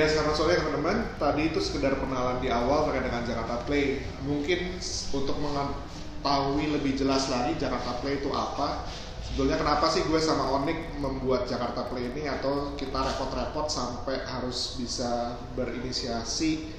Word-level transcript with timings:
Ya 0.00 0.08
sekarang 0.08 0.32
soalnya 0.32 0.64
teman-teman 0.64 0.96
tadi 1.20 1.52
itu 1.52 1.60
sekedar 1.60 1.92
pengenalan 2.00 2.40
di 2.40 2.48
awal 2.48 2.88
terkait 2.88 3.04
dengan 3.04 3.20
Jakarta 3.20 3.60
Play. 3.68 4.00
Mungkin 4.24 4.80
untuk 5.12 5.36
mengetahui 5.36 6.72
lebih 6.72 6.96
jelas 6.96 7.28
lagi 7.28 7.52
Jakarta 7.60 8.00
Play 8.00 8.16
itu 8.16 8.32
apa, 8.32 8.88
sebetulnya 9.28 9.60
kenapa 9.60 9.92
sih 9.92 10.00
gue 10.08 10.16
sama 10.16 10.56
Onik 10.56 10.96
membuat 11.04 11.44
Jakarta 11.44 11.84
Play 11.92 12.16
ini 12.16 12.24
atau 12.32 12.72
kita 12.80 12.96
repot-repot 12.96 13.68
sampai 13.68 14.24
harus 14.24 14.80
bisa 14.80 15.36
berinisiasi 15.52 16.72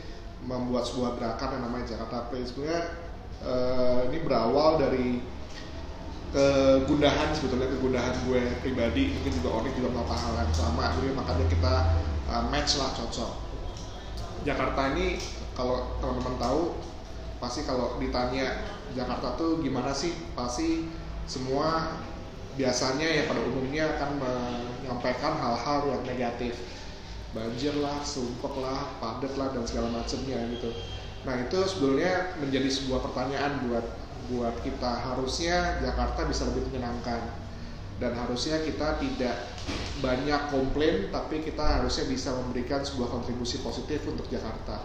membuat 0.49 0.89
sebuah 0.89 1.21
gerakan 1.21 1.61
yang 1.61 1.69
namanya 1.69 1.93
Jakarta 1.93 2.25
Play. 2.33 2.41
Sebenarnya 2.41 3.05
eh, 3.45 3.99
ini 4.09 4.17
berawal 4.25 4.81
dari 4.81 5.21
kegundahan 6.33 7.37
sebetulnya 7.37 7.69
kegundahan 7.69 8.17
gue 8.25 8.41
pribadi 8.65 9.13
mungkin 9.13 9.31
juga 9.37 9.49
Onik 9.61 9.77
juga 9.77 9.93
melakukan 9.93 10.19
hal 10.25 10.33
yang 10.41 10.53
sama 10.57 10.89
jadi 10.95 11.11
makanya 11.11 11.45
kita 11.51 11.75
uh, 12.31 12.47
match 12.47 12.79
lah 12.79 12.95
cocok. 12.95 13.31
Jakarta 14.47 14.95
ini 14.95 15.19
kalau 15.53 15.99
teman-teman 15.99 16.39
tahu 16.39 16.61
pasti 17.37 17.67
kalau 17.67 17.99
ditanya 17.99 18.63
Jakarta 18.95 19.35
tuh 19.35 19.59
gimana 19.59 19.91
sih 19.91 20.15
pasti 20.33 20.87
semua 21.27 21.99
biasanya 22.55 23.07
ya 23.07 23.23
pada 23.29 23.39
umumnya 23.43 23.87
akan 23.97 24.19
menyampaikan 24.19 25.33
hal-hal 25.37 25.79
yang 25.91 26.03
negatif. 26.07 26.55
Banjir 27.31 27.71
lah, 27.79 28.03
sumpek 28.03 28.59
lah, 28.59 28.99
padat 28.99 29.39
lah 29.39 29.55
dan 29.55 29.63
segala 29.63 29.87
macamnya 29.87 30.35
gitu. 30.51 30.67
Nah 31.23 31.35
itu 31.39 31.59
sebetulnya 31.63 32.35
menjadi 32.43 32.67
sebuah 32.67 32.99
pertanyaan 33.07 33.71
buat 33.71 33.85
buat 34.35 34.55
kita. 34.67 34.91
Harusnya 34.99 35.79
Jakarta 35.79 36.27
bisa 36.27 36.43
lebih 36.51 36.67
menyenangkan 36.67 37.40
dan 38.01 38.17
harusnya 38.17 38.57
kita 38.65 38.97
tidak 38.97 39.45
banyak 40.01 40.41
komplain 40.49 41.13
tapi 41.13 41.45
kita 41.45 41.61
harusnya 41.61 42.09
bisa 42.09 42.33
memberikan 42.33 42.81
sebuah 42.81 43.13
kontribusi 43.13 43.61
positif 43.61 44.01
untuk 44.09 44.25
Jakarta. 44.25 44.81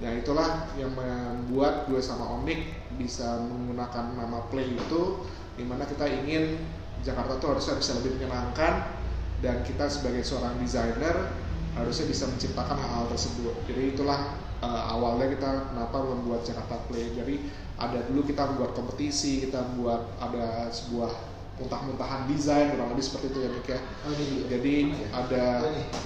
Nah 0.00 0.10
itulah 0.16 0.72
yang 0.80 0.96
membuat 0.96 1.84
gue 1.92 2.00
sama 2.00 2.40
Onik 2.40 2.88
bisa 2.96 3.44
menggunakan 3.44 4.16
nama 4.16 4.48
Play 4.48 4.72
itu 4.72 5.28
di 5.60 5.68
mana 5.68 5.84
kita 5.84 6.08
ingin 6.08 6.56
Jakarta 7.04 7.36
tuh 7.36 7.58
harusnya 7.58 7.76
bisa 7.76 8.00
lebih 8.00 8.16
menyenangkan 8.16 8.96
dan 9.44 9.60
kita 9.68 9.86
sebagai 9.92 10.24
seorang 10.24 10.56
desainer 10.56 11.28
harusnya 11.76 12.06
bisa 12.08 12.24
menciptakan 12.26 12.80
hal-hal 12.80 13.06
tersebut. 13.12 13.54
Jadi 13.68 13.94
itulah 13.94 14.34
uh, 14.64 14.82
awalnya 14.96 15.30
kita 15.36 15.50
kenapa 15.76 15.98
membuat 16.00 16.42
Jakarta 16.48 16.80
Play. 16.88 17.12
Jadi 17.12 17.44
ada 17.76 18.02
dulu 18.08 18.24
kita 18.24 18.48
membuat 18.50 18.74
kompetisi, 18.74 19.44
kita 19.46 19.62
membuat 19.74 20.10
ada 20.18 20.72
sebuah 20.72 21.37
muntah-muntahan 21.58 22.30
desain 22.30 22.70
kurang 22.74 22.94
lebih 22.94 23.04
seperti 23.04 23.34
itu 23.34 23.38
ya 23.44 23.50
Mik 23.50 23.66
ya. 23.68 23.80
Oh. 24.06 24.12
Jadi 24.48 24.74
ada 25.10 25.46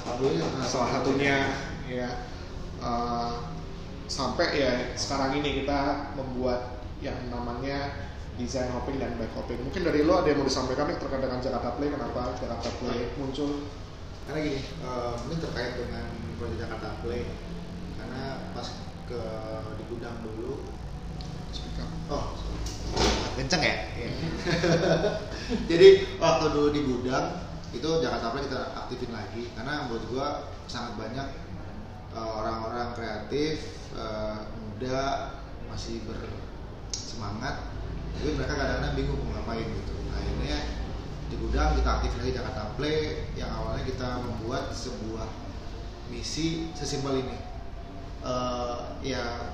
Oh, 0.09 0.65
salah 0.65 0.89
satunya 1.01 1.37
ya 1.89 2.09
uh, 2.81 3.53
sampai 4.09 4.47
ya 4.57 4.73
sekarang 4.97 5.41
ini 5.41 5.65
kita 5.65 6.13
membuat 6.17 6.85
yang 7.05 7.17
namanya 7.29 8.09
desain 8.41 8.73
hopping 8.73 8.97
dan 8.97 9.13
back 9.21 9.33
hopping. 9.37 9.61
Mungkin 9.61 9.83
dari 9.85 10.01
lo 10.09 10.25
ada 10.25 10.33
yang 10.33 10.41
mau 10.41 10.49
disampaikan 10.49 10.89
nih 10.89 10.97
terkait 10.97 11.21
dengan 11.21 11.41
Jakarta 11.45 11.77
Play, 11.77 11.89
kenapa 11.93 12.33
Jakarta 12.41 12.69
Play 12.81 13.13
muncul? 13.21 13.69
karena 14.23 14.39
gini 14.39 14.61
eh, 14.63 15.15
ini 15.27 15.35
terkait 15.43 15.73
dengan 15.75 16.07
proyek 16.39 16.57
Jakarta 16.63 16.89
Play 17.03 17.27
karena 17.99 18.23
pas 18.55 18.67
ke 19.11 19.21
di 19.79 19.85
gudang 19.91 20.17
dulu 20.23 20.63
Speak 21.51 21.83
up. 21.83 21.91
oh 22.09 22.27
kenceng 23.37 23.63
ya? 23.63 23.77
Iya. 23.97 24.11
jadi 25.71 25.89
waktu 26.21 26.45
dulu 26.53 26.69
di 26.73 26.81
gudang 26.85 27.27
itu 27.73 27.89
Jakarta 28.05 28.33
Play 28.33 28.45
kita 28.47 28.61
aktifin 28.77 29.11
lagi. 29.13 29.49
Karena 29.57 29.89
buat 29.89 30.03
gua 30.13 30.27
sangat 30.69 30.97
banyak 31.01 31.29
eh, 32.13 32.31
orang-orang 32.37 32.93
kreatif 32.97 33.89
eh, 33.97 34.39
muda 34.61 35.33
masih 35.73 36.05
bersemangat. 36.05 37.65
Tapi 38.13 38.29
mereka 38.37 38.55
kadang-kadang 38.55 38.95
bingung 38.95 39.21
mau 39.25 39.41
ngapain 39.41 39.65
gitu. 39.65 39.95
Akhirnya 40.13 40.59
di 41.33 41.35
gudang 41.41 41.75
kita 41.81 41.89
aktifin 42.01 42.19
lagi 42.21 42.35
Jakarta 42.37 42.63
Play 42.77 43.29
yang 43.35 43.49
awalnya 43.49 43.85
kita 43.89 44.21
membuat 44.21 44.73
sebuah 44.77 45.29
misi 46.13 46.69
sesimpel 46.77 47.25
ini. 47.25 47.39
Eh, 48.23 48.79
ya 49.03 49.51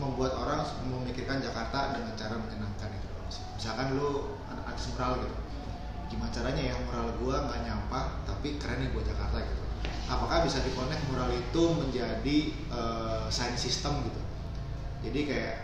membuat 0.00 0.32
orang 0.32 0.64
memikirkan 0.88 1.44
Jakarta 1.44 1.92
dengan 1.92 2.16
cara 2.16 2.34
menyenangkan 2.40 2.90
itu 2.96 2.99
misalkan 3.60 4.00
lu 4.00 4.40
artis 4.64 4.88
mural 4.96 5.20
gitu. 5.20 5.36
Gimana 6.08 6.32
caranya 6.32 6.62
ya 6.72 6.74
mural 6.88 7.12
gua 7.20 7.44
nggak 7.44 7.60
nyampah 7.68 8.24
tapi 8.24 8.56
keren 8.56 8.80
nih 8.80 8.88
buat 8.96 9.04
Jakarta 9.04 9.36
gitu. 9.44 9.64
Apakah 10.08 10.48
bisa 10.48 10.64
dikonek 10.64 10.96
mural 11.12 11.28
itu 11.28 11.64
menjadi 11.76 12.38
eh, 12.56 13.24
sign 13.28 13.52
system 13.60 14.00
gitu? 14.08 14.20
Jadi 15.04 15.20
kayak 15.28 15.54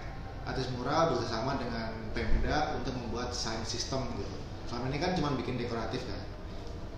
artis 0.45 0.69
mural 0.77 1.17
bekerjasama 1.17 1.57
dengan 1.57 1.97
Pemda 2.13 2.77
untuk 2.77 2.93
membuat 3.01 3.33
sign 3.33 3.65
system 3.65 4.05
gitu. 4.21 4.37
Selama 4.69 4.93
ini 4.93 5.01
kan 5.01 5.17
cuma 5.17 5.33
bikin 5.33 5.57
dekoratif 5.57 6.05
kan. 6.05 6.21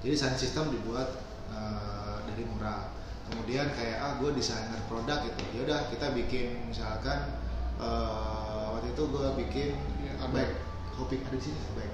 Jadi 0.02 0.14
sign 0.18 0.34
system 0.34 0.74
dibuat 0.74 1.14
eh, 1.54 2.18
dari 2.26 2.42
mural. 2.42 2.90
Kemudian 3.30 3.70
kayak 3.70 4.02
ah 4.02 4.12
gue 4.18 4.34
desainer 4.34 4.82
produk 4.90 5.22
gitu. 5.22 5.40
Ya 5.54 5.60
udah 5.62 5.80
kita 5.94 6.10
bikin 6.10 6.68
misalkan 6.68 7.38
eh, 7.78 8.66
waktu 8.74 8.92
itu 8.92 9.02
gue 9.08 9.26
bikin 9.46 9.70
ada. 10.18 10.34
bag 10.34 10.67
hopping 10.98 11.22
ada 11.22 11.36
di 11.38 11.44
sini? 11.46 11.60
Bag 11.78 11.92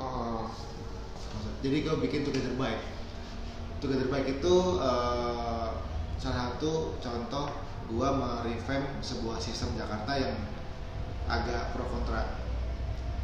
Oh, 0.00 0.48
jadi 1.60 1.84
gue 1.84 1.96
bikin 2.00 2.24
together 2.24 2.56
bike 2.56 2.84
together 3.84 4.08
bike 4.08 4.40
itu 4.40 4.54
eh, 4.80 5.68
salah 6.16 6.36
satu 6.56 6.96
contoh 7.00 7.52
gue 7.90 8.08
merevamp 8.08 8.86
sebuah 9.04 9.36
sistem 9.36 9.76
Jakarta 9.76 10.16
yang 10.16 10.36
agak 11.28 11.76
pro 11.76 11.84
kontra. 11.92 12.38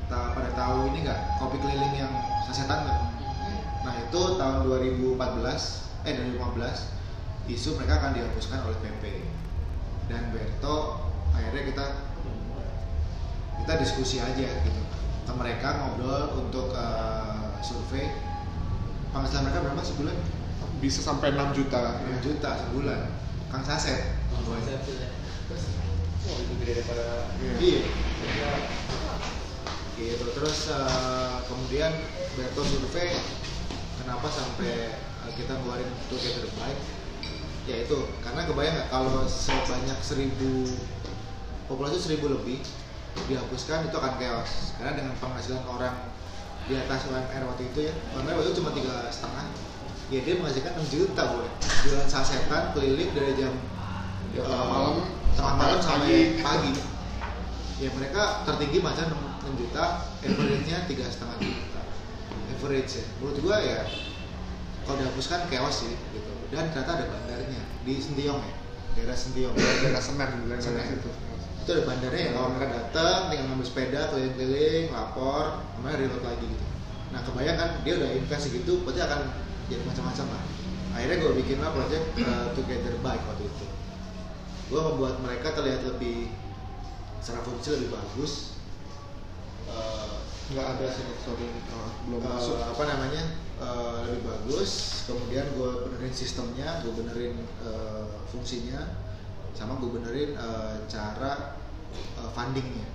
Ta- 0.06 0.37
pada 0.37 0.53
tahu 0.53 0.93
ini 0.93 1.09
nggak? 1.09 1.21
Kopi 1.41 1.56
keliling 1.65 1.95
yang 1.97 2.12
sasetan 2.45 2.85
nggak? 2.85 3.01
Nah 3.89 3.95
itu 4.05 4.21
tahun 4.37 4.56
2014 4.69 5.17
eh 6.06 6.12
2015 6.37 7.51
isu 7.51 7.79
mereka 7.79 8.03
akan 8.03 8.11
dihapuskan 8.19 8.59
oleh 8.67 8.79
PP 8.83 9.05
dan 10.11 10.31
Berto 10.35 11.03
akhirnya 11.31 11.62
kita 11.67 11.87
kita 13.62 13.72
diskusi 13.81 14.17
aja 14.21 14.47
gitu. 14.62 14.83
Ke 15.27 15.33
mereka 15.34 15.83
ngobrol 15.83 16.47
untuk 16.47 16.72
eh, 16.72 17.47
survei. 17.61 18.12
Penghasilan 19.12 19.49
mereka 19.49 19.65
berapa 19.65 19.83
sebulan? 19.83 20.17
Bisa 20.83 21.00
sampai 21.00 21.33
6 21.33 21.56
juta. 21.56 22.05
6 22.05 22.27
juta 22.27 22.50
sebulan. 22.69 23.00
Kang 23.49 23.65
Saset. 23.65 24.12
Oh, 26.27 26.37
itu 26.43 26.53
gede 26.59 26.83
daripada 26.83 27.31
Iya. 27.62 27.87
iya. 28.27 28.50
Gitu. 29.97 30.27
Terus 30.37 30.59
eh, 30.69 31.37
kemudian 31.49 31.93
Berto 32.37 32.61
survei 32.67 33.17
kenapa 34.03 34.28
sampai 34.28 34.93
eh, 35.00 35.33
kita 35.34 35.56
ngeluarin 35.56 35.88
together 36.12 36.44
bike 36.61 36.83
ya 37.67 37.83
itu 37.83 37.99
karena 38.23 38.47
kebayang 38.47 38.75
nggak 38.78 38.91
kalau 38.94 39.27
sebanyak 39.27 39.99
seribu 39.99 40.71
populasi 41.67 41.99
seribu 41.99 42.31
lebih 42.31 42.62
dihapuskan 43.25 43.88
itu 43.88 43.97
akan 43.97 44.12
chaos. 44.21 44.77
Karena 44.77 44.93
dengan 45.00 45.15
penghasilan 45.16 45.65
orang 45.65 45.94
di 46.66 46.75
atas 46.77 47.06
UMR 47.09 47.43
waktu 47.47 47.62
itu 47.71 47.78
ya 47.88 47.93
UMR 48.19 48.37
waktu 48.43 48.49
itu 48.53 48.56
cuma 48.60 48.71
tiga 48.77 49.09
setengah. 49.09 49.47
Ya 50.06 50.22
dia 50.22 50.38
menghasilkan 50.38 50.72
6 50.87 50.94
juta 50.94 51.22
boleh 51.34 51.50
jualan 51.82 52.06
sasetan 52.06 52.71
keliling 52.78 53.10
dari 53.10 53.34
jam 53.34 53.55
Ya, 54.37 54.44
tengah 54.44 54.69
malam 54.69 54.94
tengah 55.32 55.55
malam 55.56 55.78
sampai 55.81 56.44
pagi. 56.44 56.76
ya 57.81 57.88
mereka 57.93 58.44
tertinggi 58.44 58.85
macam 58.85 59.17
6 59.44 59.61
juta 59.61 59.85
average-nya 60.20 60.85
tiga 60.85 61.08
setengah 61.08 61.37
juta. 61.41 61.81
Average 62.52 62.93
ya. 63.00 63.05
Menurut 63.19 63.37
gua 63.41 63.56
ya 63.64 63.81
kalau 64.85 64.96
dihapuskan 65.00 65.49
chaos 65.49 65.88
sih 65.88 65.94
gitu. 66.12 66.32
Dan 66.52 66.69
ternyata 66.70 67.00
ada 67.00 67.06
bandarnya 67.11 67.62
di 67.82 67.94
Sentiong 67.96 68.41
ya 68.44 68.55
daerah 68.96 69.17
Sentiong. 69.17 69.55
Daerah 69.56 70.02
Senen 70.05 70.31
daerah 70.46 70.62
Senen. 70.62 71.00
Itu 71.67 71.75
ada 71.75 71.83
bandarnya 71.83 72.31
ya 72.31 72.33
kalau 72.39 72.49
mereka 72.55 72.67
datang 72.79 73.21
tinggal 73.27 73.47
ngambil 73.51 73.67
sepeda 73.67 74.01
keliling-keliling 74.15 74.87
lapor 74.95 75.67
kemudian 75.75 75.99
reload 75.99 76.23
lagi 76.23 76.47
gitu. 76.47 76.67
Nah 77.11 77.21
kebayang 77.27 77.59
kan 77.59 77.71
dia 77.83 77.93
udah 77.99 78.11
invest 78.15 78.55
gitu 78.55 78.87
berarti 78.87 79.03
akan 79.03 79.21
jadi 79.67 79.83
macam-macam 79.83 80.27
lah. 80.31 80.43
Akhirnya 80.95 81.17
gue 81.27 81.33
bikin 81.43 81.59
lah 81.59 81.75
project 81.75 82.05
uh, 82.23 82.47
Together 82.55 82.95
Bike 83.03 83.25
waktu 83.27 83.51
itu. 83.51 83.67
Gue 84.71 84.79
membuat 84.79 85.19
mereka 85.27 85.59
terlihat 85.59 85.83
lebih 85.91 86.31
secara 87.19 87.43
fungsi 87.43 87.75
lebih 87.75 87.99
bagus. 87.99 88.55
Uh, 89.67 90.23
Nggak 90.55 90.67
ada 90.79 90.87
sih 90.95 91.03
sorry. 91.27 91.51
Oh, 91.51 91.91
belum 92.07 92.23
uh, 92.23 92.31
masuk. 92.31 92.63
apa 92.63 92.83
namanya 92.87 93.23
uh, 93.59 94.07
lebih 94.07 94.23
bagus. 94.23 95.03
Kemudian 95.11 95.51
gue 95.59 95.71
benerin 95.91 96.15
sistemnya 96.15 96.79
gue 96.87 96.95
benerin 96.95 97.43
uh, 97.67 98.07
fungsinya 98.31 99.06
sama 99.56 99.81
gue 99.81 99.91
benerin 99.91 100.37
uh, 100.37 100.85
cara 100.87 101.56
uh, 102.20 102.31
fundingnya. 102.37 102.87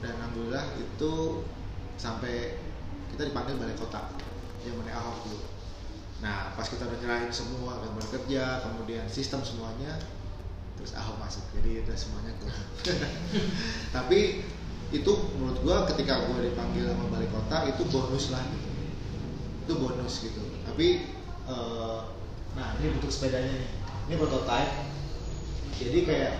Dan 0.00 0.16
alhamdulillah 0.20 0.64
itu 0.80 1.44
sampai 2.00 2.58
kita 3.14 3.30
dipanggil 3.30 3.54
balai 3.60 3.78
kota 3.78 4.10
yang 4.66 4.74
mana 4.80 4.96
Ahok 4.98 5.28
dulu 5.28 5.54
nah 6.24 6.56
pas 6.56 6.64
kita 6.64 6.88
udah 6.88 6.98
nyerahin 7.04 7.28
semua 7.28 7.76
gambar 7.84 8.06
kerja 8.08 8.64
kemudian 8.64 9.04
sistem 9.12 9.44
semuanya 9.44 10.00
terus 10.74 10.96
Ahok 10.96 11.16
masuk. 11.22 11.44
Jadi 11.54 11.86
udah 11.86 11.96
semuanya 11.96 12.32
keluar 12.40 12.66
tapi 13.96 14.42
itu 14.92 15.12
menurut 15.36 15.58
gua 15.62 15.76
ketika 15.90 16.26
gua 16.26 16.42
dipanggil 16.42 16.86
sama 16.86 17.06
balik 17.12 17.30
kota 17.30 17.66
itu 17.70 17.82
bonus 17.92 18.32
lah 18.34 18.42
gitu. 18.46 18.68
Itu 19.64 19.72
bonus 19.80 20.14
gitu. 20.22 20.42
Tapi 20.66 20.86
eh, 21.50 22.00
nah 22.54 22.68
ini 22.78 22.86
bentuk 22.94 23.10
sepedanya 23.10 23.54
nih. 23.54 23.70
Ini 24.10 24.14
prototype 24.20 24.72
jadi 25.80 25.98
kayak 26.06 26.32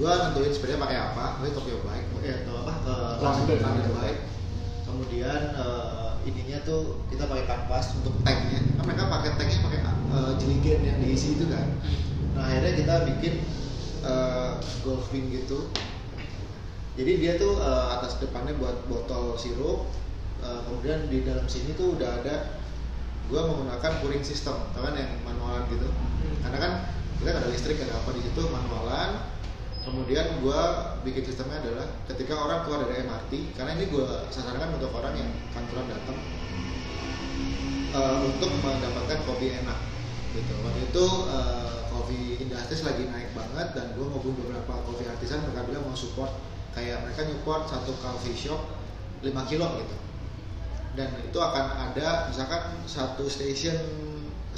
gua 0.00 0.12
nentuin 0.30 0.52
sepeda 0.54 0.80
pakai 0.80 0.98
apa 0.98 1.24
pakai 1.38 1.52
Tokyo 1.52 1.78
Bike 1.84 2.06
eh 2.24 2.34
atau 2.42 2.54
apa 2.64 2.72
ke 2.80 2.94
London. 3.20 3.58
London 3.60 3.92
Bike. 3.98 4.20
Kemudian 4.82 5.40
eh, 5.56 6.10
ininya 6.28 6.58
tuh 6.62 7.02
kita 7.10 7.26
pakai 7.26 7.44
kanvas 7.48 7.96
untuk 7.98 8.14
tagnya 8.22 8.60
kan 8.78 8.84
mereka 8.86 9.10
pakai 9.10 9.30
tagnya 9.36 9.58
pakai 9.62 9.80
eh, 9.86 10.32
jeligen 10.38 10.80
yang 10.86 10.98
diisi 11.02 11.36
itu 11.36 11.44
kan. 11.50 11.66
Nah 12.38 12.42
akhirnya 12.46 12.72
kita 12.78 12.94
bikin 13.12 13.34
eh, 14.06 14.50
golfing 14.86 15.28
gitu. 15.34 15.68
Jadi 16.92 17.12
dia 17.18 17.32
tuh 17.40 17.58
eh, 17.60 17.86
atas 17.98 18.20
depannya 18.22 18.54
buat 18.56 18.86
botol 18.86 19.36
sirup. 19.36 19.90
Eh, 20.42 20.60
kemudian 20.66 21.06
di 21.10 21.22
dalam 21.22 21.46
sini 21.46 21.74
tuh 21.74 21.98
udah 21.98 22.22
ada 22.22 22.58
gua 23.30 23.48
menggunakan 23.48 23.92
pouring 24.02 24.24
system 24.24 24.56
kan 24.74 24.94
yang 24.94 25.10
manualan 25.24 25.64
gitu. 25.70 25.88
Karena 26.42 26.58
kan 26.58 26.72
kita 27.22 27.38
ada 27.38 27.54
listrik 27.54 27.78
ada 27.78 27.94
apa 28.02 28.10
di 28.18 28.22
situ 28.26 28.42
manualan. 28.50 29.22
Kemudian 29.86 30.42
gua 30.42 30.90
bikin 31.06 31.22
sistemnya 31.22 31.62
adalah 31.62 31.86
ketika 32.10 32.34
orang 32.34 32.66
keluar 32.66 32.82
dari 32.82 33.06
MRT 33.06 33.54
karena 33.54 33.78
ini 33.78 33.86
gua 33.94 34.26
sarankan 34.26 34.74
untuk 34.74 34.90
orang 34.90 35.14
yang 35.14 35.30
kantoran 35.54 35.86
datang 35.86 36.18
eh, 37.94 38.18
untuk 38.26 38.50
mendapatkan 38.58 39.22
kopi 39.22 39.54
enak 39.54 39.78
gitu. 40.34 40.50
Waktu 40.66 40.82
itu 40.90 41.06
eh, 41.30 41.78
kopi 41.94 42.20
industries 42.42 42.82
lagi 42.82 43.06
naik 43.06 43.30
banget 43.38 43.70
dan 43.78 43.94
gua 43.94 44.10
ngobrol 44.10 44.34
beberapa 44.42 44.82
kopi 44.82 45.06
artisan 45.06 45.46
mereka 45.46 45.62
bilang 45.70 45.86
mau 45.86 45.94
support. 45.94 46.34
Kayak 46.74 47.06
mereka 47.06 47.22
nyupport 47.30 47.70
satu 47.70 47.94
coffee 48.02 48.34
shop 48.34 48.58
5 49.22 49.30
kilo 49.46 49.66
gitu. 49.78 49.96
Dan 50.98 51.14
itu 51.22 51.38
akan 51.38 51.66
ada 51.86 52.26
misalkan 52.34 52.82
satu 52.90 53.30
station 53.30 53.78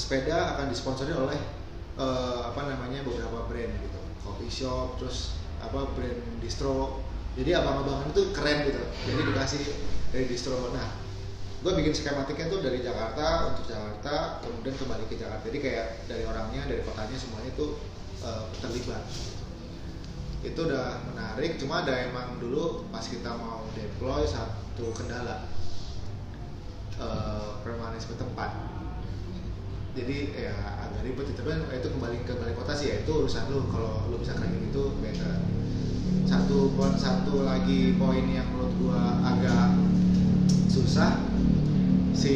sepeda 0.00 0.56
akan 0.56 0.72
disponsori 0.72 1.12
oleh 1.12 1.63
eh, 1.98 2.40
apa 2.50 2.60
namanya 2.66 3.00
beberapa 3.06 3.46
brand 3.46 3.72
gitu. 3.82 4.00
Coffee 4.24 4.52
shop 4.52 4.96
terus 4.98 5.38
apa 5.60 5.86
brand 5.94 6.20
distro. 6.40 7.02
Jadi 7.34 7.50
abang-abangan 7.50 8.14
itu 8.14 8.30
keren 8.30 8.66
gitu. 8.70 8.82
Jadi 9.10 9.20
dikasih 9.32 9.62
dari 10.14 10.26
distro. 10.30 10.70
Nah 10.70 11.02
gue 11.64 11.72
bikin 11.80 11.96
skematiknya 11.96 12.52
tuh 12.52 12.60
dari 12.60 12.84
Jakarta 12.84 13.56
untuk 13.56 13.64
Jakarta 13.64 14.44
kemudian 14.44 14.76
kembali 14.76 15.04
ke 15.08 15.16
Jakarta. 15.16 15.44
Jadi 15.48 15.58
kayak 15.62 15.86
dari 16.06 16.24
orangnya 16.28 16.62
dari 16.68 16.80
kotanya 16.86 17.16
semuanya 17.18 17.50
itu 17.50 17.66
eh, 18.22 18.44
terlibat. 18.62 19.02
Itu 20.44 20.60
udah 20.68 21.00
menarik 21.08 21.56
cuma 21.56 21.82
ada 21.82 21.96
emang 22.04 22.36
dulu 22.36 22.84
pas 22.92 23.02
kita 23.02 23.32
mau 23.34 23.64
deploy 23.74 24.22
satu 24.28 24.92
kendala. 24.92 25.48
Eh 26.94 27.50
permanesme 27.64 28.14
tempat. 28.20 28.52
Jadi 29.96 30.36
ya 30.36 30.83
agak 30.94 31.02
ribet 31.10 31.26
itu. 31.34 31.40
Tapi 31.42 31.74
itu 31.82 31.88
kembali 31.90 32.16
ke 32.22 32.32
balai 32.38 32.54
kota 32.54 32.72
sih 32.78 32.94
ya. 32.94 33.02
Itu 33.02 33.26
urusan 33.26 33.50
lu. 33.50 33.66
Kalau 33.74 34.06
lu 34.14 34.22
bisa 34.22 34.38
kayak 34.38 34.54
gitu 34.70 34.94
better 35.02 35.42
satu 36.24 36.72
poin 36.72 36.96
satu 36.96 37.44
lagi 37.44 37.94
poin 38.00 38.24
yang 38.24 38.48
menurut 38.48 38.72
gua 38.80 39.20
agak 39.28 39.76
susah 40.72 41.20
si 42.16 42.34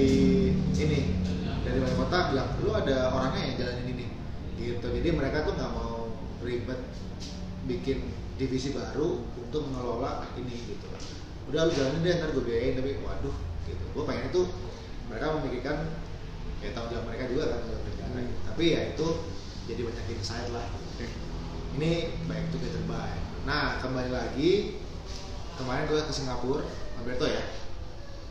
ini 0.76 1.16
dari 1.64 1.78
balai 1.80 1.96
kota 1.96 2.18
bilang 2.30 2.48
lu 2.60 2.70
ada 2.76 3.10
orangnya 3.10 3.40
yang 3.48 3.56
jalanin 3.56 3.86
ini. 3.96 4.06
Gitu. 4.58 4.86
Jadi 4.86 5.08
mereka 5.14 5.46
tuh 5.48 5.56
nggak 5.56 5.72
mau 5.72 6.12
ribet 6.44 6.80
bikin 7.64 8.12
divisi 8.38 8.76
baru 8.76 9.24
untuk 9.40 9.66
mengelola 9.72 10.28
ini 10.36 10.54
gitu. 10.68 10.86
Udah 11.48 11.66
lu 11.66 11.72
jalanin 11.72 12.04
deh 12.04 12.14
ntar 12.20 12.30
gue 12.36 12.44
biayain. 12.44 12.76
Tapi 12.76 13.00
waduh 13.02 13.36
gitu. 13.66 13.84
Gue 13.96 14.04
pengen 14.04 14.28
itu 14.30 14.42
mereka 15.08 15.26
memikirkan 15.40 15.76
ya 16.60 16.74
tanggung 16.76 16.92
jawab 16.92 17.06
mereka 17.08 17.24
juga 17.32 17.44
kan 17.56 17.60
tanggung 17.64 17.82
jawab 17.86 17.86
negara 17.88 18.20
gitu. 18.20 18.47
Tapi 18.58 18.74
ya 18.74 18.90
itu 18.90 19.06
jadi 19.70 19.86
banyak 19.86 20.18
insight 20.18 20.50
lah. 20.50 20.66
Ini 21.78 22.10
baik 22.26 22.50
to 22.50 22.58
better 22.58 22.82
by 22.90 23.06
nah 23.46 23.78
kembali 23.78 24.10
lagi 24.10 24.82
kemarin 25.54 25.86
gue 25.86 26.02
ke 26.02 26.10
Singapura 26.10 26.66
Alberto 26.98 27.30
ya. 27.30 27.38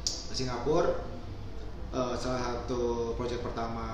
Ke 0.04 0.36
Singapura 0.36 1.00
eh, 1.96 2.16
salah 2.20 2.44
satu 2.44 3.16
project 3.16 3.40
pertama 3.40 3.88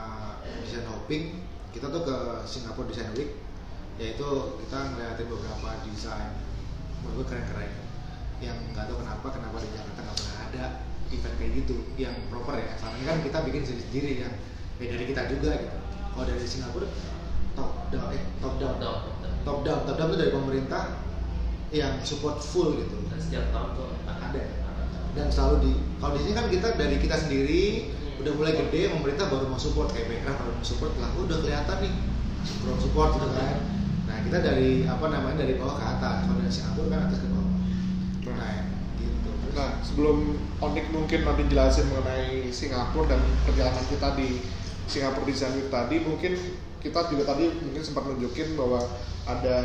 desain 0.66 0.82
hopping 0.90 1.38
kita 1.70 1.94
tuh 1.94 2.02
ke 2.02 2.18
Singapore 2.50 2.90
Design 2.90 3.14
Week 3.14 3.38
yaitu 4.02 4.58
kita 4.66 4.90
ngeliatin 4.90 5.30
beberapa 5.30 5.86
desain. 5.86 6.34
Menurut 7.06 7.14
gue 7.14 7.26
keren-keren. 7.30 7.78
Yang 8.42 8.58
nggak 8.74 8.90
tahu 8.90 9.06
kenapa 9.06 9.28
kenapa 9.38 9.62
di 9.62 9.70
Jakarta 9.70 10.02
nggak 10.02 10.18
pernah 10.18 10.40
ada 10.50 10.66
event 11.14 11.36
kayak 11.38 11.52
gitu 11.62 11.78
yang 11.94 12.18
proper 12.34 12.58
ya. 12.58 12.74
Selama 12.82 12.98
ini 12.98 13.06
kan 13.06 13.18
kita 13.22 13.38
bikin 13.46 13.62
sendiri 13.70 13.86
sendiri 13.86 14.12
yang 14.26 14.34
ya 14.82 14.98
dari 14.98 15.06
kita 15.14 15.30
juga 15.30 15.54
gitu 15.62 15.84
kalau 16.14 16.26
dari 16.30 16.46
Singapura 16.46 16.88
top 17.58 17.90
down 17.90 18.10
eh 18.14 18.24
top 18.42 18.54
down. 18.58 18.76
Top, 18.82 18.98
top. 19.22 19.34
top 19.46 19.60
down. 19.66 19.80
Top 19.86 19.96
down 19.98 20.08
itu 20.14 20.18
dari 20.22 20.32
pemerintah 20.34 20.84
yang 21.74 21.94
support 22.06 22.38
full 22.42 22.78
gitu. 22.78 22.98
Dan 23.10 23.18
setiap 23.18 23.50
tahun 23.50 23.70
tuh 23.78 23.90
ada. 24.06 24.42
Dan 25.14 25.28
selalu 25.30 25.56
di 25.62 25.72
kalau 26.02 26.14
di 26.18 26.22
sini 26.26 26.34
kan 26.34 26.46
kita 26.50 26.68
dari 26.78 26.98
kita 26.98 27.16
sendiri 27.18 27.64
udah 28.22 28.34
mulai 28.40 28.54
gede 28.56 28.94
pemerintah 28.94 29.30
baru 29.30 29.46
mau 29.50 29.62
support. 29.62 29.94
Kayak 29.94 30.10
Bekraf 30.10 30.38
baru 30.42 30.52
mau 30.54 30.66
support 30.66 30.94
lah 31.02 31.10
udah 31.18 31.38
kelihatan 31.42 31.78
nih. 31.82 31.94
Kurang 32.62 32.80
support 32.82 33.10
gitu 33.18 33.30
kan. 33.34 33.58
Nah 34.10 34.18
kita 34.26 34.38
dari 34.42 34.86
apa 34.86 35.06
namanya 35.10 35.46
dari 35.46 35.58
bawah 35.58 35.78
ke 35.78 35.86
atas. 35.86 36.18
Kalau 36.30 36.38
dari 36.42 36.54
Singapura 36.54 36.88
kan 36.90 37.00
atas 37.10 37.20
ke 37.22 37.28
bawah. 37.30 37.52
Nah 38.34 38.54
gitu. 38.98 39.30
Nah, 39.54 39.72
sebelum 39.86 40.18
Onik 40.64 40.88
mungkin 40.96 41.20
nanti 41.28 41.44
jelasin 41.52 41.86
mengenai 41.94 42.50
Singapura 42.50 43.14
dan 43.14 43.22
perjalanan 43.46 43.86
kita 43.86 44.18
di 44.18 44.42
Singapura 44.88 45.26
Design 45.28 45.56
Week 45.58 45.70
tadi, 45.72 46.02
mungkin 46.04 46.34
kita 46.84 47.08
juga 47.08 47.24
tadi 47.36 47.48
mungkin 47.64 47.80
sempat 47.80 48.04
nunjukin 48.08 48.60
bahwa 48.60 48.84
ada 49.24 49.58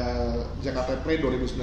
Jakarta 0.62 1.03
Play 1.03 1.19
2019. 1.19 1.59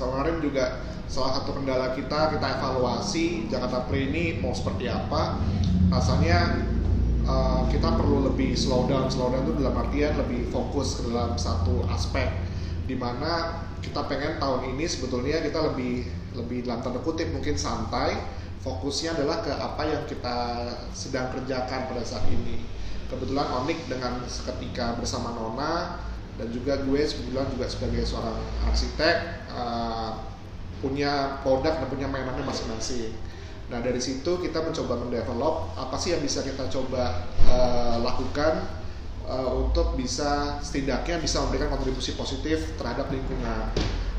Kemarin 0.00 0.36
juga 0.40 0.80
salah 1.06 1.40
satu 1.40 1.60
kendala 1.60 1.92
kita, 1.92 2.32
kita 2.32 2.46
evaluasi 2.60 3.52
Jakarta 3.52 3.84
Play 3.84 4.08
ini 4.08 4.24
mau 4.40 4.56
seperti 4.56 4.88
apa. 4.88 5.36
Rasanya 5.92 6.64
eh, 7.28 7.62
kita 7.68 7.88
perlu 8.00 8.32
lebih 8.32 8.56
slow 8.56 8.88
down, 8.88 9.12
slow 9.12 9.28
down 9.28 9.44
itu 9.44 9.60
dalam 9.60 9.76
artian 9.76 10.16
lebih 10.16 10.48
fokus 10.48 11.00
ke 11.00 11.12
dalam 11.12 11.36
satu 11.36 11.84
aspek 11.92 12.32
di 12.84 12.96
mana 12.96 13.64
kita 13.80 14.04
pengen 14.08 14.36
tahun 14.36 14.76
ini 14.76 14.84
sebetulnya 14.84 15.40
kita 15.40 15.72
lebih 15.72 16.04
lebih 16.36 16.68
dalam 16.68 16.84
tanda 16.84 17.00
kutip 17.00 17.32
mungkin 17.32 17.56
santai 17.56 18.16
fokusnya 18.60 19.16
adalah 19.16 19.44
ke 19.44 19.52
apa 19.52 19.82
yang 19.88 20.02
kita 20.08 20.36
sedang 20.92 21.32
kerjakan 21.32 21.88
pada 21.88 22.02
saat 22.04 22.24
ini 22.28 22.64
kebetulan 23.10 23.48
Onik 23.62 23.88
dengan 23.88 24.22
seketika 24.26 24.96
bersama 24.96 25.32
Nona 25.36 26.02
dan 26.34 26.50
juga 26.50 26.82
gue 26.82 27.00
kebetulan 27.02 27.46
juga 27.54 27.66
sebagai 27.70 28.02
seorang 28.02 28.38
arsitek 28.66 29.16
eh, 29.54 30.10
punya 30.82 31.40
produk 31.40 31.80
dan 31.80 31.88
punya 31.88 32.06
mainannya 32.10 32.44
masing-masing. 32.44 33.14
Nah 33.72 33.80
dari 33.80 33.96
situ 33.96 34.42
kita 34.44 34.60
mencoba 34.60 35.00
mendevelop 35.00 35.72
apa 35.80 35.96
sih 35.96 36.12
yang 36.12 36.20
bisa 36.20 36.44
kita 36.44 36.68
coba 36.68 37.24
eh, 37.48 37.96
lakukan 38.04 38.84
uh, 39.28 39.50
untuk 39.56 39.96
bisa 39.96 40.60
setidaknya 40.60 41.20
bisa 41.20 41.40
memberikan 41.44 41.72
kontribusi 41.72 42.12
positif 42.16 42.76
terhadap 42.76 43.08
lingkungan. 43.08 43.72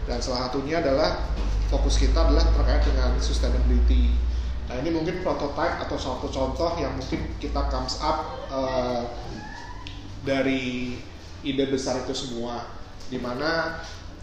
Dan 0.05 0.21
salah 0.21 0.49
satunya 0.49 0.81
adalah 0.81 1.33
fokus 1.69 1.97
kita 1.97 2.29
adalah 2.29 2.45
terkait 2.53 2.85
dengan 2.85 3.17
sustainability 3.17 4.13
nah 4.65 4.75
ini 4.81 4.89
mungkin 4.89 5.21
prototype 5.21 5.85
atau 5.85 5.97
suatu 5.97 6.27
contoh 6.33 6.73
yang 6.81 6.97
mungkin 6.97 7.37
kita 7.37 7.69
comes 7.69 8.01
up 8.01 8.49
uh, 8.49 9.05
dari 10.25 10.97
ide 11.45 11.69
besar 11.69 12.01
itu 12.01 12.17
semua. 12.17 12.65
Di 13.05 13.21
mana 13.21 13.77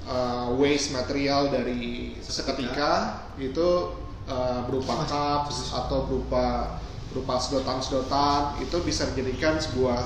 uh, 0.05 0.51
waste 0.59 0.91
material 0.91 1.55
dari 1.55 2.19
seketika 2.19 3.23
itu 3.39 3.95
uh, 4.27 4.67
berupa 4.67 5.07
cups 5.07 5.71
atau 5.71 6.11
berupa 6.11 6.77
berupa 7.15 7.39
sedotan-sedotan 7.39 8.59
itu 8.59 8.77
bisa 8.83 9.07
dijadikan 9.13 9.61
sebuah 9.61 10.01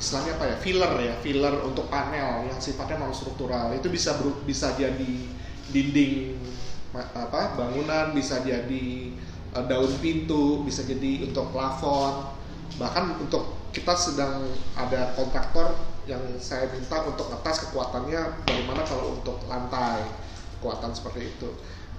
istilahnya 0.00 0.34
apa 0.40 0.44
ya 0.50 0.56
filler 0.58 0.92
ya 1.04 1.14
filler 1.22 1.54
untuk 1.62 1.86
panel 1.86 2.50
yang 2.50 2.58
sifatnya 2.58 2.98
non 2.98 3.14
struktural. 3.14 3.70
Itu 3.70 3.86
bisa 3.86 4.18
bisa 4.42 4.74
jadi 4.74 5.14
dinding 5.70 6.42
apa 6.92 7.56
bangunan 7.56 8.12
bisa 8.12 8.44
jadi 8.44 8.86
eh, 9.56 9.64
daun 9.64 9.92
pintu 10.00 10.64
bisa 10.64 10.84
jadi 10.84 11.28
untuk 11.28 11.52
plafon. 11.52 12.36
Bahkan 12.76 13.20
untuk 13.20 13.72
kita 13.72 13.96
sedang 13.96 14.44
ada 14.76 15.16
kontraktor 15.16 15.72
yang 16.04 16.20
saya 16.36 16.68
minta 16.68 17.08
untuk 17.08 17.32
ngetes 17.32 17.68
kekuatannya 17.68 18.44
bagaimana 18.44 18.82
kalau 18.84 19.16
untuk 19.16 19.40
lantai 19.48 20.04
kekuatan 20.58 20.92
seperti 20.92 21.32
itu. 21.32 21.48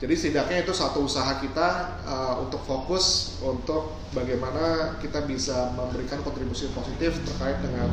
Jadi 0.04 0.14
setidaknya 0.20 0.68
itu 0.68 0.74
satu 0.76 1.08
usaha 1.08 1.40
kita 1.40 1.96
uh, 2.04 2.36
untuk 2.44 2.60
fokus 2.68 3.38
untuk 3.40 3.96
bagaimana 4.12 5.00
kita 5.00 5.24
bisa 5.24 5.72
memberikan 5.80 6.20
kontribusi 6.28 6.68
positif 6.76 7.24
terkait 7.24 7.56
dengan 7.64 7.88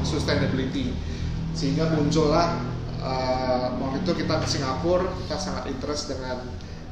sustainability. 0.00 0.96
Sehingga 1.52 1.92
muncullah 1.92 2.64
uh, 3.00 3.76
waktu 3.80 4.04
itu 4.04 4.12
kita 4.24 4.34
ke 4.40 4.46
Singapura 4.46 5.08
kita 5.24 5.36
sangat 5.40 5.68
interest 5.72 6.12
dengan 6.12 6.44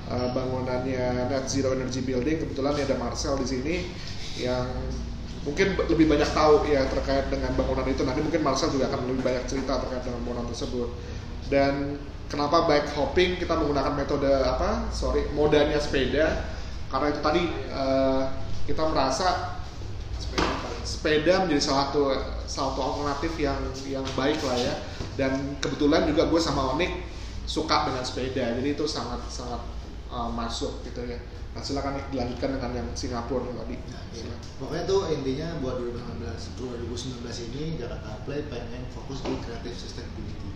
uh, 0.08 0.28
bangunannya 0.32 1.28
net 1.28 1.44
zero 1.46 1.76
energy 1.76 2.02
building. 2.02 2.42
Kebetulan 2.42 2.74
ada 2.76 2.96
Marcel 2.96 3.36
di 3.40 3.46
sini 3.46 3.76
yang 4.40 4.66
mungkin 5.44 5.78
lebih 5.88 6.06
banyak 6.10 6.30
tahu 6.32 6.68
ya 6.68 6.88
terkait 6.88 7.28
dengan 7.32 7.52
bangunan 7.54 7.86
itu. 7.88 8.02
Nanti 8.04 8.20
mungkin 8.24 8.42
Marcel 8.44 8.72
juga 8.72 8.88
akan 8.92 9.08
lebih 9.08 9.24
banyak 9.24 9.44
cerita 9.46 9.80
terkait 9.84 10.02
dengan 10.04 10.20
bangunan 10.24 10.46
tersebut. 10.50 10.88
Dan 11.48 11.96
kenapa 12.28 12.68
bike 12.68 12.92
hopping 12.96 13.40
kita 13.40 13.56
menggunakan 13.56 13.92
metode 13.96 14.28
apa? 14.44 14.88
Sorry 14.92 15.28
modanya 15.32 15.80
sepeda. 15.80 16.56
Karena 16.88 17.06
itu 17.12 17.20
tadi 17.20 17.42
uh, 17.72 18.24
kita 18.64 18.84
merasa 18.88 19.57
sepeda, 20.98 21.46
menjadi 21.46 21.62
salah 21.62 21.94
satu 21.94 22.02
salah 22.50 22.70
satu 22.74 22.80
alternatif 22.82 23.32
yang 23.38 23.62
yang 23.86 24.06
baik 24.18 24.42
lah 24.42 24.58
ya. 24.58 24.74
Dan 25.14 25.54
kebetulan 25.62 26.10
juga 26.10 26.26
gue 26.26 26.40
sama 26.42 26.74
Onik 26.74 27.06
suka 27.46 27.88
dengan 27.88 28.04
sepeda 28.04 28.44
jadi 28.60 28.76
itu 28.76 28.84
sangat 28.84 29.22
sangat 29.30 29.62
uh, 30.10 30.26
masuk 30.26 30.82
gitu 30.82 31.06
ya. 31.06 31.22
Nah 31.54 31.62
silakan 31.62 32.02
dilanjutkan 32.10 32.58
dengan 32.58 32.82
yang 32.82 32.88
Singapura 32.98 33.46
tadi. 33.54 33.78
Nah, 33.88 34.02
iya. 34.12 34.34
pokoknya 34.58 34.84
tuh 34.84 35.08
intinya 35.14 35.48
buat 35.62 35.80
2019 35.80 37.22
2019 37.22 37.46
ini 37.54 37.62
Jakarta 37.78 38.20
Play 38.26 38.50
pengen 38.50 38.82
fokus 38.90 39.22
di 39.22 39.38
creative 39.38 39.78
sustainability. 39.78 40.50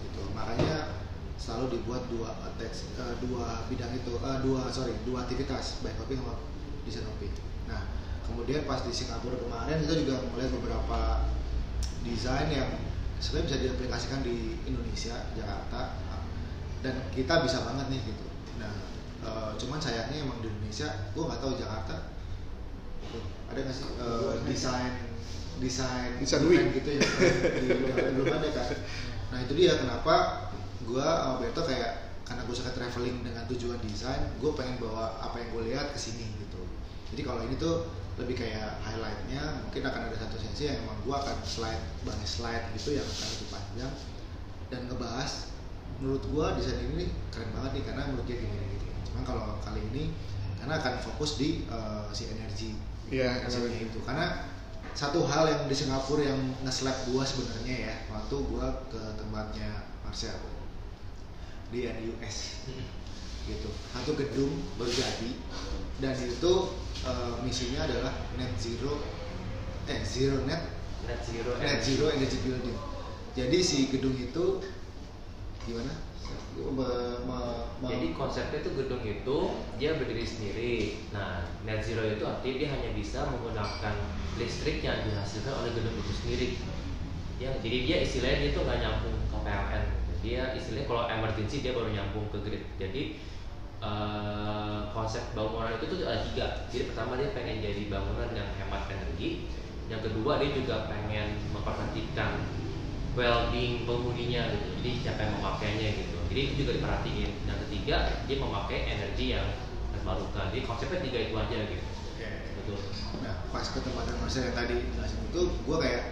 Gitu. 0.00 0.20
Makanya 0.32 1.04
selalu 1.44 1.76
dibuat 1.76 2.02
dua 2.08 2.30
teks 2.56 2.88
uh, 2.96 3.14
dua 3.20 3.66
bidang 3.68 3.92
itu 3.92 4.16
uh, 4.22 4.38
dua 4.40 4.70
sorry 4.70 4.94
dua 5.02 5.26
aktivitas 5.26 5.82
baik 5.82 5.98
hopping 5.98 6.22
sama 6.22 6.38
desain 6.86 7.04
hopping 7.04 7.34
nah 7.66 7.82
kemudian 8.24 8.64
pas 8.64 8.80
di 8.84 8.92
Singapura 8.92 9.36
kemarin 9.36 9.80
kita 9.84 9.94
juga 10.04 10.24
melihat 10.32 10.52
beberapa 10.56 11.00
desain 12.04 12.48
yang 12.52 12.70
sebenarnya 13.20 13.46
bisa 13.48 13.58
diaplikasikan 13.64 14.20
di 14.24 14.58
Indonesia 14.68 15.16
Jakarta. 15.32 16.00
Dan 16.84 17.00
kita 17.16 17.40
bisa 17.40 17.64
banget 17.64 17.88
nih 17.88 18.00
gitu. 18.12 18.26
Nah 18.60 18.72
uh, 19.24 19.50
cuman 19.56 19.80
sayangnya 19.80 20.20
emang 20.24 20.44
di 20.44 20.52
Indonesia 20.52 21.08
gue 21.16 21.24
nggak 21.24 21.40
tahu 21.40 21.52
Jakarta. 21.56 22.12
Ada 23.48 23.58
nggak 23.64 23.76
sih 23.76 23.84
uh, 24.00 24.34
desain 24.44 24.92
desain 25.62 26.18
desain 26.18 26.42
gitu 26.74 26.90
ya? 26.98 27.02
Di, 27.62 27.66
belum 28.18 28.26
ada 28.26 28.48
kan 28.50 28.66
nah 29.32 29.38
itu 29.42 29.52
dia 29.58 29.74
kenapa 29.78 30.46
gue 30.86 31.02
sama 31.02 31.42
Beto 31.42 31.66
kayak 31.66 32.22
karena 32.22 32.42
gue 32.46 32.54
suka 32.54 32.70
traveling 32.70 33.26
dengan 33.26 33.42
tujuan 33.50 33.78
desain 33.82 34.30
gue 34.38 34.50
pengen 34.54 34.78
bawa 34.78 35.18
apa 35.18 35.42
yang 35.42 35.48
gue 35.54 35.62
lihat 35.74 35.90
ke 35.90 35.98
sini 35.98 36.26
gitu. 36.38 36.62
Jadi 37.14 37.22
kalau 37.26 37.42
ini 37.46 37.58
tuh 37.58 37.86
lebih 38.14 38.38
kayak 38.38 38.78
highlightnya 38.78 39.42
mungkin 39.66 39.82
akan 39.90 40.00
ada 40.06 40.16
satu 40.22 40.38
sesi 40.38 40.70
yang 40.70 40.78
emang 40.86 40.98
gue 41.02 41.14
akan 41.14 41.36
slide 41.42 41.82
banyak 42.06 42.28
slide 42.30 42.64
gitu 42.78 42.94
yang 42.94 43.06
akan 43.06 43.26
lebih 43.34 43.48
panjang. 43.50 43.92
Dan 44.70 44.80
ngebahas 44.86 45.32
menurut 45.98 46.22
gue 46.22 46.46
desain 46.62 46.78
ini 46.94 47.10
keren 47.34 47.50
banget 47.54 47.70
nih 47.80 47.84
karena 47.90 48.02
menurut 48.06 48.26
dia 48.30 48.38
gini 48.38 48.54
gini. 48.54 48.88
Cuman 49.10 49.22
kalau 49.26 49.58
kali 49.66 49.82
ini 49.94 50.14
karena 50.62 50.78
akan 50.78 50.94
fokus 51.02 51.36
di 51.36 51.66
uh, 51.66 52.06
si 52.14 52.30
energi. 52.30 52.78
Yeah, 53.10 53.36
itu. 53.44 54.00
Karena 54.06 54.48
satu 54.94 55.26
hal 55.26 55.50
yang 55.50 55.62
di 55.66 55.74
Singapura 55.74 56.22
yang 56.22 56.40
nge-slap 56.62 57.10
gue 57.10 57.20
sebenarnya 57.26 57.74
ya 57.90 57.94
waktu 58.14 58.36
gue 58.38 58.66
ke 58.94 59.02
tempatnya 59.18 59.90
Marcel. 60.06 60.38
Di 61.74 61.90
NUS 61.90 62.62
hmm. 62.70 62.86
gitu. 63.50 63.70
Satu 63.90 64.14
gedung 64.14 64.62
baru 64.78 64.88
jadi. 64.94 65.30
Dan 65.98 66.14
itu 66.22 66.54
uh, 67.04 67.40
misinya 67.44 67.86
adalah 67.86 68.12
net 68.40 68.52
zero 68.56 69.00
eh 69.84 70.00
zero 70.04 70.42
net 70.48 70.72
net 71.04 71.20
zero 71.20 71.52
net 71.60 71.80
zero 71.84 72.06
energy 72.12 72.38
building. 72.44 72.78
Jadi 73.34 73.58
si 73.60 73.78
gedung 73.90 74.16
itu 74.16 74.62
gimana? 75.68 75.92
Me, 76.54 76.88
me, 77.28 77.40
me, 77.82 77.88
jadi 77.90 78.16
konsepnya 78.16 78.62
itu 78.64 78.70
gedung 78.78 79.02
itu 79.04 79.38
dia 79.76 79.98
berdiri 79.98 80.24
sendiri. 80.24 80.74
Nah 81.12 81.44
net 81.68 81.84
zero 81.84 82.00
itu 82.08 82.24
artinya 82.24 82.56
dia 82.56 82.68
hanya 82.72 82.90
bisa 82.96 83.28
menggunakan 83.28 83.94
listrik 84.40 84.80
yang 84.80 85.04
dihasilkan 85.04 85.52
oleh 85.52 85.70
gedung 85.76 85.94
itu 86.00 86.12
sendiri. 86.24 86.48
Ya 87.36 87.50
jadi 87.60 87.78
dia 87.84 87.96
istilahnya 88.00 88.54
itu 88.54 88.58
nggak 88.62 88.78
nyambung 88.80 89.18
ke 89.28 89.38
PLN 89.44 89.84
dia 90.24 90.56
istilahnya 90.56 90.88
kalau 90.88 91.04
emergency 91.12 91.60
dia 91.60 91.76
baru 91.76 91.92
nyambung 91.92 92.26
ke 92.32 92.40
grid. 92.40 92.64
Jadi 92.80 93.20
uh, 93.84 94.88
konsep 94.96 95.36
bangunan 95.36 95.76
itu 95.76 95.84
tuh 95.84 95.98
ada 96.08 96.24
tiga. 96.24 96.46
Jadi 96.72 96.88
pertama 96.88 97.20
dia 97.20 97.36
pengen 97.36 97.60
jadi 97.60 97.82
bangunan 97.92 98.30
yang 98.32 98.48
hemat 98.56 98.88
energi. 98.88 99.52
Yang 99.92 100.00
kedua 100.10 100.40
dia 100.40 100.50
juga 100.56 100.88
pengen 100.88 101.36
memperhatikan 101.52 102.40
well-being 103.12 103.84
penghuninya 103.84 104.48
gitu. 104.56 104.68
Jadi 104.80 104.90
siapa 105.04 105.20
yang 105.28 105.32
memakainya 105.38 105.88
gitu. 106.00 106.16
Jadi 106.32 106.40
itu 106.40 106.54
juga 106.64 106.70
diperhatiin. 106.80 107.30
Yang 107.44 107.58
ketiga 107.68 107.96
dia 108.24 108.36
memakai 108.40 108.78
energi 108.88 109.26
yang 109.36 109.46
terbarukan. 109.92 110.50
Jadi 110.50 110.62
konsepnya 110.64 111.00
tiga 111.04 111.18
itu 111.30 111.34
aja 111.36 111.58
gitu. 111.68 111.86
Betul. 112.64 112.80
Nah 113.20 113.34
pas 113.52 113.66
ketempatan 113.68 114.16
Mas 114.24 114.34
yang 114.40 114.56
tadi 114.56 114.76
jelasin 114.96 115.20
itu 115.28 115.42
gue 115.52 115.76
kayak 115.78 116.02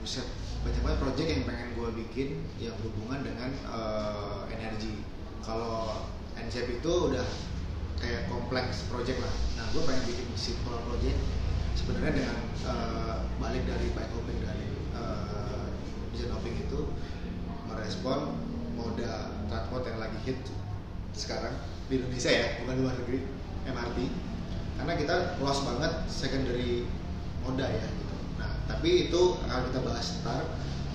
buset 0.00 0.26
banyak 0.62 0.80
banget 0.86 0.98
project 1.02 1.28
yang 1.28 1.42
pengen 1.44 1.68
gue 1.74 1.88
bikin 2.06 2.28
yang 2.62 2.74
berhubungan 2.80 3.20
dengan 3.26 3.50
uh, 3.68 4.46
energi. 4.48 5.02
Kalau 5.42 6.06
NCP 6.46 6.82
itu 6.82 6.92
udah 7.12 7.26
kayak 8.02 8.26
kompleks 8.26 8.86
project 8.90 9.18
lah. 9.22 9.34
Nah 9.58 9.64
gue 9.70 9.82
pengen 9.86 10.02
bikin 10.10 10.28
simple 10.34 10.78
project 10.90 11.18
sebenarnya 11.78 12.12
dengan 12.14 12.38
uh, 12.68 13.16
balik 13.38 13.64
dari 13.66 13.86
bike 13.94 14.12
hopping 14.12 14.40
dari 14.42 14.68
uh, 14.94 15.66
design 16.12 16.32
hopping 16.34 16.56
itu 16.58 16.80
merespon 17.70 18.36
moda 18.76 19.32
transport 19.48 19.82
yang 19.88 19.98
lagi 19.98 20.18
hit 20.28 20.38
sekarang 21.16 21.52
di 21.88 22.00
Indonesia 22.00 22.30
ya 22.32 22.46
bukan 22.64 22.76
luar 22.84 22.94
negeri 23.04 23.20
MRT 23.68 23.98
karena 24.80 24.92
kita 24.96 25.16
lost 25.44 25.62
banget 25.68 25.92
secondary 26.08 26.88
moda 27.44 27.68
ya 27.68 27.88
tapi 28.70 29.10
itu 29.10 29.36
akan 29.46 29.68
kita 29.68 29.80
bahas 29.84 30.06
ntar 30.22 30.42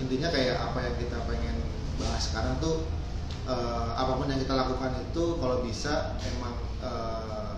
intinya 0.02 0.28
kayak 0.32 0.56
apa 0.58 0.78
yang 0.82 0.96
kita 0.98 1.18
pengen 1.28 1.56
bahas 2.00 2.22
sekarang 2.30 2.54
tuh 2.58 2.86
uh, 3.48 3.90
apa 3.96 4.12
pun 4.20 4.28
yang 4.28 4.38
kita 4.38 4.54
lakukan 4.54 4.92
itu 5.00 5.24
kalau 5.40 5.64
bisa 5.64 6.14
emang 6.36 6.54
uh, 6.84 7.56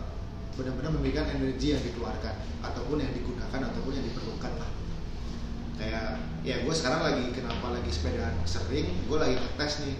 benar-benar 0.54 0.94
memberikan 0.94 1.26
energi 1.26 1.75
yang 1.75 1.82
dikeluarkan 1.82 2.35
ataupun 2.62 3.02
yang 3.02 3.12
digunakan 3.12 3.61
ataupun 3.75 3.92
yang 3.99 4.06
diperlukan 4.06 4.52
lah. 4.56 4.70
Kayak 5.80 6.20
ya 6.44 6.56
gue 6.62 6.75
sekarang 6.76 7.00
lagi 7.02 7.25
kenapa 7.35 7.66
lagi 7.75 7.90
sepeda 7.90 8.30
sering? 8.47 8.87
Gue 9.09 9.18
lagi 9.18 9.35
ngetes 9.37 9.82
nih 9.85 9.97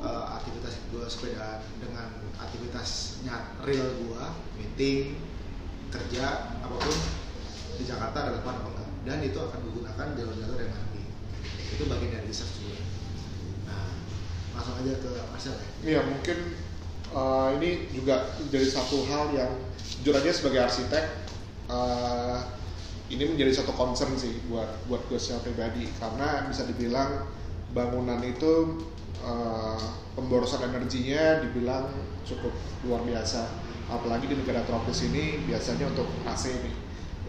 uh, 0.00 0.38
aktivitas 0.40 0.78
gue 0.88 1.04
sepeda 1.10 1.60
dengan 1.82 2.08
aktivitasnya 2.38 3.58
real 3.66 3.88
gue 3.98 4.24
meeting 4.56 5.18
kerja 5.90 6.54
apa 6.62 6.76
pun 6.78 6.96
di 7.78 7.84
Jakarta 7.84 8.30
relevan 8.30 8.54
apa 8.62 8.68
enggak? 8.70 8.90
Dan 9.02 9.18
itu 9.24 9.38
akan 9.40 9.60
menggunakan 9.66 10.06
jalur-jalur 10.14 10.58
MRT 10.58 10.94
itu 11.78 11.86
bagian 11.86 12.10
dari 12.10 12.26
research 12.26 12.58
langsung 14.58 14.74
aja 14.82 14.92
ke 14.98 15.10
Marcel 15.30 15.54
ya? 15.54 15.68
Iya 15.86 16.00
mungkin 16.02 16.38
uh, 17.14 17.54
ini 17.62 17.86
juga 17.94 18.26
jadi 18.50 18.66
satu 18.66 19.06
hal 19.06 19.30
yang 19.30 19.52
jujur 20.02 20.18
aja 20.18 20.34
sebagai 20.34 20.66
arsitek 20.66 21.04
uh, 21.70 22.42
ini 23.08 23.24
menjadi 23.24 23.62
satu 23.62 23.72
concern 23.72 24.12
sih 24.18 24.36
buat 24.52 24.68
buat 24.90 25.00
gue 25.08 25.16
secara 25.16 25.40
pribadi. 25.46 25.88
Karena 25.96 26.44
bisa 26.44 26.68
dibilang 26.68 27.24
bangunan 27.72 28.20
itu 28.20 28.84
uh, 29.24 29.80
pemborosan 30.12 30.68
energinya 30.68 31.40
dibilang 31.40 31.88
cukup 32.28 32.52
luar 32.84 33.00
biasa. 33.06 33.48
Apalagi 33.88 34.28
di 34.28 34.36
negara 34.36 34.60
tropis 34.68 35.08
ini 35.08 35.40
biasanya 35.48 35.88
untuk 35.88 36.08
AC 36.28 36.52
nih 36.52 36.74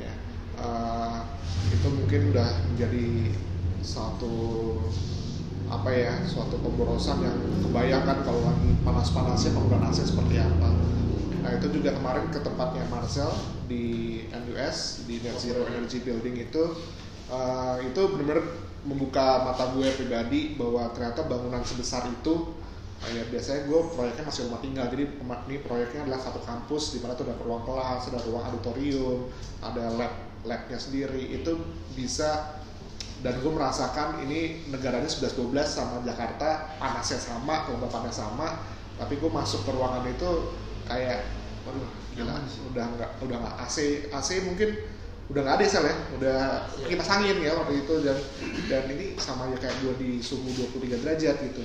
ya. 0.03 0.13
Uh, 0.59 1.23
itu 1.71 1.87
mungkin 1.87 2.35
udah 2.35 2.49
menjadi 2.75 3.31
satu 3.79 4.75
apa 5.69 5.89
ya 5.93 6.13
suatu 6.25 6.57
pemborosan 6.57 7.21
yang 7.21 7.37
kebayangkan 7.61 8.25
kalau 8.25 8.41
lagi 8.41 8.73
panas-panasnya 8.81 9.53
penggunaan 9.53 9.93
AC 9.93 10.01
seperti 10.01 10.41
apa. 10.41 10.69
Nah 11.45 11.51
itu 11.55 11.69
juga 11.71 11.93
kemarin 11.95 12.27
ke 12.33 12.41
tempatnya 12.41 12.83
Marcel 12.89 13.29
di 13.69 14.19
NUS 14.33 15.05
di 15.05 15.21
Net 15.21 15.37
Zero 15.37 15.63
Energy 15.69 16.01
Building 16.01 16.35
itu 16.41 16.63
uh, 17.29 17.77
itu 17.79 18.01
benar-benar 18.11 18.41
membuka 18.83 19.45
mata 19.45 19.69
gue 19.75 19.87
pribadi 19.93 20.57
bahwa 20.57 20.89
ternyata 20.95 21.27
bangunan 21.27 21.61
sebesar 21.61 22.07
itu 22.09 22.57
ya 22.99 23.23
biasanya 23.31 23.63
gue 23.63 23.79
proyeknya 23.95 24.23
masih 24.27 24.41
rumah 24.49 24.59
tinggal. 24.59 24.85
Jadi 24.91 25.03
ini 25.47 25.57
proyeknya 25.63 26.01
adalah 26.09 26.19
satu 26.19 26.43
kampus 26.43 26.97
di 26.97 26.99
mana 26.99 27.15
tuh 27.15 27.29
ada 27.29 27.37
ruang 27.39 27.63
kelas 27.63 28.11
ada 28.11 28.19
ruang 28.27 28.43
auditorium 28.43 29.29
ada 29.63 29.85
lab 29.95 30.13
labnya 30.43 30.75
sendiri. 30.75 31.39
Itu 31.39 31.55
bisa 31.95 32.58
dan 33.19 33.35
gue 33.43 33.51
merasakan 33.51 34.23
ini 34.23 34.63
negaranya 34.71 35.07
11-12 35.07 35.51
sama 35.67 35.99
Jakarta 36.07 36.79
panasnya 36.79 37.19
sama 37.19 37.67
kelembapannya 37.67 38.13
sama. 38.15 38.63
Tapi 38.95 39.19
gue 39.19 39.31
masuk 39.31 39.67
ke 39.67 39.71
ruangan 39.75 40.07
itu 40.07 40.55
kayak 40.87 41.27
waduh 41.67 41.87
gila 42.15 42.35
udah 42.71 42.85
nggak 42.95 43.11
udah 43.23 43.37
nggak 43.43 43.55
AC 43.63 44.07
AC 44.11 44.29
mungkin 44.47 44.75
udah 45.29 45.41
nggak 45.45 45.55
ada 45.61 45.65
sel 45.67 45.85
ya 45.85 45.95
udah 46.17 46.39
kita 46.87 47.03
angin 47.03 47.37
ya 47.43 47.51
waktu 47.59 47.83
itu. 47.83 47.95
Dan 48.07 48.17
dan 48.71 48.83
ini 48.87 49.19
sama 49.19 49.51
ya 49.51 49.57
kayak 49.59 49.75
gue 49.83 49.93
di 49.99 50.09
suhu 50.23 50.47
23 50.79 51.03
derajat 51.03 51.35
gitu. 51.43 51.63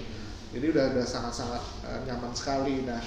Jadi 0.58 0.66
udah 0.74 0.84
udah 0.90 1.06
sangat 1.06 1.38
sangat 1.38 1.62
nyaman 2.06 2.34
sekali. 2.34 2.82
Nah 2.82 2.98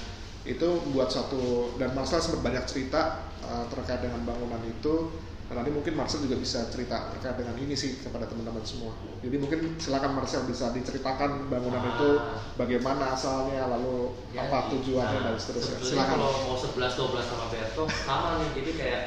itu 0.48 0.68
buat 0.96 1.12
suatu 1.12 1.76
dan 1.76 1.92
Marcel 1.92 2.24
sempat 2.24 2.48
banyak 2.48 2.64
cerita 2.64 3.28
uh, 3.44 3.68
terkait 3.68 4.00
dengan 4.00 4.24
bangunan 4.24 4.64
itu 4.64 5.12
dan 5.48 5.56
nanti 5.56 5.72
mungkin 5.72 5.96
Marcel 5.96 6.20
juga 6.20 6.36
bisa 6.36 6.68
cerita 6.68 7.08
terkait 7.10 7.36
dengan 7.36 7.56
ini 7.56 7.72
sih 7.72 7.98
kepada 7.98 8.28
teman-teman 8.28 8.60
semua. 8.62 8.92
Jadi 9.24 9.36
mungkin 9.38 9.60
silakan 9.78 10.12
Marcel 10.14 10.44
bisa 10.44 10.76
diceritakan 10.76 11.48
bangunan 11.48 11.80
Ah. 11.80 11.90
itu 11.90 12.10
bagaimana 12.56 13.16
asalnya 13.16 13.64
lalu 13.66 14.12
Ya, 14.30 14.44
apa 14.44 14.68
tujuannya 14.70 15.24
dan 15.24 15.36
seterusnya. 15.36 15.80
silakan. 15.80 16.20
kalau 16.20 16.30
mau 16.44 16.58
11 16.58 16.92
12 16.92 17.24
sama 17.24 17.46
Berto 17.48 17.84
sama 17.88 18.30
nih. 18.38 18.50
Jadi 18.54 18.72
kayak 18.76 19.04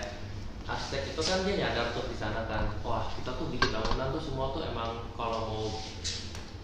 arsitek 0.65 1.03
itu 1.11 1.21
kan 1.21 1.39
dia 1.45 1.55
nyadar 1.59 1.87
tuh 1.93 2.09
di 2.09 2.17
sana 2.17 2.49
kan. 2.49 2.73
Wah 2.81 3.05
kita 3.13 3.37
tuh 3.37 3.53
bikin 3.53 3.69
bangunan 3.69 4.09
tuh 4.09 4.23
semua 4.23 4.51
tuh 4.51 4.65
emang 4.65 4.91
kalau 5.13 5.41
mau 5.45 5.65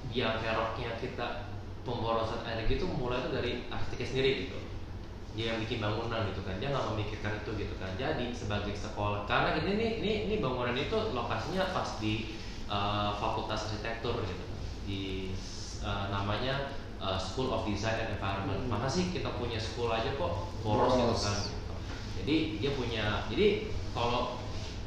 biang 0.07 0.39
keroknya 0.39 0.97
kita 0.97 1.53
pemborosan 1.83 2.43
energi 2.45 2.79
itu 2.79 2.87
mulai 2.89 3.21
tuh 3.21 3.31
dari 3.31 3.69
arsiteknya 3.69 4.09
sendiri 4.09 4.31
gitu 4.43 4.57
dia 5.37 5.53
yang 5.53 5.61
bikin 5.61 5.79
bangunan 5.85 6.33
gitu 6.33 6.41
kan. 6.43 6.57
Dia 6.57 6.73
nggak 6.73 6.87
memikirkan 6.97 7.33
itu 7.45 7.51
gitu 7.61 7.75
kan. 7.77 7.93
Jadi 8.01 8.33
sebagai 8.33 8.73
sekolah 8.73 9.29
karena 9.29 9.61
ini 9.61 9.71
ini 9.77 9.87
ini, 10.01 10.13
ini 10.27 10.35
bangunan 10.41 10.73
itu 10.73 10.97
lokasinya 11.13 11.77
pas 11.77 12.01
di 12.01 12.33
uh, 12.67 13.13
fakultas 13.21 13.69
arsitektur 13.69 14.25
gitu 14.25 14.45
di 14.89 15.03
uh, 15.85 16.09
namanya 16.09 16.73
uh, 16.99 17.21
School 17.21 17.53
of 17.53 17.69
Design 17.69 18.01
and 18.01 18.17
Environment. 18.17 18.65
Hmm. 18.67 18.89
sih 18.89 19.13
kita 19.13 19.37
punya 19.37 19.61
school 19.61 19.93
aja 19.93 20.15
kok 20.17 20.33
boros 20.63 20.95
gitu 20.95 21.15
kan 21.27 21.37
gitu. 21.43 21.75
jadi 22.23 22.37
dia 22.63 22.71
punya 22.79 23.05
jadi 23.27 23.47
kalau 23.91 24.39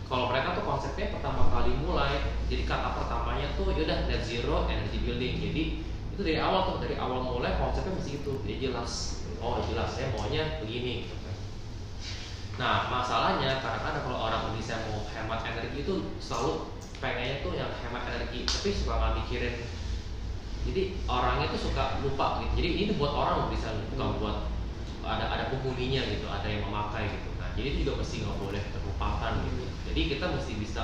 kalau 0.09 0.31
mereka 0.33 0.57
tuh 0.57 0.65
konsepnya 0.65 1.13
pertama 1.13 1.53
kali 1.53 1.77
mulai 1.85 2.25
jadi 2.49 2.65
kata 2.65 2.97
pertamanya 2.97 3.53
tuh 3.53 3.69
yaudah 3.77 4.09
net 4.09 4.25
zero 4.25 4.65
energy 4.65 4.97
building. 5.05 5.37
Jadi 5.37 5.63
itu 6.17 6.21
dari 6.25 6.41
awal 6.41 6.65
tuh 6.65 6.77
dari 6.81 6.97
awal 6.97 7.21
mulai 7.21 7.53
konsepnya 7.61 7.93
mesti 7.93 8.25
itu 8.25 8.31
dia 8.41 8.57
jelas 8.57 9.18
oh 9.39 9.63
jelas 9.67 9.89
saya 9.95 10.11
maunya 10.15 10.59
begini. 10.63 11.07
Gitu 11.07 11.19
nah 12.59 12.91
masalahnya 12.91 13.63
kadang-kadang 13.63 14.03
kalau 14.03 14.19
orang 14.19 14.51
Indonesia 14.51 14.75
mau 14.91 15.07
hemat 15.07 15.47
energi 15.47 15.87
itu 15.87 16.19
selalu 16.19 16.75
pengennya 16.99 17.39
tuh 17.39 17.55
yang 17.55 17.71
hemat 17.71 18.03
energi 18.11 18.43
tapi 18.43 18.69
suka 18.75 18.99
nggak 18.99 19.13
mikirin. 19.23 19.55
Jadi 20.67 20.99
orangnya 21.07 21.55
tuh 21.55 21.71
suka 21.71 22.03
lupa 22.03 22.43
gitu. 22.43 22.59
Jadi 22.59 22.69
ini 22.83 22.91
buat 22.99 23.15
orang 23.15 23.47
bisa 23.47 23.71
bukan 23.95 24.19
buat 24.19 24.37
ada 25.07 25.31
ada 25.31 25.43
penghuninya 25.55 26.03
gitu 26.11 26.27
ada 26.27 26.43
yang 26.51 26.67
memakai 26.67 27.07
gitu. 27.07 27.31
Nah 27.39 27.55
jadi 27.55 27.67
itu 27.71 27.87
juga 27.87 28.03
mesti 28.03 28.15
nggak 28.27 28.37
boleh 28.43 28.61
terlupakan 28.75 29.33
gitu. 29.47 29.63
Jadi 29.87 30.01
kita 30.11 30.25
mesti 30.27 30.53
bisa 30.59 30.83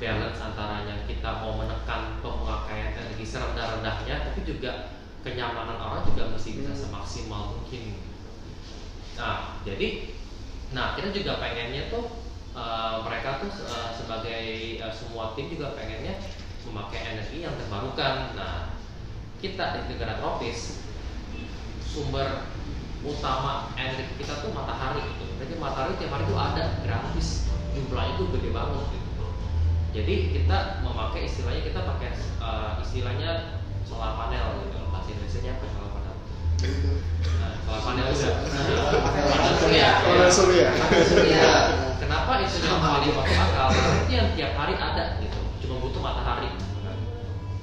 balance 0.00 0.40
antaranya 0.40 1.04
kita 1.04 1.30
mau 1.44 1.60
menekan 1.60 2.24
pemakaian 2.24 2.96
energi 2.96 3.24
serendah-rendahnya 3.28 4.32
tapi 4.32 4.40
juga 4.48 4.96
kenyamanan 5.22 5.78
orang 5.78 6.02
juga 6.06 6.34
mesti 6.34 6.58
bisa 6.58 6.74
semaksimal 6.74 7.58
mungkin 7.58 7.98
nah 9.18 9.62
jadi 9.62 10.14
nah 10.74 10.98
kita 10.98 11.14
juga 11.14 11.38
pengennya 11.38 11.88
tuh 11.88 12.10
eh, 12.54 12.96
mereka 13.06 13.42
tuh 13.42 13.50
eh, 13.50 13.90
sebagai 13.94 14.44
eh, 14.82 14.92
semua 14.94 15.32
tim 15.38 15.48
juga 15.50 15.78
pengennya 15.78 16.18
memakai 16.66 17.00
energi 17.14 17.42
yang 17.42 17.54
terbarukan 17.58 18.34
nah 18.38 18.74
kita 19.42 19.64
di 19.74 19.80
negara 19.94 20.22
tropis 20.22 20.86
sumber 21.82 22.46
utama 23.02 23.74
energi 23.74 24.14
kita 24.22 24.46
tuh 24.46 24.54
matahari 24.54 25.02
gitu. 25.02 25.26
Jadi 25.42 25.58
matahari 25.58 25.98
tiap 25.98 26.14
hari 26.14 26.24
tuh 26.30 26.38
ada 26.38 26.64
gratis, 26.86 27.50
jumlahnya 27.74 28.14
tuh 28.14 28.30
gede 28.38 28.50
banget 28.54 28.86
gitu. 28.94 29.24
Jadi 29.92 30.14
kita 30.38 30.58
memakai 30.86 31.26
istilahnya 31.26 31.62
kita 31.66 31.80
pakai 31.82 32.10
uh, 32.38 32.78
istilahnya 32.78 33.60
solar 33.84 34.14
panel 34.14 34.62
gitu. 34.62 34.78
Indonesia 35.32 35.56
apa 35.56 35.64
solar 35.72 35.90
panel? 35.96 36.14
Nah, 37.40 37.52
solar 37.64 37.80
panel 37.88 38.04
juga. 38.12 38.32
Panel 39.32 39.54
surya. 39.56 39.88
Panel 40.04 40.28
surya. 40.28 40.68
Panel 40.76 41.04
surya. 41.08 41.52
Kenapa 41.96 42.32
itu 42.44 42.56
yang 42.60 42.84
paling 42.84 43.12
masuk 43.16 43.36
akal? 43.40 43.68
Karena 43.72 43.96
itu 44.04 44.12
yang 44.12 44.28
tiap 44.36 44.52
hari 44.60 44.74
ada 44.76 45.04
gitu. 45.24 45.40
Cuma 45.64 45.80
butuh 45.80 46.04
matahari. 46.04 46.52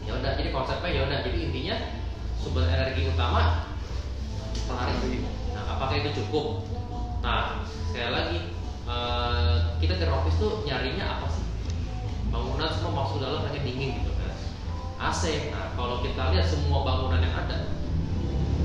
Ya 0.01 0.17
udah, 0.17 0.31
jadi 0.33 0.49
konsepnya 0.49 0.89
ya 0.89 1.01
udah. 1.05 1.19
Jadi 1.21 1.37
intinya 1.45 1.75
sumber 2.41 2.65
energi 2.65 3.05
utama 3.05 3.69
matahari. 4.65 5.21
Nah, 5.53 5.63
apakah 5.77 5.95
itu 6.01 6.09
cukup? 6.25 6.65
Nah, 7.21 7.69
sekali 7.93 8.09
lagi 8.09 8.37
eh, 8.89 9.55
kita 9.77 9.93
di 10.01 10.09
office 10.09 10.41
tuh 10.41 10.65
nyarinya 10.65 11.21
apa 11.21 11.29
sih? 11.29 11.45
Bangunan 12.33 12.73
semua 12.73 13.05
masuk 13.05 13.21
dalam 13.21 13.45
pakai 13.45 13.61
dingin 13.61 14.01
gitu. 14.01 14.09
AC. 14.99 15.23
Nah, 15.55 15.71
kalau 15.79 16.03
kita 16.03 16.35
lihat 16.35 16.43
semua 16.43 16.83
bangunan 16.83 17.23
yang 17.23 17.31
ada 17.31 17.71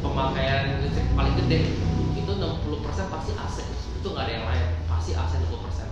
pemakaian 0.02 0.82
listrik 0.82 1.06
paling 1.14 1.38
gede 1.46 1.70
itu 2.18 2.32
60% 2.34 3.14
pasti 3.14 3.32
AC. 3.38 3.56
Itu 4.02 4.10
nggak 4.10 4.24
ada 4.26 4.32
yang 4.34 4.46
lain. 4.50 4.66
Pasti 4.90 5.14
AC 5.14 5.32
60%. 5.38 5.86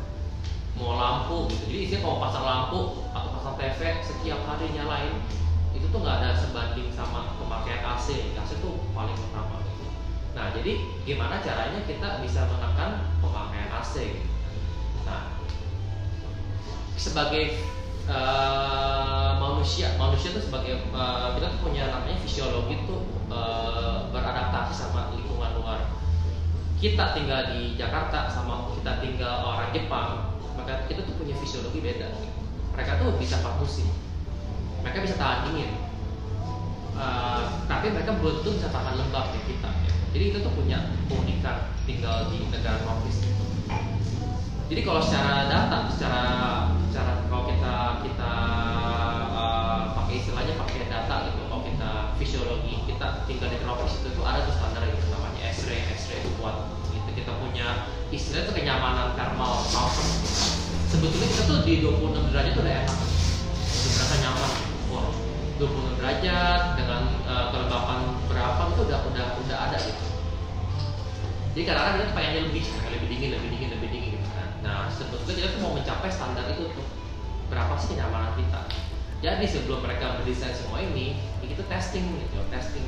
Mau 0.82 0.98
lampu 0.98 1.46
gitu. 1.46 1.70
Jadi 1.70 1.78
isinya 1.86 2.00
kalau 2.02 2.16
pasang 2.18 2.44
lampu 2.44 2.80
atau 3.14 3.28
pasang 3.38 3.54
TV 3.54 3.80
setiap 4.02 4.40
hari 4.50 4.66
nyalain 4.74 5.14
itu 5.72 5.86
tuh 5.88 6.00
nggak 6.02 6.16
ada 6.20 6.34
sebanding 6.34 6.90
sama 6.90 7.38
pemakaian 7.38 7.80
AC. 7.86 8.34
AC 8.34 8.50
tuh 8.58 8.82
paling 8.90 9.14
utama 9.14 9.62
gitu. 9.62 9.86
Nah, 10.34 10.50
jadi 10.58 10.72
gimana 11.06 11.38
caranya 11.38 11.80
kita 11.86 12.18
bisa 12.18 12.50
menekan 12.50 13.14
pemakaian 13.22 13.70
AC? 13.70 13.94
gitu. 14.10 14.30
Nah, 15.06 15.38
sebagai 16.98 17.62
eh, 18.08 19.30
manusia, 19.38 19.94
manusia 20.00 20.34
itu 20.34 20.42
sebagai 20.48 20.80
eh, 20.82 21.28
kita 21.38 21.46
tuh 21.52 21.60
punya 21.62 21.90
namanya 21.90 22.18
fisiologi 22.22 22.82
tuh 22.88 23.02
eh, 23.30 23.96
beradaptasi 24.10 24.72
sama 24.74 25.12
lingkungan 25.14 25.52
luar. 25.58 25.80
Kita 26.82 27.14
tinggal 27.14 27.54
di 27.54 27.78
Jakarta 27.78 28.26
sama 28.26 28.74
kita 28.74 28.98
tinggal 28.98 29.46
orang 29.46 29.70
Jepang, 29.70 30.34
maka 30.58 30.86
kita 30.90 31.06
tuh 31.06 31.14
punya 31.14 31.38
fisiologi 31.38 31.78
beda. 31.78 32.10
Mereka 32.74 32.98
tuh 32.98 33.14
bisa 33.20 33.38
empat 33.38 33.60
musim, 33.62 33.86
mereka 34.82 35.04
bisa 35.04 35.14
tahan 35.20 35.52
dingin, 35.52 35.70
Eh, 36.92 37.44
tapi 37.66 37.88
mereka 37.88 38.12
belum 38.20 38.44
bisa 38.44 38.68
tahan 38.68 39.00
lembab 39.00 39.32
kayak 39.32 39.44
kita. 39.48 39.70
ya. 39.72 39.92
Jadi 40.12 40.24
itu 40.28 40.38
tuh 40.44 40.52
punya 40.52 40.92
keunikan 41.08 41.72
tinggal 41.88 42.28
di 42.28 42.44
negara 42.52 42.78
tropis. 42.84 43.24
Jadi 44.72 44.88
kalau 44.88 45.04
secara 45.04 45.52
data, 45.52 45.84
secara 45.92 46.24
secara 46.88 47.28
kalau 47.28 47.44
kita 47.44 48.00
kita 48.08 48.32
eh, 49.36 49.80
pakai 49.92 50.14
istilahnya 50.16 50.56
pakai 50.56 50.88
data 50.88 51.28
gitu, 51.28 51.44
kalau 51.44 51.60
kita 51.60 51.90
fisiologi 52.16 52.80
kita 52.88 53.28
tinggal 53.28 53.52
di 53.52 53.60
tropis 53.60 54.00
itu 54.00 54.16
tuh 54.16 54.24
ada 54.24 54.48
tuh 54.48 54.56
standar 54.56 54.80
yang 54.88 54.96
namanya 55.12 55.52
X-ray, 55.52 55.76
X-ray 55.92 56.24
itu 56.24 56.32
buat 56.40 56.72
gitu 56.88 57.04
kita 57.12 57.36
punya 57.36 57.84
istilah 58.16 58.48
itu 58.48 58.52
kenyamanan 58.56 59.12
thermal 59.12 59.60
comfort. 59.68 60.08
Sebetulnya 60.88 61.28
kita 61.28 61.42
tuh 61.52 61.58
di 61.68 61.74
26 61.84 62.32
derajat 62.32 62.52
tuh 62.56 62.64
udah 62.64 62.74
enak, 62.80 62.96
udah 62.96 63.90
merasa 63.92 64.16
nyaman. 64.24 64.52
Wah, 64.88 65.08
26 65.60 66.00
derajat 66.00 66.60
dengan 66.80 67.02
eh, 67.28 67.44
kelembapan 67.52 67.98
berapa 68.24 68.62
itu 68.72 68.80
udah 68.88 69.00
udah 69.04 69.26
udah 69.36 69.58
ada 69.68 69.76
gitu. 69.84 70.06
Jadi 71.52 71.62
kadang-kadang 71.68 72.08
kita 72.08 72.12
pengennya 72.16 72.40
lebih, 72.48 72.64
lebih 72.88 73.08
dingin, 73.12 73.30
lebih 73.36 73.48
dingin, 73.52 73.70
lebih 73.76 73.88
dingin 73.92 74.10
gitu. 74.16 74.21
Nah 74.62 74.86
sebetulnya 74.86 75.50
kita 75.50 75.58
mau 75.58 75.74
mencapai 75.74 76.10
standar 76.10 76.46
itu 76.54 76.70
tuh 76.70 76.86
berapa 77.50 77.74
sih 77.76 77.94
kenyamanan 77.94 78.32
kita. 78.38 78.60
Jadi 79.22 79.46
sebelum 79.46 79.86
mereka 79.86 80.18
mendesain 80.18 80.50
semua 80.50 80.82
ini, 80.82 81.14
ya 81.42 81.46
kita 81.54 81.62
testing 81.70 82.18
gitu, 82.18 82.42
testing 82.50 82.86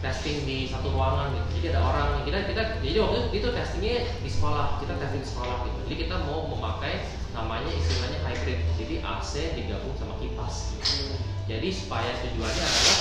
testing 0.00 0.48
di 0.48 0.64
satu 0.66 0.90
ruangan 0.96 1.30
gitu. 1.36 1.48
Jadi 1.60 1.66
ada 1.76 1.80
orang 1.84 2.08
kita 2.24 2.48
kita 2.48 2.62
jadi 2.80 2.98
waktu 3.04 3.16
itu, 3.20 3.28
itu 3.44 3.48
testingnya 3.52 3.94
di 4.24 4.30
sekolah, 4.32 4.80
kita 4.80 4.96
testing 4.96 5.22
di 5.22 5.28
sekolah 5.28 5.56
gitu. 5.68 5.78
Jadi 5.86 5.96
kita 6.08 6.16
mau 6.24 6.48
memakai 6.48 7.06
namanya 7.36 7.70
istilahnya 7.70 8.18
hybrid. 8.24 8.58
Jadi 8.80 8.94
AC 9.04 9.32
digabung 9.54 9.94
sama 10.00 10.16
kipas. 10.18 10.74
Gitu. 10.80 11.14
Jadi 11.46 11.68
supaya 11.68 12.10
tujuannya 12.24 12.64
adalah 12.64 13.00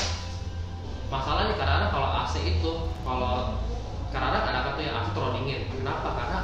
masalahnya 1.09 1.53
kadang-kadang 1.57 1.91
kalau 1.95 2.09
AC 2.21 2.33
itu 2.43 2.71
kalau 3.01 3.33
kadang-kadang 4.11 4.43
kadang 4.45 4.73
tuh 4.75 4.83
yang 4.83 4.95
AC 4.99 5.07
terlalu 5.15 5.33
dingin. 5.41 5.61
Kenapa? 5.71 6.07
Karena 6.13 6.37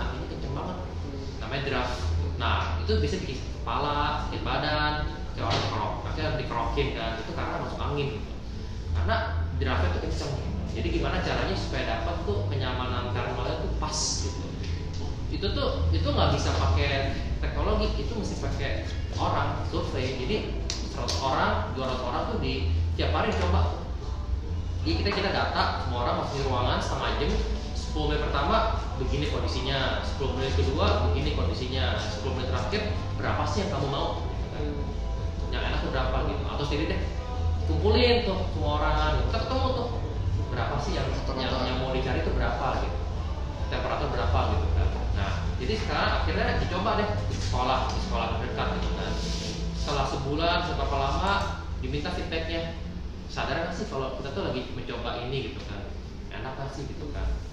draft. 1.64 2.04
Nah 2.36 2.82
itu 2.84 3.00
bisa 3.00 3.16
bikin 3.24 3.40
sakit 3.40 3.56
kepala, 3.64 4.28
sakit 4.28 4.42
badan, 4.44 4.94
kayak 5.38 5.46
orang 5.48 5.62
kerok, 5.72 5.94
maksudnya 6.04 6.30
dikerokin 6.36 6.88
kan 6.98 7.12
itu 7.22 7.32
karena 7.32 7.56
masuk 7.64 7.80
angin 7.80 8.08
gitu. 8.20 8.32
Karena 8.92 9.16
draftnya 9.62 9.90
tuh 9.96 10.02
kenceng. 10.04 10.34
Jadi 10.76 10.88
gimana 10.92 11.24
caranya 11.24 11.56
supaya 11.56 11.84
dapat 11.88 12.16
tuh 12.28 12.40
kenyamanan 12.52 13.16
thermalnya 13.16 13.64
tuh 13.64 13.72
pas 13.80 13.96
gitu. 13.96 14.46
Itu 15.32 15.48
tuh 15.56 15.88
itu 15.96 16.08
nggak 16.08 16.30
bisa 16.36 16.50
pakai 16.60 17.16
teknologi, 17.40 17.88
itu 17.96 18.12
mesti 18.12 18.36
pakai 18.44 18.84
orang 19.16 19.64
survei. 19.72 20.20
Jadi 20.20 20.68
100 20.92 21.24
orang, 21.24 21.72
200 21.76 22.08
orang 22.08 22.22
tuh 22.36 22.38
di 22.44 22.76
tiap 22.96 23.12
hari 23.12 23.32
coba 23.36 23.86
jadi 24.86 25.02
kita 25.02 25.12
kita 25.18 25.30
data 25.34 25.82
semua 25.82 26.06
orang 26.06 26.16
masuk 26.22 26.38
di 26.38 26.42
ruangan 26.46 26.78
setengah 26.78 27.10
jam 27.18 27.32
10 27.96 28.12
menit 28.12 28.28
pertama 28.28 28.76
begini 29.00 29.32
kondisinya. 29.32 30.04
10 30.04 30.36
menit 30.36 30.52
kedua 30.60 31.08
begini 31.08 31.32
kondisinya. 31.32 31.96
10 31.96 32.28
menit 32.36 32.52
terakhir 32.52 32.92
berapa 33.16 33.44
sih 33.48 33.64
yang 33.64 33.72
kamu 33.72 33.88
mau? 33.88 34.20
Gitu 34.20 34.48
kan. 34.52 34.64
yang 35.56 35.64
enak 35.72 35.80
tuh 35.80 35.90
berapa 35.96 36.18
gitu? 36.28 36.44
Atau 36.44 36.64
sendiri 36.68 36.86
deh. 36.92 37.02
Kumpulin 37.72 38.28
tuh 38.28 38.52
semua 38.52 38.72
orang 38.84 39.24
kita 39.32 39.38
ketemu 39.48 39.68
tuh. 39.80 39.88
Berapa 40.52 40.76
sih 40.84 40.92
yang 41.00 41.08
yang, 41.40 41.56
yang 41.64 41.78
mau 41.80 41.96
dicari 41.96 42.20
itu 42.20 42.32
berapa 42.36 42.68
gitu. 42.84 42.98
Temperatur 43.72 44.08
berapa 44.12 44.40
gitu 44.52 44.68
kan. 44.76 44.88
Nah 45.16 45.32
jadi 45.64 45.74
sekarang 45.80 46.10
akhirnya 46.20 46.46
dicoba 46.68 47.00
deh 47.00 47.10
di 47.32 47.36
sekolah 47.40 47.80
di 47.96 48.00
sekolah 48.12 48.26
terdekat 48.36 48.68
gitu 48.76 48.90
kan. 49.00 49.12
Setelah 49.80 50.06
sebulan 50.12 50.58
seberapa 50.68 50.98
lama 51.00 51.34
diminta 51.80 52.12
feedbacknya. 52.12 52.76
Sadar 53.32 53.64
nggak 53.64 53.72
sih 53.72 53.88
kalau 53.88 54.20
kita 54.20 54.36
tuh 54.36 54.44
lagi 54.52 54.68
mencoba 54.76 55.24
ini 55.24 55.48
gitu 55.48 55.64
kan? 55.64 55.80
Enak 56.36 56.60
nggak 56.60 56.76
sih 56.76 56.84
gitu 56.92 57.08
kan 57.16 57.45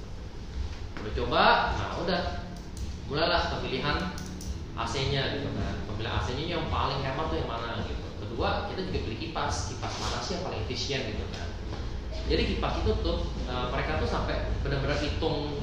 udah 1.03 1.13
coba? 1.19 1.45
Nah 1.75 1.89
udah. 1.99 2.23
Mulailah 3.11 3.43
pemilihan 3.53 3.99
AC-nya 4.79 5.23
gitu 5.37 5.51
kan. 5.53 5.75
Pemilihan 5.91 6.15
AC-nya 6.17 6.45
yang 6.57 6.65
paling 6.71 7.03
hemat 7.03 7.27
tuh 7.29 7.37
yang 7.37 7.51
mana 7.51 7.83
gitu. 7.85 8.07
Kedua 8.23 8.71
kita 8.71 8.81
juga 8.89 8.99
beli 9.05 9.17
kipas. 9.19 9.75
Kipas 9.75 9.93
mana 9.99 10.19
sih 10.23 10.39
yang 10.39 10.45
paling 10.47 10.61
efisien 10.65 11.01
gitu 11.13 11.25
kan. 11.35 11.49
Jadi 12.31 12.43
kipas 12.55 12.81
itu 12.81 12.91
tuh 13.03 13.29
eh, 13.51 13.67
mereka 13.75 13.99
tuh 13.99 14.09
sampai 14.09 14.49
benar-benar 14.63 14.97
hitung 15.03 15.59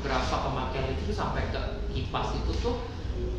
berapa 0.00 0.36
pemakaian 0.36 0.92
itu 1.00 1.12
sampai 1.16 1.48
ke 1.48 1.60
kipas 1.96 2.36
itu 2.36 2.52
tuh 2.60 2.76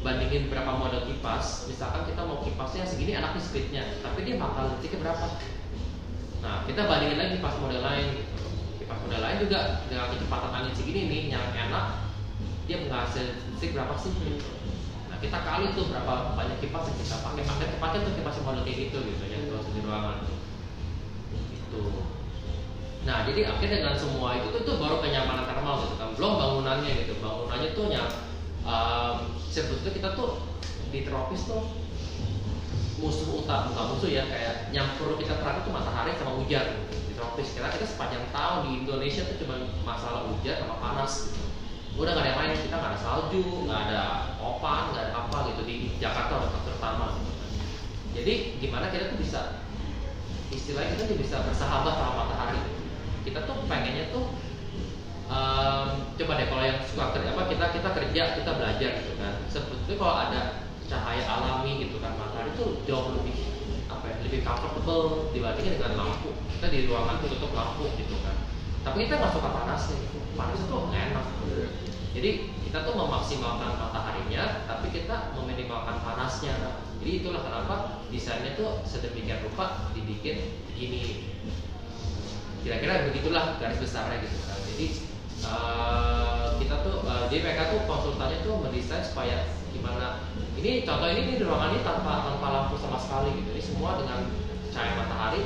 bandingin 0.04 0.51
berapa 0.51 0.75
model 0.75 1.08
kipas. 1.10 1.65
Misalkan 1.71 2.06
kita 2.06 2.21
mau 2.28 2.43
kipasnya 2.43 2.86
segini 2.86 3.17
enaknya 3.17 3.41
speednya. 3.41 3.84
Tapi 4.04 4.28
dia 4.28 4.36
bakal 4.38 4.75
listriknya 4.75 5.10
berapa? 5.10 5.25
Nah 6.45 6.62
kita 6.69 6.86
bandingin 6.86 7.17
lagi 7.17 7.41
kipas 7.41 7.56
model 7.58 7.82
lain 7.82 8.08
gitu 8.21 8.45
kipas 8.85 9.01
model 9.01 9.21
lain 9.25 9.37
juga 9.41 9.81
dengan 9.89 10.13
kecepatan 10.13 10.51
angin 10.53 10.73
segini 10.77 11.01
nih 11.09 11.21
yang 11.33 11.49
enak 11.57 12.05
dia 12.69 12.77
menghasil 12.85 13.25
listrik 13.49 13.73
berapa 13.73 13.97
sih 13.97 14.13
gitu. 14.13 14.45
nah 15.09 15.17
kita 15.17 15.41
kali 15.41 15.73
tuh 15.73 15.89
berapa 15.89 16.37
banyak 16.37 16.57
kipas 16.61 16.93
yang 16.93 16.97
kita 17.01 17.15
pakai 17.25 17.43
pakai 17.49 17.67
pakai 17.81 17.99
tuh 18.05 18.13
kipas 18.13 18.37
model 18.45 18.61
kayak 18.61 18.77
gitu 18.85 18.97
gitu 19.01 19.23
yang 19.25 19.41
terus 19.49 19.73
di 19.73 19.81
ruangan 19.81 20.21
itu 20.21 21.81
Nah, 23.05 23.21
jadi 23.21 23.45
akhirnya 23.45 23.85
dengan 23.85 23.97
semua 24.01 24.33
itu 24.33 24.49
tuh, 24.49 24.65
tuh 24.65 24.75
baru 24.81 24.97
kenyamanan 24.97 25.45
thermal 25.45 25.85
gitu 25.85 25.93
kan. 26.01 26.09
Belum 26.17 26.41
bangunannya 26.41 27.05
gitu. 27.05 27.13
Bangunannya 27.21 27.77
tuh 27.77 27.85
yang 27.93 28.09
um, 28.65 29.29
sebetulnya 29.53 29.93
kita 29.93 30.09
tuh 30.17 30.41
di 30.89 31.05
tropis 31.05 31.45
tuh 31.45 31.85
musuh 32.97 33.45
utama 33.45 33.69
bukan 33.69 33.85
musuh 33.93 34.09
ya 34.09 34.25
kayak 34.25 34.73
yang 34.73 34.87
perlu 34.97 35.21
kita 35.21 35.37
perhatikan 35.37 35.69
tuh 35.69 35.73
matahari 35.75 36.17
sama 36.17 36.33
hujan 36.41 36.65
tropis 37.35 37.51
karena 37.51 37.67
kita 37.67 37.83
sepanjang 37.83 38.23
tahun 38.31 38.57
di 38.63 38.71
Indonesia 38.87 39.27
tuh 39.27 39.35
cuma 39.43 39.59
masalah 39.83 40.23
hujan 40.31 40.55
sama 40.55 40.79
panas 40.79 41.27
gitu. 41.27 41.43
udah 41.99 42.15
nggak 42.15 42.23
ada 42.23 42.31
yang 42.31 42.39
lain 42.39 42.63
kita 42.63 42.75
nggak 42.79 42.91
ada 42.95 42.99
salju 43.03 43.43
nggak 43.67 43.79
ada 43.91 44.01
opan 44.39 44.95
nggak 44.95 45.03
ada 45.03 45.13
apa 45.19 45.37
gitu 45.51 45.61
di 45.67 45.75
Jakarta 45.99 46.47
terutama 46.63 47.19
gitu. 47.19 47.31
Jadi 48.15 48.33
gimana 48.63 48.87
kita 48.87 49.11
tuh 49.11 49.19
bisa 49.19 49.67
istilahnya 50.47 50.95
kita 50.95 51.11
tuh 51.11 51.19
bisa 51.19 51.43
bersahabat 51.43 51.93
sama 51.99 52.23
matahari 52.23 52.63
kita 53.27 53.43
tuh 53.43 53.67
pengennya 53.67 54.15
tuh 54.15 54.31
em, 55.27 55.87
coba 56.15 56.31
deh 56.39 56.47
kalau 56.47 56.63
yang 56.63 56.79
suka 56.87 57.19
kerja 57.19 57.35
apa 57.35 57.43
kita 57.51 57.65
kita 57.75 57.89
kerja 57.99 58.21
kita 58.39 58.51
belajar 58.55 58.91
gitu 59.03 59.13
kan. 59.19 59.33
Sebetulnya 59.51 59.99
kalau 59.99 60.15
ada 60.23 60.41
cahaya 60.87 61.23
alami 61.27 61.83
gitu 61.83 61.99
kan 61.99 62.15
matahari 62.15 62.55
tuh 62.55 62.79
jauh 62.87 63.11
lebih 63.19 63.54
lebih 64.25 64.41
comfortable 64.41 65.29
dibandingin 65.31 65.77
dengan 65.77 65.93
lampu. 66.01 66.33
Kita 66.57 66.67
di 66.73 66.89
ruangan 66.89 67.21
tuh 67.21 67.29
tutup 67.38 67.51
lampu 67.53 67.85
gitu 67.95 68.15
kan. 68.25 68.35
Tapi 68.85 69.05
kita 69.05 69.21
nggak 69.21 69.33
suka 69.33 69.49
panasnya 69.49 69.95
gitu 70.01 70.17
panas 70.35 70.59
itu 70.59 70.77
enak. 70.91 71.25
Jadi 72.15 72.31
kita 72.67 72.77
tuh 72.83 72.95
memaksimalkan 72.95 73.71
mataharinya 73.75 74.67
tapi 74.67 74.88
kita 74.91 75.35
meminimalkan 75.38 75.97
panasnya. 76.01 76.53
Jadi 77.01 77.11
itulah 77.21 77.41
kenapa 77.45 77.75
desainnya 78.09 78.57
tuh 78.57 78.81
sedemikian 78.88 79.45
rupa 79.45 79.91
dibikin 79.93 80.57
begini 80.73 81.35
kira-kira 82.65 83.05
begitulah 83.05 83.61
garis 83.61 83.77
besarnya 83.77 84.25
gitu 84.25 84.38
kan. 84.41 84.57
Jadi 84.73 84.88
eh, 85.45 86.45
kita 86.65 86.75
tuh 86.81 86.97
eh, 87.05 87.23
jadi 87.29 87.41
mereka 87.45 87.63
tuh 87.77 87.81
konsultannya 87.85 88.41
tuh 88.41 88.57
mendesain 88.57 89.05
supaya 89.05 89.45
gimana 89.69 90.25
ini 90.65 90.82
contoh 90.82 91.08
ini, 91.13 91.21
ini 91.30 91.34
di 91.38 91.43
ruangan 91.45 91.78
ini 91.78 91.82
tanpa 91.86 92.25
tanpa 92.25 92.47
lampu 92.49 92.75
sama 92.82 92.97
sekali 92.97 93.38
gitu. 93.38 93.49
Ini 93.54 93.62
semua 93.62 94.01
dengan 94.01 94.25
cahaya 94.73 94.93
matahari 94.97 95.41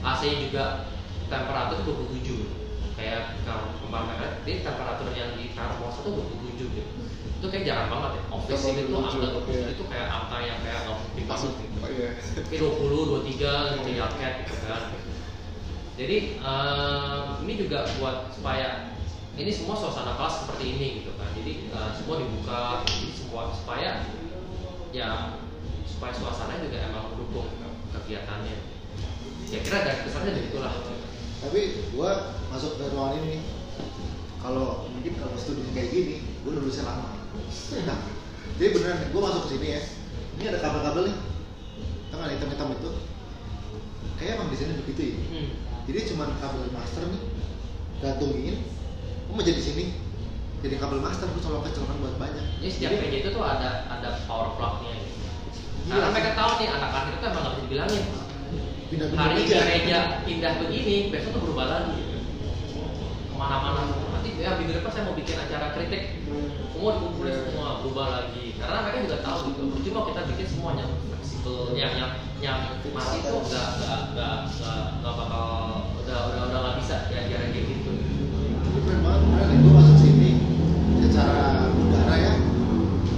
AC 0.00 0.22
juga 0.48 0.88
temperatur 1.28 1.84
27 1.84 2.96
kayak 2.96 3.44
kalau 3.44 3.76
kemarin 3.76 4.06
mereka 4.08 4.26
jadi 4.48 4.64
temperatur 4.64 5.08
yang 5.12 5.36
di 5.36 5.52
termos 5.52 6.00
itu 6.00 6.08
27 6.56 6.76
gitu. 6.80 6.90
Itu 7.36 7.46
kayak 7.52 7.64
jarang 7.68 7.88
banget 7.92 8.10
ya. 8.16 8.22
Office 8.32 8.64
ini 8.72 8.80
tuh 8.88 9.04
27, 9.04 9.12
angka 9.12 9.68
itu 9.76 9.84
kayak 9.84 10.08
angka 10.08 10.36
yang 10.40 10.58
kayak 10.64 10.78
nggak 10.88 10.96
mungkin 10.96 11.24
banget 11.28 11.52
gitu. 11.60 11.76
oh 11.84 11.90
iya. 11.92 12.10
Kayak 12.48 12.60
20, 12.64 13.12
23 13.20 13.76
gitu 13.76 13.90
cat 14.16 14.34
gitu 14.40 14.54
kan 14.64 14.82
jadi 15.96 16.36
eh, 16.44 17.20
ini 17.40 17.52
juga 17.56 17.88
buat 17.96 18.28
supaya 18.36 18.95
ini 19.36 19.50
semua 19.52 19.76
suasana 19.76 20.16
kelas 20.16 20.44
seperti 20.44 20.64
ini 20.76 20.86
gitu 21.04 21.12
kan. 21.20 21.28
Jadi 21.36 21.68
eh, 21.68 21.90
semua 21.96 22.16
dibuka. 22.20 22.82
Jadi 22.88 23.12
semua 23.12 23.52
supaya 23.52 24.08
ya 24.92 25.38
supaya 25.86 26.12
suasananya 26.12 26.64
juga 26.64 26.78
emang 26.88 27.04
mendukung 27.14 27.48
kegiatannya. 27.92 28.56
Ya 29.46 29.58
kira 29.62 29.78
garis 29.86 30.02
besarnya 30.02 30.34
begitulah 30.34 30.74
tapi 31.36 31.92
gua 31.92 32.34
masuk 32.48 32.80
ke 32.80 32.84
ruangan 32.90 33.20
ini 33.20 33.38
nih, 33.38 33.42
kalau 34.40 34.88
mungkin 34.88 35.12
kalau 35.20 35.36
studi 35.36 35.62
kayak 35.76 35.92
gini 35.92 36.14
gua 36.42 36.56
lulusnya 36.56 36.88
lama. 36.88 37.12
Nah, 37.86 37.98
jadi 38.56 38.68
beneran 38.72 39.12
gua 39.12 39.30
masuk 39.30 39.40
ke 39.46 39.48
sini 39.54 39.68
ya. 39.76 39.80
Ini 40.36 40.44
ada 40.52 40.58
kabel-kabel 40.64 41.12
nih. 41.12 41.16
Tengah 42.12 42.28
hitam-hitam 42.32 42.68
itu? 42.72 42.90
Kayak 44.16 44.32
emang 44.40 44.48
di 44.48 44.56
sini 44.56 44.72
begitu 44.80 45.00
ya. 45.12 45.16
Hmm. 45.28 45.48
jadi 45.86 45.98
cuman 46.10 46.34
kabel 46.42 46.66
master 46.74 47.04
nih 47.06 47.22
gantungin 48.02 48.56
gua 49.36 49.38
mau 49.38 49.44
jadi 49.44 49.60
sini 49.60 49.84
jadi 50.58 50.74
kabel 50.80 50.98
master 50.98 51.28
gua 51.28 51.42
colokan 51.44 51.70
colokan 51.70 51.96
buat 52.00 52.16
banyak 52.16 52.44
jadi 52.58 52.70
setiap 52.72 52.90
Jadi, 52.90 53.02
PJ 53.04 53.14
itu 53.20 53.30
tuh 53.30 53.44
ada 53.44 53.70
ada 53.86 54.08
power 54.24 54.56
plug-nya 54.56 54.96
gitu. 54.96 55.12
Gila 55.84 55.92
Karena 55.92 56.08
sih. 56.08 56.14
mereka 56.16 56.30
tahu 56.34 56.50
nih 56.56 56.68
anak 56.72 56.90
akhir 56.90 57.12
itu 57.12 57.24
emang 57.24 57.42
nggak 57.44 57.52
bisa 57.52 57.62
dibilangin. 57.62 58.04
pindah-pindah 58.86 59.20
Hari 59.20 59.34
ini 59.34 59.42
meja. 59.44 59.56
gereja 59.60 59.98
pindah 60.22 60.52
begini, 60.58 60.96
besok 61.10 61.30
tuh 61.30 61.40
berubah 61.44 61.66
lagi. 61.68 62.00
Ke 63.26 63.34
mana-mana. 63.36 63.82
Nanti 63.86 64.30
ya 64.38 64.56
minggu 64.56 64.72
depan 64.72 64.90
saya 64.90 65.04
mau 65.04 65.14
bikin 65.14 65.36
acara 65.36 65.66
kritik. 65.74 66.02
Semua 66.72 66.90
dikumpulin 66.96 67.28
Iya. 67.28 67.42
semua 67.44 67.68
berubah 67.82 68.06
lagi. 68.08 68.44
Karena 68.56 68.78
mereka 68.82 68.98
juga 69.04 69.18
tahu 69.20 69.38
gitu. 69.52 69.62
Cuma 69.84 70.00
kita 70.06 70.20
bikin 70.32 70.46
semuanya 70.48 70.84
fleksibel, 70.88 71.58
yang 71.76 71.92
yang 71.94 72.10
yang 72.40 72.58
mati 72.90 73.18
tuh 73.22 73.40
nggak 73.42 73.68
nggak 73.76 74.00
nggak 74.14 74.36
nggak 75.02 75.14
bakal 75.14 75.46
udah 76.00 76.18
udah 76.32 76.42
udah 76.46 76.58
nggak 76.62 76.76
bisa 76.80 76.96
ya 77.10 77.20
kayak 77.26 77.52
gitu. 77.52 77.75
Ini 79.06 79.26
keren 79.30 79.46
nih. 79.50 79.58
Gue 79.62 79.72
masuk 79.72 79.96
sini 80.02 80.30
secara 81.06 81.70
udara 81.70 82.14
ya. 82.18 82.32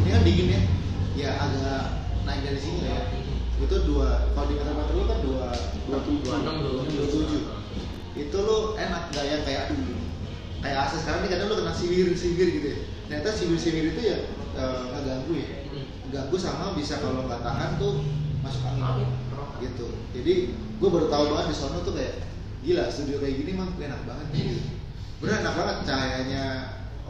Ini 0.04 0.08
kan 0.12 0.22
dingin 0.22 0.48
ya. 0.52 0.60
Ya 1.18 1.30
agak 1.40 1.82
naik 2.28 2.40
dari 2.44 2.60
sini 2.60 2.80
ya. 2.84 3.00
Itu 3.58 3.76
dua, 3.90 4.30
kalau 4.38 4.46
di 4.46 4.54
meter-meter 4.54 4.94
lu 4.94 5.04
kan 5.10 5.18
dua, 5.24 5.50
dua 5.90 6.34
enam 6.38 6.54
dua 6.62 6.82
tujuh. 6.86 7.42
Itu 8.14 8.36
lu 8.38 8.78
enak 8.78 9.10
gak 9.10 9.26
yang 9.26 9.42
kayak 9.42 9.74
kayak 10.58 10.78
AC 10.86 10.92
sekarang 11.02 11.26
nih 11.26 11.30
kadang 11.34 11.46
lu 11.50 11.56
kena 11.58 11.74
siwir-siwir 11.74 12.48
gitu 12.54 12.66
ya. 12.70 12.78
Ternyata 13.08 13.30
siwir-siwir 13.34 13.84
itu 13.96 14.00
ya 14.04 14.18
eh, 14.58 14.80
nggak 14.92 15.02
ganggu 15.06 15.32
ya. 15.38 15.48
Ganggu 16.08 16.36
sama 16.38 16.76
bisa 16.78 17.02
kalau 17.02 17.26
nggak 17.26 17.42
tahan 17.42 17.80
tuh 17.82 18.04
masuk 18.44 18.62
angin. 18.62 18.86
Angin. 18.86 19.10
Gitu. 19.58 19.86
Jadi 20.14 20.34
gue 20.54 20.88
baru 20.88 21.10
tahu 21.10 21.24
banget 21.34 21.46
di 21.50 21.56
sono 21.58 21.82
tuh 21.82 21.94
kayak 21.98 22.22
gila 22.62 22.84
studio 22.90 23.18
kayak 23.18 23.34
gini 23.42 23.52
mah 23.58 23.68
enak 23.74 24.00
banget 24.06 24.26
gitu. 24.34 24.77
Bener 25.18 25.42
enak 25.42 25.54
banget. 25.54 25.76
Cahayanya 25.86 26.44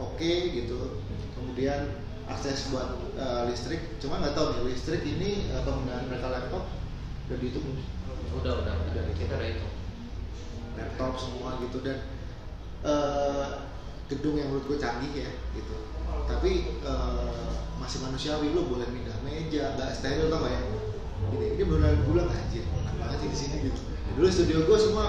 oke 0.01 0.31
gitu. 0.53 1.01
Kemudian 1.37 2.01
akses 2.29 2.69
buat 2.69 2.97
eh, 3.17 3.41
listrik, 3.49 3.97
cuma 3.97 4.21
nggak 4.21 4.37
tahu 4.37 4.53
nih 4.53 4.73
listrik 4.73 5.01
ini 5.05 5.49
eh, 5.49 5.61
penggunaan 5.65 6.09
mereka 6.09 6.29
laptop 6.29 6.69
udah 7.29 7.37
dihitung? 7.37 7.65
Udah 8.37 8.53
udah 8.65 8.73
udah. 8.73 9.03
Kita 9.17 9.33
udah 9.37 9.49
itu. 9.49 9.67
laptop 10.77 11.13
semua 11.19 11.59
gitu. 11.61 11.81
Dan 11.85 11.97
eh, 12.85 13.47
gedung 14.09 14.35
yang 14.41 14.49
menurut 14.49 14.65
gue 14.65 14.77
canggih 14.81 15.13
ya 15.13 15.31
gitu. 15.53 15.75
Tapi 16.25 16.81
eh, 16.81 17.51
masih 17.77 18.05
manusiawi 18.05 18.53
lo 18.53 18.65
boleh 18.69 18.89
pindah 18.89 19.17
meja 19.21 19.77
nggak 19.77 19.93
steril 19.93 20.33
tau 20.33 20.45
gak 20.45 20.53
ya? 20.53 20.61
Ini 21.29 21.45
ini 21.57 21.63
beneran 21.65 22.01
bulan 22.09 22.25
anjir. 22.29 22.65
Enak 22.65 22.95
banget 22.97 23.17
sih 23.21 23.29
di 23.29 23.37
sini 23.37 23.55
gitu. 23.69 23.81
Dulu 24.17 24.27
studio 24.29 24.57
gue 24.65 24.77
semua 24.81 25.05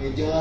meja 0.00 0.32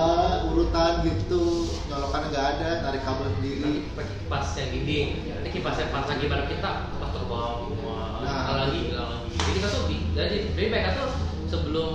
urutan 0.48 1.04
gitu. 1.04 1.68
Nyolokannya 1.92 2.28
nggak 2.32 2.48
ada 2.56 2.70
tarik 2.88 3.02
kabel 3.04 3.28
sendiri. 3.36 3.74
Pakai 3.92 4.16
kipas 4.24 4.48
yang 4.56 4.70
gini, 4.72 4.98
nanti 5.28 5.50
kipas 5.52 5.76
yang 5.76 5.92
pas 5.92 6.06
lagi 6.08 6.26
bareng 6.32 6.48
kita, 6.48 6.72
pas 6.96 7.10
terbang 7.12 7.56
semua, 7.68 7.98
Nah. 8.24 8.46
lagi, 8.56 8.82
lagi. 8.96 9.18
Jadi 9.36 9.52
kita 9.60 9.68
tuh, 9.68 9.84
di- 9.92 10.06
jadi, 10.16 10.36
jadi 10.56 10.68
mereka 10.72 10.90
tuh 10.96 11.10
sebelum 11.52 11.90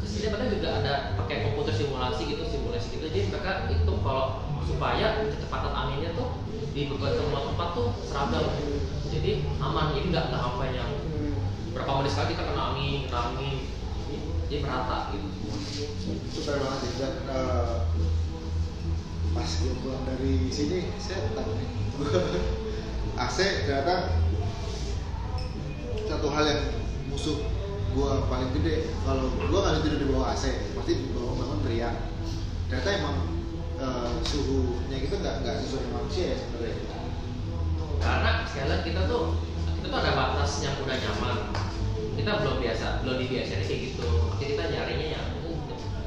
sini 0.00 0.26
mereka 0.32 0.46
juga 0.52 0.68
ada 0.80 0.94
pakai 1.16 1.36
komputer 1.44 1.74
simulasi 1.76 2.22
gitu 2.26 2.42
simulasi 2.42 2.86
gitu. 2.96 3.04
Jadi 3.12 3.20
mereka 3.28 3.52
itu 3.68 3.92
kalau 4.00 4.26
supaya 4.64 5.06
kecepatan 5.28 5.72
anginnya 5.76 6.10
tuh 6.16 6.40
di 6.72 6.88
beberapa 6.88 7.20
tempat 7.52 7.68
tuh 7.76 7.88
seragam. 8.08 8.46
Jadi 9.10 9.30
aman. 9.60 9.92
Jadi 9.92 10.06
nggak 10.08 10.24
nggak 10.32 10.42
apa 10.42 10.64
yang 10.72 10.90
berapa 11.70 11.92
menit 12.00 12.10
sekali 12.10 12.34
kita 12.34 12.42
kena 12.48 12.62
angin 12.74 12.98
kena 13.06 13.20
angin 13.30 13.56
jadi 14.50 14.66
merata 14.66 15.14
gitu. 15.14 15.28
Itu 16.26 16.38
keren 16.42 16.58
banget 16.66 16.78
sih. 16.82 16.92
Dan 16.98 17.14
eh, 17.30 17.74
pas 19.30 19.46
gue 19.46 19.74
pulang 19.78 20.02
dari 20.10 20.50
sini 20.50 20.90
saya 20.98 21.22
nih. 21.30 21.68
AC 23.30 23.38
ternyata 23.68 24.16
satu 26.10 26.26
hal 26.34 26.44
yang 26.50 26.62
musuh 27.14 27.46
gue 27.94 28.10
paling 28.26 28.50
gede. 28.58 28.90
Kalau 29.06 29.30
gue 29.30 29.58
nggak 29.62 29.86
tidur 29.86 29.98
di 30.02 30.08
bawah 30.10 30.34
AC 30.34 30.74
pasti 30.74 30.92
di 30.98 31.14
bawah 31.14 31.38
bangun 31.38 31.62
teriak. 31.62 31.94
Ternyata 32.66 32.90
emang 32.90 33.16
eh, 33.78 34.10
suhunya 34.26 34.96
gitu 34.98 35.14
nggak 35.14 35.46
nggak 35.46 35.54
sesuai 35.62 35.80
dengan 35.86 35.94
manusia 36.02 36.24
ya 36.34 36.36
sebenarnya. 36.42 36.76
Karena 38.02 38.30
sekali 38.50 38.66
lagi 38.66 38.82
kita 38.90 39.02
tuh 39.06 39.24
kita 39.78 39.86
tuh 39.86 39.98
ada 40.02 40.12
batas 40.18 40.50
yang 40.66 40.74
udah 40.82 40.96
nyaman 40.98 41.38
kita 42.20 42.32
belum 42.44 42.56
biasa 42.60 42.86
belum 43.00 43.16
dibiasain 43.16 43.64
kayak 43.64 43.80
gitu 43.80 44.04
makanya 44.04 44.48
kita 44.52 44.64
nyarinya 44.76 45.06
yang 45.16 45.26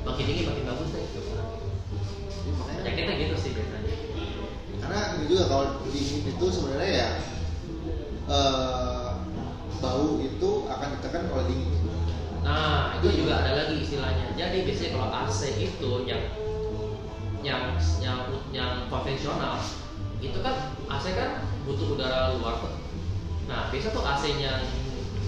makin 0.06 0.24
tinggi 0.30 0.44
makin 0.46 0.64
bagus 0.70 0.90
deh 0.94 1.02
gitu. 1.10 1.20
Jadi 1.26 2.50
makanya 2.54 2.80
penyakitnya 2.86 3.16
gitu 3.18 3.36
sih 3.42 3.52
biasanya 3.58 3.94
karena 4.84 5.00
ini 5.16 5.26
juga 5.32 5.44
kalau 5.50 5.66
dingin 5.90 6.22
itu 6.28 6.46
sebenarnya 6.54 6.92
ya 6.92 7.10
eh, 8.30 9.10
bau 9.82 10.10
itu 10.22 10.50
akan 10.70 10.88
ditekan 11.00 11.24
oleh 11.34 11.46
dingin 11.50 11.72
Nah, 12.44 13.00
itu 13.00 13.24
juga 13.24 13.40
ada 13.40 13.56
lagi 13.56 13.88
istilahnya. 13.88 14.36
Jadi 14.36 14.68
biasanya 14.68 14.92
kalau 15.00 15.08
AC 15.16 15.40
itu 15.64 15.92
yang 16.04 16.20
yang 17.40 17.80
yang 18.04 18.20
yang 18.52 18.72
konvensional 18.92 19.64
itu 20.20 20.36
kan 20.44 20.76
AC 20.92 21.06
kan 21.16 21.48
butuh 21.64 21.96
udara 21.96 22.36
luar 22.36 22.60
tuh. 22.60 22.76
Nah, 23.48 23.72
biasa 23.72 23.96
tuh 23.96 24.04
AC 24.04 24.44
yang 24.44 24.60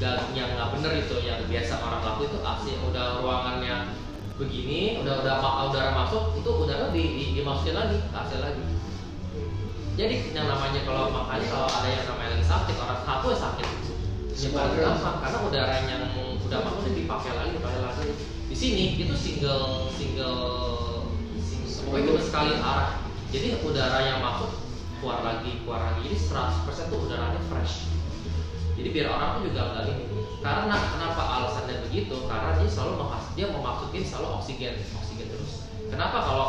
yang 0.01 0.49
nggak 0.59 0.69
bener 0.75 0.91
itu 0.99 1.15
yang 1.23 1.39
biasa 1.47 1.79
orang 1.79 2.03
laku 2.03 2.27
itu 2.27 2.37
AC 2.43 2.63
udah 2.91 3.23
ruangannya 3.23 3.95
begini, 4.35 4.99
udah 4.99 5.23
udah 5.23 5.35
udara 5.71 5.95
masuk 5.95 6.35
itu 6.35 6.49
udara 6.51 6.91
di, 6.91 7.03
di 7.15 7.25
dimasukin 7.39 7.75
lagi 7.79 7.97
AC 8.11 8.31
lagi. 8.43 8.63
Jadi 9.95 10.35
yang 10.35 10.51
namanya 10.51 10.83
kalau 10.83 11.07
makanya 11.07 11.47
kalau 11.47 11.69
ada 11.71 11.87
yang 11.87 12.03
namanya 12.11 12.29
lagi 12.35 12.43
sakit 12.43 12.75
orang 12.75 12.99
satu 13.07 13.25
ya 13.31 13.37
sakit. 13.39 13.67
Nyebar 14.35 14.67
gampang 14.75 15.17
karena 15.23 15.37
udara 15.47 15.75
yang 15.87 16.03
udah 16.43 16.59
masuk 16.59 16.79
itu 16.83 17.07
dipakai 17.07 17.31
lagi 17.31 17.51
dipakai 17.55 17.79
lagi. 17.79 18.11
Di 18.51 18.55
sini 18.55 18.99
itu 18.99 19.15
single 19.15 19.87
single, 19.95 21.07
single 21.39 22.03
cuma 22.03 22.19
sekali 22.19 22.59
arah. 22.59 22.99
Jadi 23.31 23.63
udara 23.63 24.03
yang 24.03 24.19
masuk 24.19 24.59
keluar 24.99 25.23
lagi 25.23 25.63
keluar 25.63 25.79
lagi. 25.87 26.11
Jadi 26.11 26.17
100% 26.19 26.91
tuh 26.91 26.99
udaranya 27.07 27.39
fresh 27.47 27.94
jadi 28.75 28.89
biar 28.91 29.07
orang 29.11 29.29
tuh 29.39 29.41
juga 29.49 29.61
nggak 29.71 29.83
ini. 29.87 30.05
Karena 30.43 30.75
kenapa 30.77 31.23
alasannya 31.23 31.75
begitu? 31.89 32.15
Karena 32.27 32.59
dia 32.59 32.69
selalu 32.69 32.93
dia 33.33 33.45
mau 33.49 33.61
masukin 33.63 34.03
selalu 34.03 34.27
oksigen 34.39 34.75
oksigen 34.99 35.27
terus. 35.31 35.65
Kenapa 35.89 36.17
kalau 36.21 36.47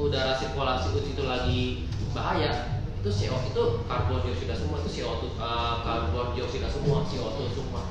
udara 0.00 0.34
sirkulasi 0.36 0.96
itu 0.96 1.22
lagi 1.28 1.60
bahaya? 2.16 2.80
Itu 2.98 3.14
CO 3.14 3.38
itu 3.46 3.62
karbon 3.86 4.26
dioksida 4.26 4.58
semua 4.58 4.82
itu 4.82 4.90
CO2 5.00 5.38
eh, 5.38 5.74
karbon 5.86 6.34
dioksida 6.34 6.66
semua 6.66 7.06
CO2 7.06 7.38
semua. 7.54 7.82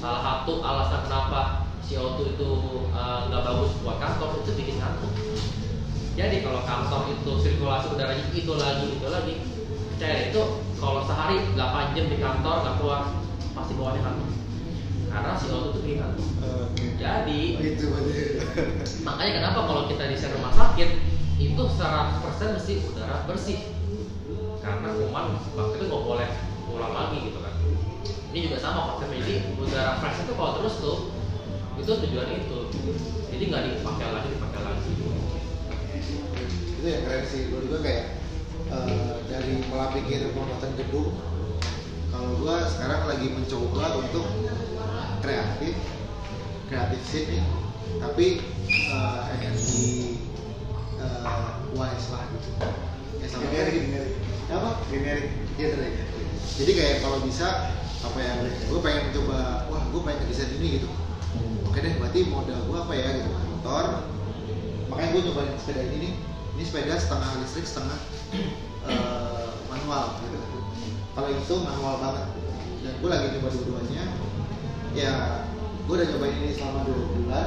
Salah 0.00 0.20
satu 0.20 0.60
alasan 0.60 1.00
kenapa 1.08 1.40
CO2 1.86 2.36
itu 2.36 2.50
eh, 2.92 3.20
nggak 3.30 3.42
bagus 3.46 3.70
buat 3.80 3.96
kantor 4.02 4.44
itu 4.44 4.52
bikin 4.58 4.76
ngantuk 4.76 5.12
jadi 6.20 6.44
kalau 6.44 6.60
kantor 6.68 7.02
itu 7.16 7.32
sirkulasi 7.40 7.86
udaranya 7.96 8.26
itu 8.36 8.52
lagi 8.58 8.86
itu 8.98 9.06
lagi 9.08 9.34
percaya 10.00 10.32
itu 10.32 10.42
kalau 10.80 11.04
sehari 11.04 11.36
8 11.52 11.92
jam 11.92 12.08
di 12.08 12.16
kantor 12.16 12.56
nggak 12.64 12.74
keluar 12.80 13.02
pasti 13.52 13.76
bawaannya 13.76 14.00
kantor 14.00 14.28
karena 15.12 15.30
CO2 15.36 15.60
itu 15.60 15.78
bikin 15.84 15.96
ngantuk 16.00 16.26
Oke. 16.40 16.84
jadi 16.96 17.40
itu 17.60 17.84
berarti 17.92 18.12
makanya 19.06 19.32
kenapa 19.44 19.60
kalau 19.68 19.82
kita 19.92 20.08
di 20.08 20.16
rumah 20.32 20.52
sakit 20.56 20.90
itu 21.36 21.62
100% 21.76 22.56
mesti 22.56 22.72
udara 22.84 23.28
bersih. 23.28 23.60
Karena 24.60 24.92
kuman 24.92 25.36
bakteri 25.56 25.84
nggak 25.88 26.04
boleh 26.04 26.28
pulang 26.68 26.92
lagi 26.92 27.16
gitu 27.32 27.38
kan. 27.40 27.54
Ini 28.32 28.38
juga 28.44 28.56
sama 28.60 28.80
konsepnya 28.92 29.24
jadi 29.24 29.34
udara 29.56 30.00
fresh 30.04 30.24
itu 30.24 30.32
kalau 30.36 30.52
terus 30.60 30.74
tuh 30.80 30.98
itu 31.76 31.92
tujuan 32.08 32.28
itu. 32.40 32.58
Jadi 33.32 33.42
nggak 33.52 33.62
dipakai 33.72 34.08
lagi 34.16 34.28
dipakai 34.36 34.60
lagi. 34.64 34.90
Itu 36.76 36.86
yang 36.88 37.02
keren 37.08 37.24
sih 37.24 37.52
gue 37.52 37.60
juga 37.68 37.80
kayak 37.84 38.19
eh, 38.70 39.12
dari 39.26 39.54
pola 39.68 39.90
pikir 39.94 40.30
pembuatan 40.34 40.72
gedung 40.78 41.14
kalau 42.10 42.30
gue 42.38 42.56
sekarang 42.74 43.02
lagi 43.06 43.26
mencoba 43.30 43.84
untuk 43.98 44.26
kreatif 45.22 45.74
kreatif 46.70 47.00
sini 47.06 47.38
tapi 47.98 48.40
eh, 48.70 49.20
energi 49.38 50.18
eh, 50.98 51.50
wise 51.74 52.08
lah 52.14 52.24
gitu. 52.34 52.50
Ya 53.20 53.26
sama 53.28 53.46
Generik, 53.46 53.74
generik. 53.90 54.14
apa? 54.50 54.70
Generik 54.90 55.28
generik 55.58 55.94
jadi 56.60 56.72
kayak 56.76 56.96
kalau 57.00 57.24
bisa 57.24 57.72
apa 58.04 58.18
ya 58.20 58.32
gue 58.44 58.80
pengen 58.84 59.08
mencoba 59.08 59.64
wah 59.72 59.82
gue 59.88 60.00
pengen 60.04 60.28
desain 60.28 60.52
ini 60.60 60.76
gitu. 60.76 60.88
Oke 61.64 61.80
deh 61.80 61.96
berarti 61.96 62.28
modal 62.28 62.60
gue 62.68 62.78
apa 62.80 62.92
ya? 62.92 63.08
Gitu. 63.16 63.30
Motor. 63.32 63.84
Makanya 64.92 65.08
gue 65.16 65.22
nyobain 65.24 65.56
sepeda 65.56 65.80
ini 65.88 65.96
nih. 66.04 66.12
Ini 66.60 66.62
sepeda 66.68 67.00
setengah 67.00 67.30
listrik 67.40 67.64
setengah 67.64 67.96
eh, 68.88 69.48
manual. 69.68 70.04
Gitu 70.22 70.50
kalau 71.10 71.28
itu 71.36 71.54
manual 71.60 71.94
banget. 71.98 72.26
Dan 72.80 72.92
gue 72.96 73.10
lagi 73.10 73.26
coba 73.36 73.48
dua-duanya. 73.52 74.04
Ya 74.96 75.14
gue 75.84 75.94
udah 75.98 76.06
nyobain 76.06 76.36
ini 76.38 76.52
selama 76.54 76.86
dua 76.86 77.00
bulan. 77.12 77.46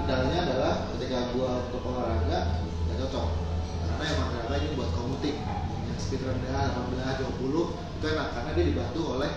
Kendalanya 0.00 0.38
adalah 0.46 0.74
ketika 0.94 1.18
gue 1.34 1.50
untuk 1.68 1.82
olahraga 1.84 2.38
gak 2.64 2.96
cocok. 3.06 3.28
Karena 3.84 4.04
emang 4.08 4.28
ternyata 4.32 4.56
ini 4.62 4.68
buat 4.78 4.90
komuting 4.94 5.36
yang 5.90 5.98
speed 5.98 6.22
rendah 6.24 6.72
18 6.96 7.28
20 7.44 7.98
itu 8.00 8.04
enak. 8.08 8.28
Karena 8.32 8.50
dia 8.54 8.64
dibantu 8.70 9.00
oleh 9.18 9.32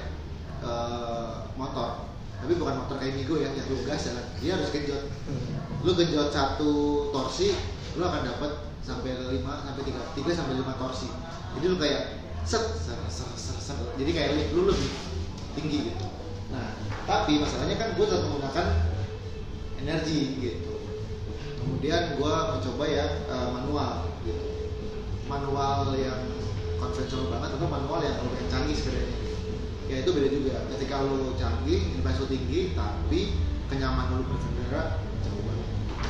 eh, 0.64 1.34
motor. 1.58 1.90
Tapi 2.44 2.54
bukan 2.60 2.76
motor 2.86 2.96
kayak 3.00 3.20
Migo 3.20 3.36
yang 3.42 3.52
yang 3.58 3.68
lu 3.68 3.84
gas 3.84 4.08
jalan. 4.08 4.26
Dia 4.40 4.52
harus 4.56 4.70
genjot. 4.70 5.12
Lu 5.82 5.92
genjot 5.98 6.30
satu 6.30 6.72
torsi 7.12 7.52
lu 7.94 8.02
akan 8.02 8.26
dapat 8.26 8.73
sampai 8.84 9.16
5 9.16 9.40
sampai 9.40 9.84
3 9.88 10.20
3 10.20 10.40
sampai 10.40 10.54
5 10.60 10.82
torsi 10.82 11.10
jadi 11.56 11.66
lu 11.72 11.78
kayak 11.80 12.04
set 12.44 12.64
ser, 12.76 13.00
ser, 13.08 13.30
ser, 13.40 13.58
ser. 13.58 13.78
jadi 13.96 14.12
kayak 14.12 14.30
lu 14.52 14.68
lebih 14.68 14.92
tinggi 15.56 15.94
gitu. 15.94 16.08
Nah 16.52 16.76
tapi 17.08 17.40
masalahnya 17.40 17.80
kan 17.80 17.96
gue 17.96 18.06
tetap 18.06 18.26
menggunakan 18.28 18.68
energi 19.80 20.22
gitu. 20.42 20.74
Kemudian 21.64 22.20
gue 22.20 22.34
mencoba 22.36 22.86
ya 22.90 23.06
eh, 23.32 23.48
manual 23.54 24.12
gitu. 24.28 24.46
Manual 25.32 25.96
yang 25.96 26.20
konvensional 26.82 27.32
banget 27.32 27.56
atau 27.56 27.70
manual 27.72 28.00
yang 28.04 28.20
lebih 28.20 28.50
canggih 28.52 28.76
sepedanya 28.76 29.18
ya 29.88 30.02
itu 30.04 30.10
beda 30.12 30.28
juga. 30.28 30.56
Ketika 30.76 31.06
lo 31.06 31.38
canggih 31.40 31.80
invest 31.96 32.20
lo 32.20 32.28
tinggi 32.28 32.76
tapi 32.76 33.40
kenyamanan 33.72 34.20
lo 34.20 34.24
berkendara 34.28 35.00
jauh 35.24 35.44
banget. 35.48 35.70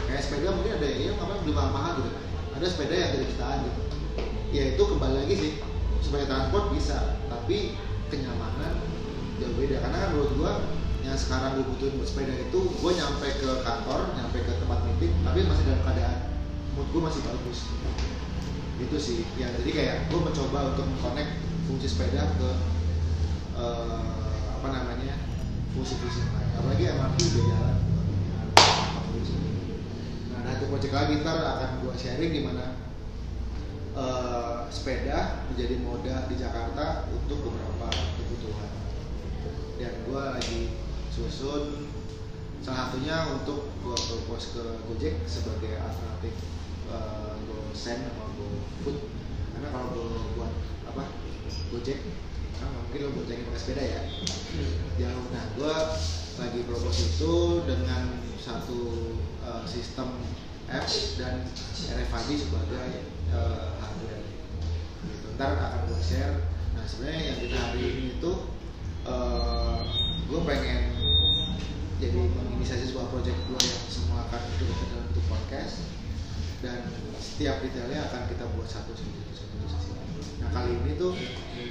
Kayak 0.09 0.21
sepeda 0.25 0.49
mungkin 0.55 0.81
ada 0.81 0.87
yang 0.89 1.17
apa 1.21 1.41
beli 1.45 1.53
mahal-mahal? 1.53 1.93
gitu 2.01 2.22
ada 2.53 2.65
sepeda 2.69 2.93
yang 2.93 3.11
dari 3.17 3.25
jutaan 3.29 3.57
gitu. 3.65 3.81
Ya 4.53 4.63
itu 4.77 4.83
kembali 4.85 5.15
lagi 5.25 5.35
sih. 5.35 5.51
Sebagai 6.03 6.29
transport 6.29 6.69
bisa 6.75 7.17
tapi 7.27 7.77
kenyamanan 8.13 8.77
jauh 9.41 9.55
beda. 9.57 9.81
Karena 9.81 9.97
kan 9.97 10.09
menurut 10.13 10.31
gua 10.37 10.51
yang 11.03 11.19
sekarang 11.19 11.59
gue 11.59 11.67
butuhin 11.67 11.99
buat 11.99 12.07
sepeda 12.07 12.31
itu 12.31 12.59
gue 12.79 12.91
nyampe 12.95 13.27
ke 13.43 13.49
kantor 13.59 14.15
nyampe 14.15 14.39
ke 14.39 14.55
tempat 14.55 14.79
meeting 14.87 15.11
tapi 15.19 15.43
masih 15.43 15.67
dalam 15.67 15.83
keadaan 15.83 16.17
mood 16.79 16.87
gue 16.95 17.01
masih 17.03 17.21
bagus. 17.27 17.59
Itu 18.79 18.97
sih. 19.01 19.27
Ya 19.35 19.51
jadi 19.51 19.69
kayak 19.73 19.97
gue 20.07 20.19
mencoba 20.23 20.75
untuk 20.75 20.85
mengkonek 20.87 21.43
fungsi 21.67 21.91
sepeda 21.91 22.23
ke 22.39 22.49
eh, 23.59 23.99
apa 24.61 24.67
namanya 24.71 25.15
fungsi-fungsi 25.75 26.23
lain. 26.23 26.49
Apalagi 26.55 26.83
MRT 26.87 27.19
udah 27.19 27.43
jalan 27.51 27.77
nah 30.43 30.51
satu 30.59 30.67
project 30.67 30.93
lagi 30.93 31.13
ntar 31.23 31.39
akan 31.39 31.69
gue 31.79 31.93
sharing 31.95 32.31
di 32.35 32.41
mana 32.43 32.75
eh, 33.95 34.55
sepeda 34.73 35.47
menjadi 35.47 35.75
moda 35.79 36.27
di 36.27 36.35
Jakarta 36.35 37.07
untuk 37.13 37.45
beberapa 37.45 37.87
kebutuhan. 38.19 38.71
Dan 39.77 39.93
gue 40.09 40.23
lagi 40.33 40.61
susun 41.13 41.93
salah 42.65 42.89
satunya 42.89 43.27
untuk 43.37 43.69
gue 43.85 43.93
propose 43.95 44.55
ke 44.55 44.65
Gojek 44.87 45.15
sebagai 45.27 45.75
alternatif 45.77 46.31
uh, 46.87 47.35
GoSend 47.43 48.07
sama 48.07 48.31
GoFood 48.39 48.97
karena 49.51 49.67
kalau 49.67 49.87
gue 49.91 50.07
buat 50.39 50.53
apa 50.87 51.03
Gojek 51.75 51.99
kan 52.55 52.71
nggak 52.71 52.81
mungkin 52.87 52.99
lo 53.03 53.09
boncengin 53.19 53.45
pakai 53.51 53.61
sepeda 53.61 53.83
ya. 53.83 54.01
Jauh. 54.95 55.25
Nah 55.35 55.43
gue 55.59 55.75
lagi 56.39 56.59
propose 56.63 57.03
itu 57.03 57.35
dengan 57.67 58.32
satu 58.43 58.79
uh, 59.47 59.63
sistem 59.63 60.19
apps 60.67 61.15
dan 61.15 61.47
RFID 61.87 62.29
sebagai 62.43 63.07
uh, 63.31 63.79
hardware. 63.79 64.23
Gitu. 65.07 65.27
ntar 65.39 65.55
akan 65.55 65.81
gue 65.87 65.99
share. 66.03 66.43
Nah 66.75 66.83
sebenarnya 66.83 67.21
yang 67.31 67.37
kita 67.39 67.57
hari 67.57 67.81
ini 67.87 68.03
itu 68.19 68.31
uh, 69.07 69.79
gue 70.27 70.41
pengen 70.43 70.91
jadi 72.03 72.19
menginisiasi 72.19 72.91
sebuah 72.91 73.07
project 73.15 73.39
gue 73.47 73.59
yang 73.63 73.83
semua 73.87 74.27
akan 74.27 74.41
itu 74.59 74.63
dalam 74.67 75.07
bentuk 75.07 75.25
podcast. 75.31 75.87
Dan 76.59 76.79
setiap 77.19 77.59
detailnya 77.59 78.07
akan 78.07 78.21
kita 78.27 78.43
buat 78.55 78.67
satu 78.67 78.91
satu 78.95 79.19
satu 79.35 79.55
satu 79.67 79.91
nah 80.43 80.49
kali 80.51 80.75
ini 80.75 80.99
tuh 80.99 81.15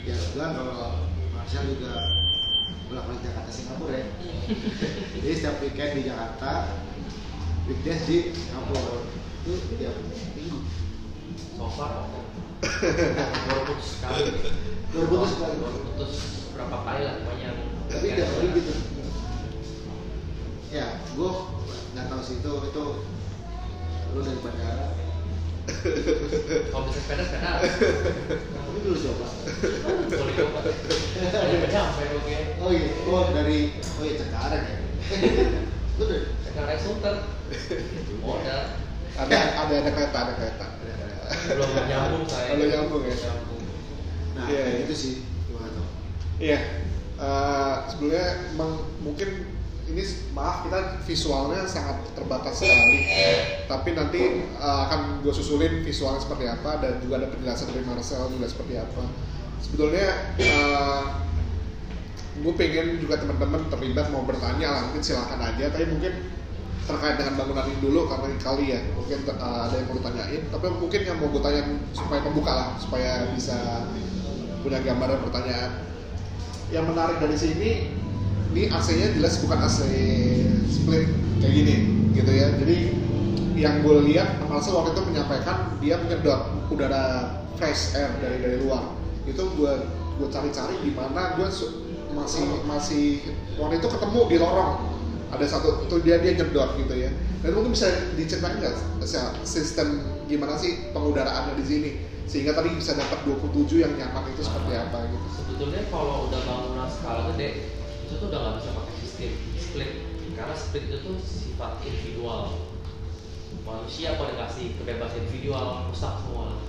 ya 0.04 0.16
kebetulan 0.16 0.56
kalau 0.56 1.06
Marcel 1.36 1.64
juga 1.68 1.92
bolak 2.92 3.08
balik 3.08 3.24
Jakarta 3.24 3.48
Singapura 3.48 3.96
ya. 3.96 4.06
Jadi 5.16 5.32
setiap 5.32 5.56
weekend 5.64 5.92
di 5.96 6.02
Jakarta 6.12 6.76
weekdays 7.64 8.04
di 8.04 8.36
Singapura. 8.36 9.00
Itu 9.48 9.52
tiap 9.80 9.96
minggu. 10.36 10.60
So 11.56 11.72
far 11.72 12.04
baru 13.48 13.60
putus 13.64 13.96
sekali. 13.96 14.28
Baru 14.92 15.06
putus 15.08 15.30
sekali. 15.32 15.56
Baru 15.64 15.78
putus 15.88 16.12
berapa 16.52 16.76
kali 16.84 17.00
lah 17.08 17.14
pokoknya. 17.24 17.50
Tapi 17.88 18.06
tiap 18.12 18.28
hari 18.28 18.48
gitu. 18.60 18.72
Ya 20.68 20.86
gue 21.16 21.30
nggak 21.96 22.06
tahu 22.12 22.20
sih 22.20 22.44
itu 22.44 22.52
itu 22.60 22.84
lu 24.12 24.20
dari 24.20 24.40
bandara 24.44 24.92
kalau 26.74 26.84
bisa 26.90 26.98
sepeda 26.98 27.22
sepeda 27.22 27.50
tapi 27.62 28.78
dulu 28.82 28.96
coba 28.98 29.26
boleh 30.10 30.34
coba 30.34 30.60
ada 31.22 31.66
nyampe 31.70 32.02
oke. 32.18 32.36
Oh 32.62 32.70
iya. 32.74 32.88
Oh 33.06 33.22
dari 33.30 33.58
oh 33.78 34.02
iya 34.02 34.14
Cengkareng 34.18 34.64
ya. 34.66 34.76
Lu 35.98 36.02
dari 36.10 36.26
sekarang 36.42 36.78
shooter 36.82 37.16
oh 38.26 38.34
udah 38.42 38.60
ada 39.12 39.38
ada 39.38 39.74
ada 39.78 39.90
kereta 39.92 40.18
ada 40.18 40.32
kereta. 40.34 40.66
Belum 41.52 41.70
nyambung 41.86 42.24
saya. 42.26 42.48
Belum 42.58 42.68
nyambung 42.70 43.02
ya? 43.06 43.16
nyambung. 43.16 43.62
Nah 44.32 44.46
Iya, 44.50 44.62
iya. 44.66 44.78
gitu 44.84 44.94
sih. 44.96 45.14
Gimana 45.48 45.68
tuh? 45.72 45.86
Iya, 46.42 46.58
eh, 47.22 47.74
sebenarnya 47.92 48.26
emang 48.56 48.72
mungkin 49.04 49.30
ini 49.92 50.04
maaf 50.32 50.64
kita 50.64 51.04
visualnya 51.04 51.68
sangat 51.68 52.00
terbatas 52.16 52.64
sekali, 52.64 53.04
tapi 53.68 53.92
nanti 53.92 54.40
eh, 54.48 54.78
akan 54.88 55.20
gue 55.20 55.34
susulin 55.36 55.84
visualnya 55.84 56.24
seperti 56.24 56.48
apa 56.48 56.80
dan 56.80 56.96
juga 57.04 57.20
ada 57.20 57.28
penjelasan 57.28 57.68
dari 57.68 57.84
Marcel 57.84 58.32
juga 58.32 58.48
seperti 58.48 58.80
apa. 58.80 59.04
Sebetulnya 59.60 60.08
gue 62.32 62.54
pengen 62.56 62.96
juga 62.98 63.20
teman-teman 63.20 63.68
terlibat 63.68 64.08
mau 64.08 64.24
bertanya 64.24 64.72
lah, 64.72 64.82
mungkin 64.88 65.04
silakan 65.04 65.38
aja, 65.44 65.68
tapi 65.68 65.84
mungkin 65.92 66.32
terkait 66.82 67.14
dengan 67.14 67.38
bangunan 67.38 67.70
ini 67.70 67.78
dulu 67.78 68.10
karena 68.10 68.26
kali 68.42 68.64
ya 68.74 68.80
mungkin 68.98 69.22
eh, 69.22 69.38
ada 69.38 69.76
yang 69.76 69.86
mau 69.86 69.96
ditanyain 70.02 70.42
tapi 70.50 70.66
mungkin 70.72 71.00
yang 71.06 71.16
mau 71.22 71.28
gue 71.30 71.42
tanya 71.44 71.62
supaya 71.94 72.20
pembuka 72.26 72.52
lah 72.56 72.68
supaya 72.80 73.10
bisa 73.36 73.86
punya 74.64 74.80
gambaran 74.80 75.20
pertanyaan. 75.28 75.72
Yang 76.72 76.84
menarik 76.88 77.16
dari 77.20 77.36
sini 77.36 77.70
ini 78.52 78.68
AC-nya 78.68 79.16
jelas 79.16 79.40
bukan 79.40 79.58
AC 79.64 79.78
split 80.68 81.08
kayak 81.40 81.52
gini 81.56 81.74
gitu 82.12 82.30
ya. 82.30 82.52
Jadi 82.60 82.76
yang 83.56 83.80
gue 83.80 83.96
lihat 84.12 84.40
Marcel 84.44 84.76
waktu 84.76 84.92
itu 84.92 85.02
menyampaikan 85.08 85.76
dia 85.80 85.96
menyedot 85.96 86.68
udara 86.68 87.36
fresh 87.56 87.96
air 87.96 88.12
dari 88.20 88.38
dari 88.44 88.56
luar. 88.60 88.92
Itu 89.24 89.48
gue 89.56 89.72
gue 90.20 90.28
cari-cari 90.28 90.76
di 90.84 90.92
mana 90.92 91.40
gue 91.40 91.48
masih 92.12 92.44
masih 92.68 93.24
waktu 93.56 93.80
itu 93.80 93.88
ketemu 93.88 94.20
di 94.28 94.36
lorong. 94.36 94.72
Ada 95.32 95.48
satu 95.48 95.88
itu 95.88 95.96
dia 96.04 96.20
dia 96.20 96.36
nyedot 96.36 96.76
gitu 96.76 96.92
ya. 96.92 97.08
Dan 97.40 97.56
mungkin 97.56 97.72
bisa 97.72 97.88
diceritain 98.14 98.60
nggak 98.60 98.76
sistem 99.48 100.04
gimana 100.28 100.60
sih 100.60 100.92
pengudaraannya 100.92 101.56
di 101.56 101.64
sini? 101.64 101.90
Sehingga 102.28 102.52
tadi 102.52 102.72
bisa 102.76 102.92
dapat 102.96 103.24
27 103.24 103.82
yang 103.82 103.92
nyaman 103.96 104.28
itu 104.32 104.44
seperti 104.44 104.72
apa 104.76 105.08
gitu. 105.08 105.26
Sebetulnya 105.40 105.82
kalau 105.88 106.28
udah 106.28 106.40
bangunan 106.44 106.88
skala 106.88 107.32
gede 107.32 107.80
itu 108.12 108.20
tuh 108.20 108.28
udah 108.28 108.40
nggak 108.44 108.54
bisa 108.60 108.70
pakai 108.76 108.94
sistem 109.00 109.32
split. 109.56 109.90
Karena 110.36 110.54
split 110.56 110.84
itu 110.92 110.98
tuh 111.00 111.16
sifat 111.24 111.72
individual. 111.88 112.60
Manusia 113.64 114.20
kalau 114.20 114.28
dikasih 114.36 114.76
kebebasan 114.76 115.24
individual 115.24 115.88
rusak 115.88 116.12
semua. 116.20 116.60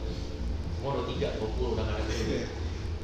Semua 0.80 0.90
udah 0.96 1.06
tiga 1.12 1.28
dua 1.36 1.50
puluh 1.60 1.70
udah 1.76 1.84
nggak 1.84 2.00
ada 2.00 2.14
gitu. 2.16 2.38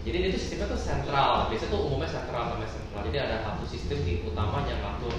jadi 0.08 0.16
itu 0.32 0.40
sistemnya 0.40 0.72
tuh 0.72 0.80
sentral. 0.80 1.52
Biasanya 1.52 1.72
tuh 1.76 1.82
umumnya 1.84 2.08
sentral 2.08 2.56
namanya 2.56 2.72
sentral. 2.72 3.04
Jadi 3.12 3.18
ada 3.20 3.36
satu 3.44 3.64
sistem 3.68 4.00
di 4.08 4.24
utama 4.24 4.64
yang 4.64 4.80
ngatur 4.80 5.16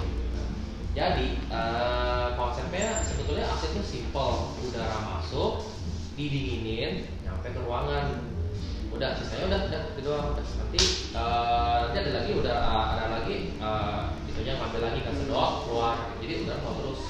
jadi 0.91 1.39
eh, 1.47 2.27
konsepnya 2.35 2.99
sebetulnya 3.07 3.47
AC 3.47 3.71
itu 3.71 3.83
simple. 3.83 4.51
Udara 4.59 4.99
masuk 5.07 5.63
didinginin 6.19 7.07
nyampe 7.23 7.55
ke 7.55 7.59
ruangan 7.63 8.30
udah 8.91 9.09
sisanya 9.15 9.45
udah 9.47 9.59
udah 9.71 9.81
itu 9.87 10.01
doang. 10.03 10.27
Udah. 10.35 10.45
nanti 10.45 10.79
eh, 11.15 11.77
nanti 11.87 11.97
ada 11.97 12.11
lagi 12.11 12.31
udah 12.35 12.57
eh, 12.59 12.85
ada 12.91 13.05
lagi 13.07 13.35
eh, 13.55 14.01
itunya 14.27 14.53
ngambil 14.59 14.81
lagi 14.83 14.99
ke 15.03 15.11
sedot 15.15 15.53
keluar. 15.65 15.95
Jadi 16.19 16.33
udah 16.47 16.55
mau 16.63 16.73
terus. 16.75 17.01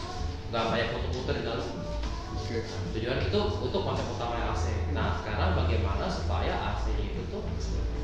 Nggak 0.51 0.63
banyak 0.67 0.87
muter-muter 0.93 1.35
di 1.41 1.43
dalam. 1.47 1.69
Oke. 2.37 2.57
Tujuan 2.95 3.19
itu 3.23 3.39
untuk 3.63 3.81
konsep 3.81 4.05
utama 4.07 4.35
AC 4.51 4.65
nah 4.91 5.23
sekarang 5.23 5.55
bagaimana 5.55 6.11
supaya 6.11 6.51
AC 6.75 6.91
itu 6.99 7.21
tuh 7.31 7.43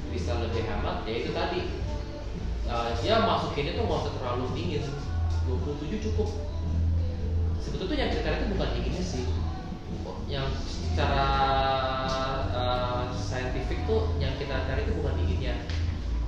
bisa 0.10 0.40
lebih 0.42 0.64
hemat? 0.66 1.04
Ya 1.06 1.14
itu 1.22 1.32
tadi. 1.36 1.62
Eh, 2.68 2.90
dia 3.00 3.24
masukin 3.24 3.72
itu 3.72 3.82
nggak 3.84 4.02
usah 4.04 4.14
terlalu 4.18 4.46
dingin. 4.58 4.84
27 5.48 6.04
cukup. 6.12 6.28
Sebetulnya 7.64 7.96
yang 8.04 8.12
cari 8.12 8.36
itu 8.36 8.48
bukan 8.52 8.70
dinginnya 8.76 9.04
sih. 9.04 9.24
Yang 10.28 10.48
secara 10.98 11.30
eh, 12.58 13.06
saintifik 13.14 13.86
tuh 13.86 14.18
yang 14.18 14.34
kita 14.42 14.66
cari 14.66 14.82
itu 14.82 14.98
bukan 14.98 15.14
dinginnya. 15.22 15.54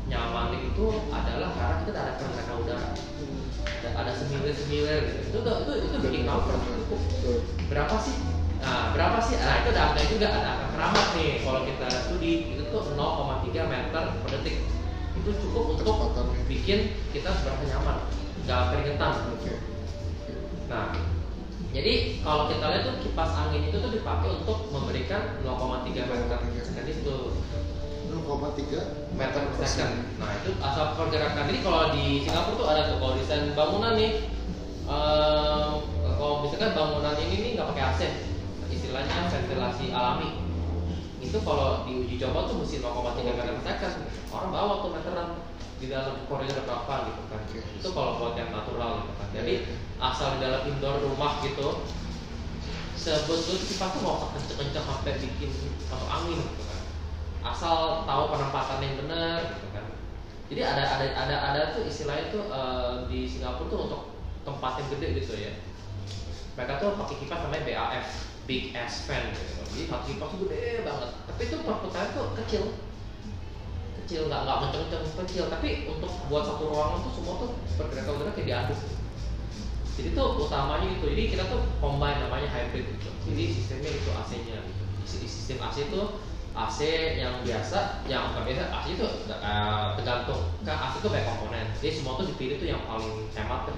Nyaman 0.05 0.62
itu 0.62 1.10
adalah 1.10 1.49
karena 1.58 1.75
kita 1.89 1.97
ada 1.97 2.13
pergerakan 2.21 2.55
udara. 2.62 2.89
Dan 3.82 3.91
ada 3.97 4.12
semilir-semilir 4.13 5.01
gitu. 5.10 5.34
Itu 5.34 5.38
tuh- 5.41 5.58
itu 5.65 5.71
itu 5.89 5.97
bikin 6.05 6.21
Betul. 6.29 7.38
berapa 7.65 7.97
sih? 7.97 8.13
Nah 8.62 8.93
berapa 8.93 9.17
sih? 9.25 9.41
Nah 9.41 9.58
itu 9.58 9.69
ada 9.73 9.82
angka 9.89 10.01
juga 10.05 10.27
ada 10.38 10.49
angka 10.53 10.67
keramat 10.77 11.08
nih. 11.17 11.32
Kalau 11.41 11.62
kita 11.65 11.88
studi 11.89 12.32
itu 12.53 12.63
tuh 12.69 12.84
0,3 12.93 13.65
meter 13.65 14.03
per 14.21 14.29
detik. 14.38 14.69
Itu 15.17 15.29
cukup 15.49 15.82
untuk 15.82 16.29
bikin 16.45 16.93
kita 17.10 17.34
berasa 17.41 17.65
nyaman. 17.73 17.97
Nggak 18.45 18.62
keringetan. 18.69 19.13
Nah 20.69 20.93
jadi 21.69 22.17
kalau 22.25 22.49
kita 22.49 22.65
lihat 22.65 22.82
tuh 22.82 22.95
kipas 23.05 23.29
angin 23.29 23.69
itu 23.69 23.77
tuh 23.77 23.93
dipakai 23.93 24.41
untuk 24.41 24.73
memberikan 24.73 25.38
0,3 25.45 25.86
meter 25.86 26.38
per 26.41 26.65
second 26.65 26.88
itu 26.89 27.17
0,3 28.10 29.13
meter 29.13 29.41
per 29.53 29.55
second. 29.62 29.93
Nah 30.17 30.34
itu 30.41 30.58
asal 30.58 30.97
pergerakan 30.97 31.45
ini 31.53 31.60
kalau 31.62 31.93
di 31.93 32.25
Singapura 32.25 32.58
tuh 32.58 32.67
ada 32.73 32.82
tuh 32.89 32.97
kalau 32.97 33.13
desain 33.21 33.53
bangunan 33.53 33.93
nih, 34.01 34.34
ehm, 34.89 35.71
kalau 36.17 36.36
misalkan 36.41 36.73
bangunan 36.73 37.13
ini 37.21 37.36
nih 37.38 37.51
nggak 37.53 37.69
pakai 37.69 37.84
AC, 37.93 38.01
istilahnya 38.73 39.29
ventilasi 39.29 39.93
alami. 39.93 40.41
Itu 41.21 41.38
kalau 41.45 41.86
diuji 41.86 42.17
coba 42.17 42.49
tuh 42.49 42.65
mesti 42.65 42.82
0,3 42.82 43.29
meter 43.38 43.53
per 43.62 43.62
second. 43.62 43.93
Orang 44.34 44.49
bawa 44.49 44.73
tuh 44.82 44.89
meteran 44.97 45.38
di 45.79 45.87
dalam 45.87 46.27
koridor 46.27 46.67
berapa 46.67 46.95
gitu 47.07 47.21
kan. 47.31 47.41
Itu 47.55 47.89
kalau 47.95 48.19
buat 48.19 48.35
yang 48.35 48.51
natural 48.51 49.07
gitu 49.07 49.13
kan. 49.15 49.27
Jadi 49.31 49.53
asal 49.95 50.27
di 50.35 50.39
dalam 50.43 50.61
indoor 50.67 50.99
rumah 50.99 51.39
gitu, 51.39 51.87
sebetulnya 52.99 53.63
kipas 53.63 53.89
tuh 53.95 53.99
nggak 54.03 54.15
usah 54.19 54.29
kenceng-kenceng 54.35 54.85
sampai 54.85 55.13
bikin 55.23 55.51
masuk 55.87 56.09
angin 56.11 56.39
gitu 56.43 56.63
kan. 56.67 56.81
Asal 57.39 58.03
tahu 58.03 58.23
penempatan 58.35 58.83
yang 58.83 58.95
benar 58.99 59.39
gitu 59.55 59.67
kan. 59.71 59.85
Jadi 60.51 60.61
ada 60.67 60.83
ada 60.83 61.05
ada 61.15 61.35
ada 61.53 61.61
tuh 61.71 61.87
istilahnya 61.87 62.27
tuh 62.35 62.43
eh, 62.51 62.93
di 63.07 63.19
Singapura 63.23 63.71
tuh 63.71 63.80
untuk 63.88 64.01
tempat 64.43 64.84
yang 64.84 64.88
gede 64.99 65.07
gitu 65.23 65.34
ya. 65.39 65.53
Mereka 66.59 66.84
tuh 66.84 66.99
pakai 66.99 67.15
kipas 67.23 67.39
namanya 67.47 67.63
BAF 67.63 68.07
big 68.43 68.75
ass 68.75 69.07
fan 69.07 69.32
gitu. 69.32 69.63
Jadi 69.63 69.84
satu 69.88 70.03
kipas 70.11 70.27
tuh 70.36 70.39
gede 70.43 70.84
banget. 70.84 71.09
Tapi 71.23 71.41
itu 71.47 71.55
perputaran 71.63 72.09
tuh 72.11 72.27
kecil 72.43 72.63
kecil 74.10 74.26
nggak 74.26 74.41
nggak 74.41 74.57
kenceng-kenceng 74.57 75.05
kecil 75.22 75.43
tapi 75.53 75.86
untuk 75.86 76.10
buat 76.34 76.41
satu 76.41 76.66
ruangan 76.66 76.97
tuh 77.05 77.14
semua 77.14 77.34
tuh 77.45 77.49
pergerakan 77.78 78.18
udara 78.18 78.34
kayak 78.34 78.47
diaduk 78.49 78.80
jadi 79.99 80.16
tuh 80.16 80.28
utamanya 80.47 80.88
itu 80.95 81.05
jadi 81.12 81.24
kita 81.38 81.43
tuh 81.51 81.62
combine 81.84 82.24
namanya 82.24 82.47
hybrid 82.47 82.88
gitu. 82.88 83.12
Jadi 83.28 83.43
sistemnya 83.51 83.91
itu 83.91 84.10
AC-nya 84.16 84.57
gitu. 84.64 84.84
Di 85.20 85.28
sistem 85.28 85.60
AC 85.60 85.91
itu 85.91 86.01
AC 86.55 86.80
yang 87.20 87.43
biasa 87.43 88.07
yang 88.07 88.32
bukan 88.32 88.47
biasa 88.47 88.64
AC 88.80 88.86
itu 88.95 89.07
eh, 89.28 89.88
tergantung. 89.99 90.55
Kan 90.64 90.76
AC 90.80 91.03
itu 91.03 91.07
banyak 91.12 91.28
komponen. 91.28 91.68
Jadi 91.84 91.91
semua 91.99 92.16
tuh 92.16 92.32
dipilih 92.32 92.64
tuh 92.64 92.68
yang 92.72 92.80
paling 92.88 93.28
hemat 93.36 93.76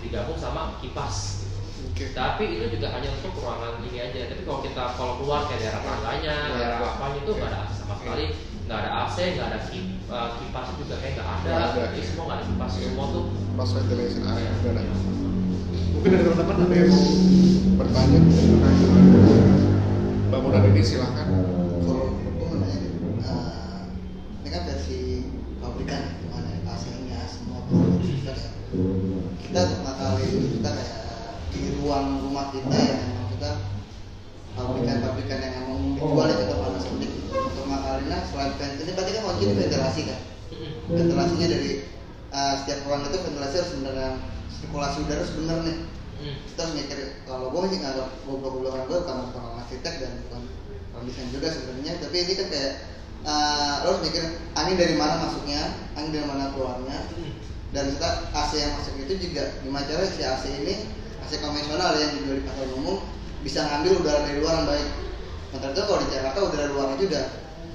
digabung 0.00 0.40
sama 0.40 0.80
kipas. 0.80 1.44
Gitu. 1.44 1.56
oke. 1.92 2.04
Tapi 2.16 2.44
itu 2.48 2.66
juga 2.80 2.88
hanya 2.96 3.12
untuk 3.12 3.36
ruangan 3.36 3.84
ini 3.84 3.98
aja. 4.00 4.32
Tapi 4.32 4.42
kalau 4.48 4.64
kita 4.64 4.96
kalau 4.96 5.14
keluar 5.20 5.44
kayak 5.44 5.60
daerah 5.60 5.82
tangganya 5.84 6.36
Ya, 6.40 6.56
daerah 6.56 6.88
apanya 6.88 7.20
itu 7.20 7.32
nggak 7.36 7.50
ada 7.52 7.68
sama 7.68 7.94
sekali 8.00 8.32
nggak 8.68 8.84
ada 8.84 8.90
AC 9.08 9.16
nggak 9.32 9.48
ada 9.48 9.58
kip, 9.72 9.86
eh, 10.12 10.28
kipas 10.36 10.68
juga 10.76 10.94
kayak 11.00 11.12
nggak 11.16 11.28
ada. 11.40 11.48
Nggak 11.48 11.64
ada, 11.72 11.82
jadi 11.96 12.04
semua 12.04 12.24
nggak 12.28 12.36
ada 12.36 12.44
kipas 12.52 12.72
semua 12.76 13.04
tuh 13.16 13.24
cross 13.56 13.72
ventilation 13.72 14.22
area 14.28 14.50
udah 14.60 14.72
ada. 14.76 14.94
Mungkin 15.96 16.10
dari 16.12 16.22
teman-teman 16.28 16.56
ada 16.68 16.74
yang 16.76 16.90
mau 16.92 17.04
bertanya 17.80 18.18
mengenai 18.20 18.76
bangunan 20.28 20.62
ini 20.68 20.82
silahkan 20.84 21.28
kalau 21.88 22.12
gue 22.12 22.32
mau 22.36 22.60
nanya 22.60 22.78
eh, 23.24 23.82
ini 24.44 24.48
kan 24.52 24.62
versi 24.68 25.24
pabrikan 25.64 26.20
mana 26.28 26.52
AC-nya 26.68 27.24
semua 27.24 27.64
produk 27.72 28.04
kita 29.48 29.62
kali 29.96 30.28
kita 30.60 30.70
kayak 30.76 31.00
di 31.56 31.60
ruang 31.80 32.20
rumah 32.20 32.52
kita 32.52 32.76
yang 32.76 33.17
pabrikan-pabrikan 34.58 35.38
yang 35.38 35.54
emang 35.62 35.78
dijual 35.94 36.26
itu 36.26 36.42
ke 36.50 36.54
panas 36.58 36.84
untuk 36.90 37.66
makalinya 37.70 38.18
selain 38.26 38.52
vent 38.58 38.74
ini 38.82 38.90
berarti 38.92 39.12
kan 39.14 39.22
kunci 39.22 39.44
ini 39.46 39.54
ventilasi 39.54 40.00
kan? 40.10 40.20
Ventilasinya 40.90 41.46
dari 41.46 41.70
eh, 42.34 42.54
setiap 42.58 42.78
ruang 42.90 43.06
itu 43.06 43.18
ventilasi 43.22 43.54
harus 43.62 43.72
benar 43.78 43.96
sirkulasi 44.58 44.96
udara 45.06 45.22
harus 45.22 45.34
benar 45.38 45.58
nih 45.62 45.78
kita 46.18 46.60
harus 46.66 46.74
mikir 46.74 46.98
kalau 47.30 47.46
gue 47.54 47.60
masih 47.62 47.78
nggak 47.78 47.94
goblok-goblokan 48.26 48.82
gue 48.90 48.98
bukan 49.06 49.16
bukan 49.30 49.42
orang 49.46 49.62
arsitek 49.62 49.94
dan 50.02 50.12
bukan 50.26 50.42
orang 50.90 51.04
desain 51.06 51.30
juga 51.30 51.48
sebenarnya. 51.54 51.92
Tapi 52.02 52.16
ini 52.26 52.32
kan 52.34 52.46
kayak 52.50 52.72
uh, 53.22 53.74
lo 53.86 53.88
harus 53.94 54.02
mikir 54.02 54.24
angin 54.58 54.76
dari 54.76 54.94
mana 54.98 55.14
masuknya 55.22 55.62
angin 55.94 56.10
dari 56.10 56.26
mana 56.26 56.50
keluarnya. 56.50 56.98
Dan 57.70 57.84
kita 57.94 58.08
AC 58.34 58.52
yang 58.58 58.72
masuk 58.80 58.94
itu 58.98 59.14
juga 59.30 59.62
gimana 59.62 59.84
cara 59.86 60.02
si 60.10 60.22
AC 60.26 60.44
ini 60.50 60.74
AC 61.22 61.38
konvensional 61.38 61.94
yang 61.94 62.10
dijual 62.18 62.40
di 62.40 62.44
pasar 62.48 62.66
umum 62.74 62.98
bisa 63.42 63.64
ngambil 63.66 64.02
udara 64.02 64.20
dari 64.26 64.38
luar 64.42 64.54
yang 64.62 64.68
baik. 64.68 64.88
Nah 65.48 65.58
ternyata 65.62 65.82
kalau 65.86 66.00
di 66.02 66.08
Jakarta 66.10 66.38
udara 66.44 66.66
luar 66.70 66.86
aja 66.94 67.04
udah 67.04 67.26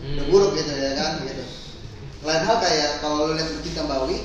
udah 0.03 0.25
buruk 0.27 0.51
gitu 0.59 0.71
ya 0.75 0.91
kan 0.99 1.11
gitu. 1.23 1.43
Lain 2.23 2.43
hal 2.43 2.57
kayak 2.59 2.91
kalau 3.03 3.15
lo 3.27 3.33
lihat 3.35 3.49
di 3.63 3.71
Tambawi 3.75 4.17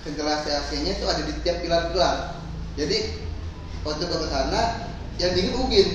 ventilasi 0.00 0.48
AC-nya 0.48 0.92
itu 0.96 1.04
ada 1.04 1.22
di 1.24 1.32
tiap 1.44 1.60
pilar-pilar. 1.60 2.40
Jadi 2.76 2.98
waktu 3.84 4.02
gue 4.08 4.18
ke 4.20 4.28
sana 4.28 4.88
yang 5.20 5.32
dingin 5.36 5.56
ubin. 5.56 5.88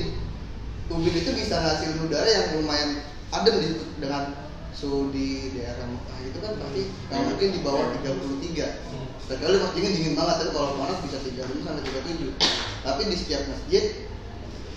Ubin 0.85 1.13
itu 1.17 1.31
bisa 1.33 1.57
ngasilin 1.57 2.05
udara 2.05 2.29
yang 2.29 2.61
lumayan 2.61 3.01
adem 3.33 3.57
di, 3.57 3.69
dengan 3.97 4.37
suhu 4.75 5.09
di 5.09 5.55
daerah 5.55 5.87
Mekah 5.87 6.17
itu 6.27 6.37
kan 6.43 6.51
pasti 6.59 6.81
nggak 7.09 7.21
mungkin 7.31 7.47
di 7.55 7.59
bawah 7.63 7.85
33 7.95 9.25
Sekali 9.25 9.57
pas 9.57 9.71
dingin 9.73 9.91
dingin 9.97 10.13
banget 10.13 10.35
tapi 10.45 10.51
kalau 10.53 10.77
panas 10.77 11.01
bisa 11.01 11.17
35 11.17 11.65
sampai 11.65 11.81
37 11.81 12.85
tapi 12.85 13.01
di 13.09 13.15
setiap 13.17 13.41
masjid 13.49 13.83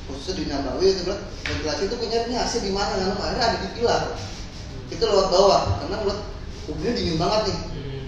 khususnya 0.09 0.35
di 0.41 0.45
Nabawi 0.49 0.97
itu 0.97 1.05
bilang 1.05 1.23
ventilasi 1.45 1.83
itu 1.87 1.95
punya 2.01 2.19
ini 2.25 2.35
AC 2.41 2.53
di 2.65 2.73
mana? 2.73 2.97
Kan 2.97 3.13
akhirnya 3.21 3.45
ada 3.45 3.59
di 3.61 3.69
pilar. 3.77 4.03
Itu 4.89 5.05
lewat 5.05 5.29
bawah. 5.29 5.63
Karena 5.85 5.97
buat 6.03 6.19
ubinnya 6.73 6.93
dingin 6.97 7.17
banget 7.21 7.53
nih. 7.53 7.59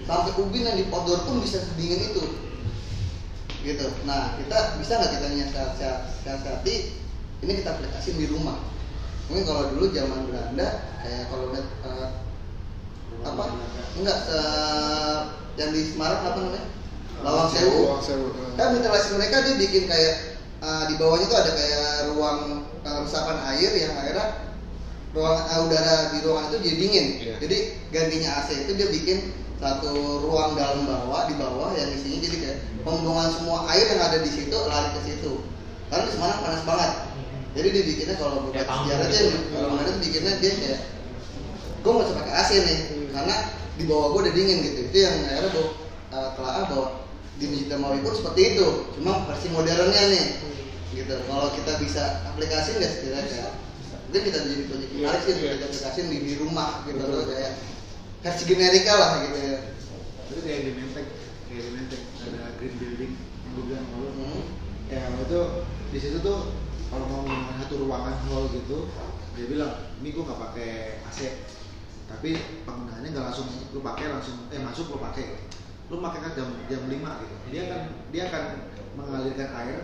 Sampai 0.09 0.33
ubin 0.41 0.65
yang 0.65 0.77
di 0.81 0.85
outdoor 0.89 1.21
pun 1.29 1.39
bisa 1.45 1.61
sedingin 1.61 2.01
itu. 2.11 2.23
Gitu. 3.61 3.85
Nah 4.09 4.33
kita 4.41 4.81
bisa 4.81 4.97
nggak 4.97 5.11
kita 5.13 5.27
hati? 6.61 6.97
Ini 7.41 7.51
kita 7.57 7.73
aplikasi 7.77 8.17
di 8.17 8.25
rumah. 8.29 8.57
Mungkin 9.29 9.45
kalau 9.49 9.73
dulu 9.73 9.89
zaman 9.89 10.29
Belanda 10.29 10.67
kayak 11.01 11.29
kalau 11.29 11.53
lihat 11.53 11.67
eh, 11.85 12.09
apa? 13.25 13.43
Enggak 13.97 14.19
eh, 14.29 15.19
yang 15.57 15.69
di 15.73 15.81
Semarang 15.89 16.21
apa 16.21 16.37
namanya? 16.37 16.63
Lawang 17.21 17.49
Sewu 17.53 17.89
Lawang 17.89 18.03
Sewu. 18.05 18.27
Kan 18.57 18.77
ventilasi 18.77 19.07
mereka 19.17 19.45
dia 19.45 19.55
bikin 19.57 19.83
kayak 19.89 20.40
eh, 20.61 20.83
di 20.89 20.93
bawahnya 21.01 21.25
tuh 21.27 21.39
ada 21.41 21.51
kayak 21.57 21.87
ruang 22.13 22.39
eh, 22.85 22.97
resapan 23.03 23.37
air 23.53 23.71
yang 23.75 23.93
akhirnya 23.97 24.27
ruang 25.11 25.37
eh, 25.43 25.59
udara 25.67 25.95
di 26.13 26.17
ruangan 26.23 26.47
itu 26.53 26.57
jadi 26.63 26.77
dingin. 26.77 27.07
Iya. 27.19 27.35
jadi 27.43 27.57
gantinya 27.91 28.29
AC 28.39 28.49
itu 28.63 28.71
dia 28.77 28.87
bikin 28.87 29.17
satu 29.61 29.93
ruang 30.25 30.57
dalam 30.57 30.89
bawah 30.89 31.29
di 31.29 31.37
bawah 31.37 31.69
yang 31.77 31.93
isinya 31.93 32.17
jadi 32.25 32.37
kayak 32.41 32.57
pembuangan 32.81 33.29
semua 33.37 33.69
air 33.69 33.85
yang 33.93 34.01
ada 34.01 34.17
di 34.25 34.31
situ 34.33 34.57
lari 34.57 34.89
ke 34.97 35.01
situ. 35.05 35.31
Karena 35.91 36.07
di 36.07 36.11
Semarang 36.15 36.39
panas 36.41 36.63
banget. 36.65 36.91
Jadi 37.51 37.67
dibikinnya 37.75 38.15
kalau 38.15 38.47
buat 38.47 38.55
Kayak 38.55 38.67
panggung 38.71 38.87
sejarah 38.87 39.07
dia 39.11 39.21
gitu. 39.27 39.37
kalau 39.51 39.67
mana 39.75 39.81
itu 39.83 39.93
bikinnya 39.99 40.33
dia 40.39 40.51
kayak 40.55 40.79
gue 41.81 41.91
mau 41.91 42.05
pakai 42.15 42.33
AC 42.37 42.51
nih 42.63 42.79
karena 43.11 43.35
di 43.75 43.83
bawah 43.91 44.07
gue 44.15 44.19
udah 44.23 44.33
dingin 44.33 44.57
gitu. 44.65 44.79
Itu 44.87 44.97
yang 45.03 45.15
akhirnya 45.27 45.49
gue 45.51 45.65
uh, 46.15 46.29
telah 46.39 46.53
bahwa 46.71 46.87
di 47.41 47.45
Masjid 47.49 47.67
Nabawi 47.73 47.99
pun 48.05 48.13
seperti 48.13 48.41
itu. 48.55 48.67
Cuma 49.01 49.25
versi 49.25 49.47
modernnya 49.49 50.03
nih. 50.13 50.25
Gitu. 50.93 51.15
Kalau 51.25 51.47
kita 51.57 51.73
bisa 51.81 52.03
aplikasi 52.29 52.77
nggak 52.77 52.91
setidaknya? 52.93 53.45
Mungkin 54.11 54.21
kita 54.27 54.37
jadi 54.43 54.63
project 54.67 54.91
Iya, 54.91 54.99
menarik 55.07 55.21
sih 55.23 55.33
kita 55.39 55.65
aplikasi 55.71 55.99
di, 56.11 56.17
di 56.27 56.33
rumah 56.37 56.83
gitu 56.83 56.99
loh 56.99 57.23
kayak 57.25 57.51
versi 58.21 58.43
generika 58.45 58.93
lah 58.93 59.11
gitu 59.25 59.39
ya. 59.39 59.57
Itu 60.29 60.39
kayak 60.45 60.61
di 60.67 60.71
Menteng 60.77 61.07
kayak 61.47 61.63
di 61.63 61.71
Menteng 61.73 62.03
ada 62.21 62.41
green 62.59 62.75
building 62.77 63.11
yang 63.17 63.51
gue 63.57 63.63
bilang 63.67 63.85
sama 63.89 63.97
lu 64.05 64.11
Hmm. 64.11 64.43
ya 64.91 65.07
itu 65.07 65.41
di 65.91 65.99
situ 65.99 66.17
tuh 66.19 66.51
kalau 66.91 67.07
mau 67.07 67.23
menggunakan 67.23 67.63
satu 67.63 67.75
ruangan 67.87 68.15
hall 68.27 68.51
gitu 68.51 68.91
dia 69.39 69.45
bilang 69.47 69.71
ini 70.03 70.11
gue 70.11 70.23
nggak 70.27 70.39
pakai 70.51 70.71
AC 71.07 71.19
tapi 72.11 72.35
penggunaannya 72.67 73.15
nggak 73.15 73.25
langsung 73.31 73.47
lu 73.71 73.79
pakai 73.79 74.11
langsung 74.11 74.51
eh 74.51 74.59
masuk 74.59 74.91
lu 74.91 74.99
pakai 74.99 75.47
lu 75.91 75.99
pakai 75.99 76.19
kan 76.23 76.31
jam 76.33 76.47
jam 76.65 76.81
5 76.87 76.95
gitu 77.19 77.35
dia 77.51 77.61
akan 77.67 77.81
dia 78.09 78.23
akan 78.31 78.43
mengalirkan 78.93 79.49
air 79.59 79.79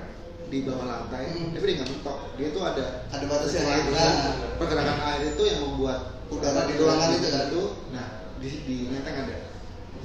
di 0.48 0.64
bawah 0.64 0.88
lantai 0.88 1.24
Hmm. 1.28 1.52
tapi 1.52 1.64
dia 1.68 1.76
nggak 1.76 1.90
mentok 1.92 2.18
dia 2.40 2.48
tuh 2.50 2.64
ada 2.64 2.86
ada 3.12 3.26
batasnya 3.28 3.60
pergerakan- 3.60 3.92
kan 3.92 4.14
pergerakan 4.56 4.98
air 5.06 5.22
itu 5.30 5.44
yang 5.44 5.60
membuat 5.62 6.00
Udara 6.28 6.68
di 6.68 6.76
ruangan 6.76 7.10
itu 7.14 7.28
kan? 7.28 7.48
nah 7.92 8.06
di 8.40 8.50
di 8.64 8.76
Menteng 8.88 9.16
ada 9.18 9.36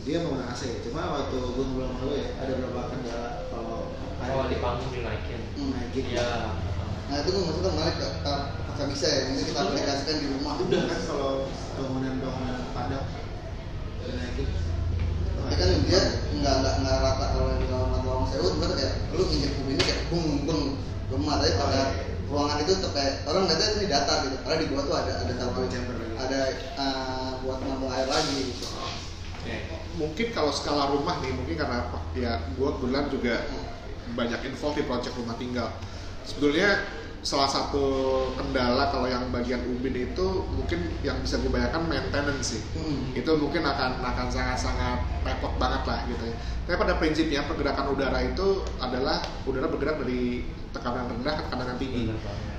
dia 0.02 0.18
menggunakan 0.18 0.50
AC 0.50 0.62
cuma 0.82 1.02
waktu 1.12 1.34
gue 1.38 1.62
ngobrol 1.62 1.86
sama 1.86 2.02
lo 2.02 2.14
ya 2.14 2.28
ada 2.36 2.52
beberapa 2.58 2.82
kendala 2.90 3.30
kalau 3.48 3.78
Oh 4.22 4.46
di 4.46 4.58
panggung 4.58 4.90
dinaikin. 4.90 5.40
Hmm. 5.54 5.70
naikin 5.74 6.04
Iya. 6.10 6.30
nah 7.06 7.16
itu 7.18 7.28
gue 7.28 7.42
maksudnya 7.42 7.70
menarik 7.70 7.96
apakah 8.02 8.86
bisa 8.90 9.06
ya 9.06 9.20
mungkin 9.28 9.44
kita 9.46 9.60
aplikasikan 9.60 10.16
di 10.18 10.26
rumah 10.30 10.54
udah 10.58 10.82
kan 10.86 11.00
kalau 11.06 11.30
bangunan-bangunan 11.74 12.58
padat 12.70 13.04
dinaikin 14.00 14.48
tapi 15.52 15.68
kan 15.68 15.84
dia 15.84 16.00
nggak 16.40 16.54
nggak 16.64 16.74
nggak 16.80 16.96
rata 17.04 17.26
kalau 17.36 17.52
di 17.60 17.68
dalam 17.68 17.92
ruang 18.00 18.24
sewu 18.32 18.56
gue 18.56 18.66
tuh 18.72 18.76
kayak 18.80 18.92
lu 19.12 19.24
injek 19.28 19.52
ini 19.68 19.82
kayak 19.84 20.00
bung 20.08 20.48
bung 20.48 20.62
gemar 21.12 21.44
tapi 21.44 21.52
pada 21.60 21.80
ruangan 22.32 22.56
itu 22.64 22.72
tuh 22.80 22.90
kayak 22.96 23.20
orang 23.28 23.44
ngeliatnya 23.44 23.76
ini 23.76 23.86
datar 23.92 24.16
gitu. 24.24 24.36
Karena 24.40 24.56
di 24.56 24.66
bawah 24.72 24.84
tuh 24.88 24.96
ada 24.96 25.12
ada 25.20 25.32
lagi. 25.36 25.76
ada 26.16 26.40
uh, 26.80 27.30
buat 27.44 27.58
nampung 27.68 27.92
air 27.92 28.08
lagi 28.08 28.38
gitu. 28.48 28.64
Mungkin 30.00 30.26
kalau 30.32 30.56
skala 30.56 30.88
rumah 30.88 31.20
nih 31.20 31.36
mungkin 31.36 31.54
karena 31.60 31.84
apa 31.84 32.00
ya 32.16 32.40
gue 32.56 32.68
kebetulan 32.80 33.04
juga 33.12 33.34
banyak 34.16 34.40
involved 34.48 34.80
di 34.80 34.84
project 34.88 35.14
rumah 35.20 35.36
tinggal. 35.36 35.68
Sebetulnya 36.24 36.80
salah 37.22 37.46
satu 37.46 37.86
kendala 38.34 38.90
kalau 38.90 39.06
yang 39.06 39.30
bagian 39.30 39.62
ubin 39.70 39.94
itu 39.94 40.26
mungkin 40.50 40.90
yang 41.06 41.22
bisa 41.22 41.38
gue 41.38 41.54
bayangkan 41.54 41.86
maintenance 41.86 42.58
sih 42.58 42.62
Hmm. 42.74 43.14
itu 43.14 43.30
mungkin 43.38 43.62
akan 43.62 44.02
akan 44.02 44.26
sangat-sangat 44.26 45.22
repot 45.22 45.54
banget 45.54 45.82
lah 45.86 46.02
gitu 46.10 46.24
ya. 46.26 46.34
Tapi 46.66 46.76
pada 46.78 46.94
prinsipnya 46.98 47.46
pergerakan 47.46 47.94
udara 47.94 48.18
itu 48.26 48.66
adalah 48.82 49.22
udara 49.46 49.70
bergerak 49.70 50.02
dari 50.02 50.46
tekanan 50.74 51.06
rendah 51.10 51.34
ke 51.38 51.42
tekanan 51.46 51.78
tinggi. 51.78 52.02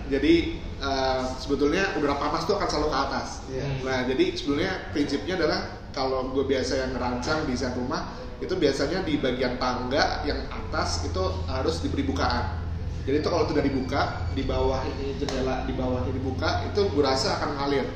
Jadi 0.07 0.33
eh, 0.79 1.21
sebetulnya 1.39 1.83
udara 1.99 2.15
panas 2.15 2.47
itu 2.47 2.55
akan 2.55 2.67
selalu 2.71 2.87
ke 2.87 2.99
atas. 3.03 3.27
Iya. 3.51 3.65
Nah 3.83 3.99
jadi 4.07 4.25
sebetulnya 4.31 4.71
prinsipnya 4.95 5.33
adalah 5.43 5.59
kalau 5.91 6.31
gue 6.31 6.47
biasa 6.47 6.87
yang 6.87 6.91
ngerancang 6.95 7.43
desain 7.51 7.75
rumah 7.75 8.15
itu 8.39 8.55
biasanya 8.55 9.03
di 9.03 9.19
bagian 9.19 9.59
tangga 9.59 10.23
yang 10.23 10.39
atas 10.51 11.03
itu 11.03 11.23
harus 11.51 11.83
diberi 11.83 12.07
bukaan. 12.07 12.62
Jadi 13.03 13.15
itu 13.19 13.27
kalau 13.27 13.45
tidak 13.51 13.67
dibuka 13.67 14.31
di 14.31 14.47
bawah 14.47 14.79
ini 14.87 15.19
jendela 15.19 15.67
di 15.67 15.75
bawahnya 15.75 16.11
dibuka 16.15 16.63
itu 16.71 16.87
gue 16.87 17.03
rasa 17.03 17.35
akan 17.35 17.59
ngalir 17.59 17.87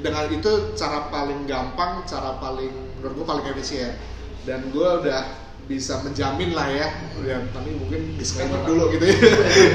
dengan 0.00 0.24
itu 0.32 0.72
cara 0.78 1.12
paling 1.12 1.44
gampang, 1.44 2.06
cara 2.08 2.40
paling 2.40 2.72
menurut 3.02 3.14
gue 3.20 3.26
paling 3.26 3.44
efisien 3.52 3.92
dan 4.48 4.64
gue 4.72 4.88
udah 5.04 5.42
bisa 5.70 6.02
menjamin 6.02 6.58
lah 6.58 6.66
ya, 6.66 6.88
ya 7.22 7.38
tapi 7.54 7.70
mungkin 7.78 8.18
disclaimer 8.18 8.66
dulu 8.66 8.90
gitu 8.98 9.04
ya. 9.06 9.16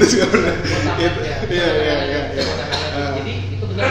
Disclaimer. 0.04 0.40
Ya. 0.44 1.36
Iya 1.48 1.68
iya 1.72 1.96
iya. 2.04 2.22
iya. 2.36 2.44
Jadi 3.16 3.32
itu 3.56 3.64
benar. 3.64 3.88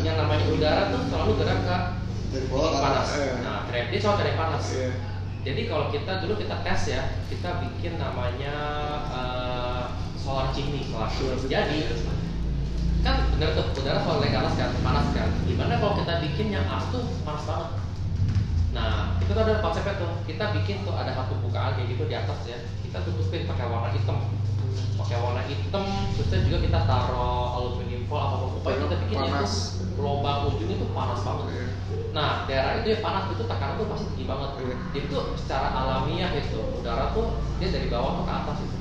Yang 0.00 0.16
namanya 0.16 0.44
udara 0.48 0.82
tuh 0.88 1.00
selalu 1.12 1.32
gerak 1.44 1.58
ke 1.60 1.76
dari 2.32 2.46
bawah 2.48 2.68
ke 2.72 2.78
panas. 2.80 3.04
atas 3.04 3.08
Iya. 3.20 3.34
Nah, 3.44 3.58
trend 3.68 3.86
dia 3.92 4.00
soal 4.00 4.16
dari 4.16 4.32
panas. 4.32 4.64
iya. 4.72 4.90
Jadi 5.46 5.60
kalau 5.70 5.86
kita 5.94 6.12
dulu 6.26 6.34
kita 6.42 6.56
tes 6.66 6.80
ya, 6.90 7.02
kita 7.30 7.50
bikin 7.62 8.02
namanya 8.02 8.54
eh, 9.14 9.45
solar 10.26 10.50
chimney, 10.50 10.82
solar. 10.90 11.06
Jadi 11.46 11.78
kan 13.06 13.30
bener 13.30 13.54
tuh 13.54 13.64
udara 13.78 14.02
soal 14.02 14.18
dari 14.18 14.34
atas 14.34 14.54
kan, 14.58 14.70
panas 14.82 15.06
kan. 15.14 15.30
Gimana 15.46 15.78
kalau 15.78 15.94
kita 16.02 16.14
bikin 16.26 16.46
yang 16.50 16.66
atas 16.66 16.90
tuh 16.90 17.06
panas 17.22 17.46
banget? 17.46 17.70
Nah, 18.74 19.14
itu 19.22 19.30
tuh 19.30 19.42
ada 19.46 19.62
konsepnya 19.62 19.94
tuh. 19.96 20.10
Kita 20.26 20.44
bikin 20.58 20.82
tuh 20.82 20.92
ada 20.92 21.14
satu 21.14 21.38
bukaan 21.38 21.78
kayak 21.78 21.94
gitu 21.94 22.02
di 22.10 22.14
atas 22.18 22.42
ya. 22.44 22.58
Kita 22.82 22.98
tutupin 23.06 23.46
pakai 23.46 23.70
warna 23.70 23.94
hitam. 23.94 24.18
Pakai 24.98 25.16
warna 25.22 25.46
hitam, 25.46 25.84
terusnya 26.18 26.42
juga 26.50 26.58
kita 26.66 26.78
taruh 26.84 27.54
aluminium 27.54 28.04
foil 28.10 28.20
apa 28.26 28.34
apa. 28.42 28.46
Pokoknya 28.58 28.78
kita 28.82 28.96
bikin 29.06 29.16
itu 29.22 29.30
Panas. 29.30 29.54
lubang 29.96 30.38
ujungnya 30.50 30.76
tuh 30.76 30.90
panas 30.92 31.20
banget. 31.24 31.46
Iya. 31.54 31.66
nah 32.12 32.48
daerah 32.48 32.80
itu 32.80 32.96
ya 32.96 32.98
panas 33.04 33.28
itu 33.28 33.44
tekanan 33.44 33.76
tuh 33.76 33.88
pasti 33.92 34.08
tinggi 34.16 34.24
banget 34.24 34.50
Iya. 34.56 34.76
jadi 34.92 35.04
tuh 35.12 35.22
secara 35.36 35.68
alamiah 35.72 36.32
itu 36.32 36.60
udara 36.80 37.12
tuh 37.12 37.36
dia 37.60 37.68
dari 37.68 37.92
bawah 37.92 38.24
ke 38.24 38.32
atas 38.32 38.56
itu 38.64 38.76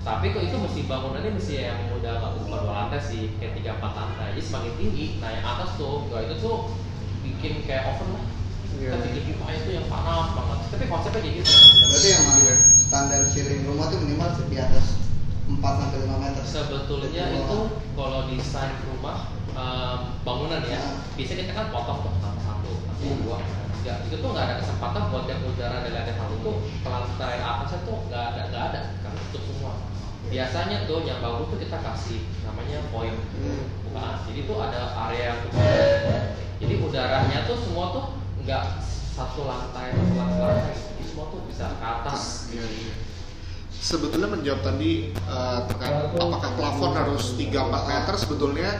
tapi 0.00 0.32
kok 0.32 0.40
itu 0.40 0.56
mesti 0.56 0.80
bangunannya 0.88 1.36
mesti 1.36 1.52
yang 1.60 1.92
udah 1.92 2.12
nggak 2.16 2.32
bukan 2.40 2.58
dua 2.64 2.72
lantai 2.72 3.00
sih 3.00 3.36
kayak 3.36 3.52
tiga 3.60 3.76
empat 3.76 3.92
lantai 3.92 4.32
jadi 4.32 4.42
semakin 4.42 4.72
tinggi 4.80 5.06
nah 5.20 5.28
yang 5.28 5.44
atas 5.44 5.76
tuh 5.76 6.08
gak 6.08 6.24
itu 6.24 6.34
tuh 6.40 6.56
bikin 7.20 7.52
kayak 7.64 7.84
oven 7.92 8.10
lah 8.16 8.24
Iya. 8.70 8.96
kita 8.96 9.12
bikin 9.12 9.22
pipanya 9.34 9.58
itu 9.60 9.70
yang 9.76 9.86
panas 9.92 10.30
banget 10.32 10.58
tapi 10.72 10.84
konsepnya 10.88 11.20
kayak 11.20 11.36
gitu 11.42 11.52
berarti 11.84 12.08
Iya. 12.08 12.54
standar 12.72 13.20
ceiling 13.28 13.62
rumah 13.68 13.86
tuh 13.92 13.98
minimal 14.00 14.28
di 14.48 14.56
atas 14.56 14.86
4 15.50 15.60
sampai 15.60 15.98
5 16.06 16.16
meter 16.16 16.42
sebetulnya 16.46 17.24
Betul. 17.28 17.40
itu 17.44 17.58
kalau 17.92 18.20
desain 18.30 18.72
rumah 18.88 19.18
em, 19.50 19.98
bangunan 20.22 20.62
ya 20.64 20.80
Ah. 20.80 20.96
bisa 21.12 21.34
kita 21.34 21.52
kan 21.52 21.68
potong 21.68 21.98
tuh 22.00 22.12
satu 22.16 22.40
satu 22.40 22.70
satu 22.88 23.04
Hmm. 23.04 23.20
dua 23.20 23.38
ya 23.80 23.94
itu 24.06 24.16
tuh 24.16 24.28
nggak 24.30 24.44
ada 24.48 24.54
kesempatan 24.62 25.02
buat 25.08 25.24
yang 25.26 25.40
udara 25.42 25.76
dari 25.82 25.92
lantai 25.92 26.14
satu 26.14 26.34
tuh 26.40 26.54
ke 26.62 26.88
lantai 26.88 27.36
atasnya 27.36 27.78
tuh 27.84 27.96
nggak 28.08 28.22
ada 28.32 28.40
nggak 28.48 28.62
ada 28.72 28.80
kan 29.02 29.12
tutup 29.28 29.42
semua 29.44 29.72
biasanya 30.30 30.86
tuh 30.86 31.02
yang 31.02 31.18
bagus 31.18 31.50
tuh 31.50 31.58
kita 31.58 31.78
kasih 31.82 32.18
namanya 32.46 32.78
poin. 32.94 33.14
Hmm. 33.42 33.66
bukan 33.90 34.14
jadi 34.30 34.40
tuh 34.46 34.56
ada 34.62 34.80
area 35.10 35.22
yang 35.34 35.40
jadi 36.62 36.74
udaranya 36.78 37.38
tuh 37.50 37.58
semua 37.58 37.84
tuh 37.90 38.04
nggak 38.46 38.64
satu 39.18 39.42
lantai 39.44 39.90
satu 39.90 40.14
lantai. 40.14 40.72
Jadi 40.72 41.04
semua 41.04 41.26
tuh 41.34 41.42
bisa 41.50 41.74
ke 41.74 41.84
atas. 41.84 42.46
Iya, 42.54 42.64
iya. 42.64 42.94
Sebetulnya 43.80 44.28
menjawab 44.30 44.62
tadi 44.62 45.10
eh, 45.10 45.58
terkait 45.66 46.14
apakah 46.14 46.50
plafon 46.54 46.92
harus 46.94 47.34
3-4 47.34 47.90
meter 47.90 48.14
sebetulnya 48.14 48.70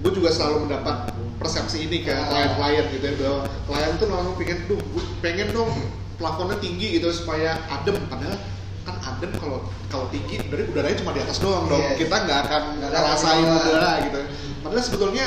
gue 0.00 0.12
juga 0.16 0.30
selalu 0.32 0.68
mendapat 0.68 1.12
persepsi 1.36 1.88
ini 1.88 2.04
ke 2.04 2.12
klien-klien 2.12 2.84
gitu 2.92 3.04
ya 3.04 3.14
bahwa 3.20 3.40
klien 3.68 3.92
tuh 4.00 4.06
langsung 4.08 4.36
pengen 4.36 4.58
duh 4.68 4.80
pengen 5.20 5.48
dong 5.52 5.72
plafonnya 6.20 6.56
tinggi 6.60 7.00
gitu 7.00 7.08
supaya 7.10 7.56
adem. 7.72 7.96
Padahal 8.06 8.36
kan 8.84 8.96
adem 9.04 9.30
kalau 9.36 9.68
kalau 9.92 10.06
tinggi 10.08 10.40
dari 10.48 10.64
udaranya 10.68 10.96
cuma 11.00 11.12
di 11.12 11.20
atas 11.20 11.38
doang 11.38 11.68
dong. 11.68 11.82
Yes. 11.84 11.96
kita 12.00 12.16
nggak 12.26 12.40
akan 12.48 12.62
ngerasain 12.80 13.44
udara 13.44 13.92
gitu. 14.08 14.20
Padahal 14.64 14.84
sebetulnya 14.84 15.26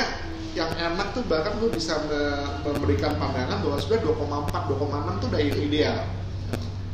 yang 0.54 0.70
enak 0.70 1.08
tuh 1.14 1.22
bahkan 1.26 1.58
gue 1.58 1.70
bisa 1.74 1.98
me- 2.06 2.62
memberikan 2.62 3.18
pandangan 3.18 3.58
bahwa 3.58 3.76
sebenarnya 3.82 4.06
2,4 4.06 4.70
2,6 4.70 5.22
tuh 5.22 5.28
udah 5.34 5.42
ideal 5.42 5.96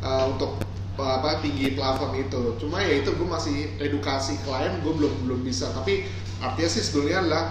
uh, 0.01 0.25
untuk 0.33 0.51
uh, 0.97 1.13
apa 1.21 1.45
tinggi 1.45 1.77
plafon 1.77 2.17
itu. 2.17 2.57
Cuma 2.57 2.81
ya 2.81 3.05
itu 3.05 3.13
gue 3.13 3.29
masih 3.29 3.77
edukasi 3.77 4.41
klien 4.49 4.81
gue 4.81 4.93
belum 4.97 5.13
belum 5.29 5.41
bisa. 5.45 5.69
Tapi 5.77 6.09
artinya 6.41 6.71
sih 6.73 6.81
sebetulnya 6.81 7.21
adalah 7.21 7.45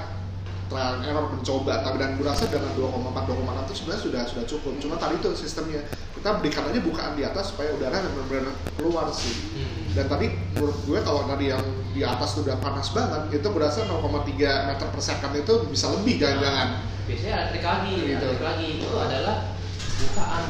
trial 0.70 1.02
and 1.02 1.06
error 1.10 1.26
mencoba. 1.28 1.82
Tapi 1.82 1.98
dan 1.98 2.16
gue 2.16 2.26
rasa 2.26 2.46
dengan 2.48 2.72
2,4 2.78 3.10
2,6 3.26 3.66
itu 3.66 3.74
sebenarnya 3.74 4.02
sudah 4.06 4.22
sudah 4.30 4.46
cukup. 4.46 4.74
Cuma 4.78 4.96
tadi 4.96 5.18
itu 5.18 5.30
sistemnya 5.36 5.82
kita 6.14 6.30
berikan 6.38 6.64
aja 6.70 6.80
bukaan 6.80 7.12
di 7.18 7.24
atas 7.26 7.52
supaya 7.52 7.74
udara 7.74 8.00
benar-benar 8.00 8.54
keluar 8.78 9.10
sih. 9.10 9.34
Hmm. 9.58 9.78
dan 9.98 10.06
tadi 10.06 10.30
menurut 10.54 10.78
gue 10.86 11.00
kalau 11.02 11.26
tadi 11.26 11.50
yang 11.50 11.66
di 11.90 12.06
atas 12.06 12.38
tuh 12.38 12.46
udah 12.46 12.62
panas 12.62 12.94
banget 12.94 13.42
itu 13.42 13.48
berasa 13.50 13.82
0,3 13.90 14.30
meter 14.70 14.88
per 14.94 15.02
second 15.02 15.34
itu 15.34 15.54
bisa 15.66 15.90
lebih 15.90 16.22
jangan-jangan. 16.22 16.86
Biasanya 17.10 17.34
elektrik 17.42 17.66
lagi 17.66 17.94
Gitu. 17.98 18.14
elektrik 18.22 18.44
lagi. 18.46 18.68
Itu 18.86 18.96
adalah 18.96 19.38
bukaan. 19.98 20.44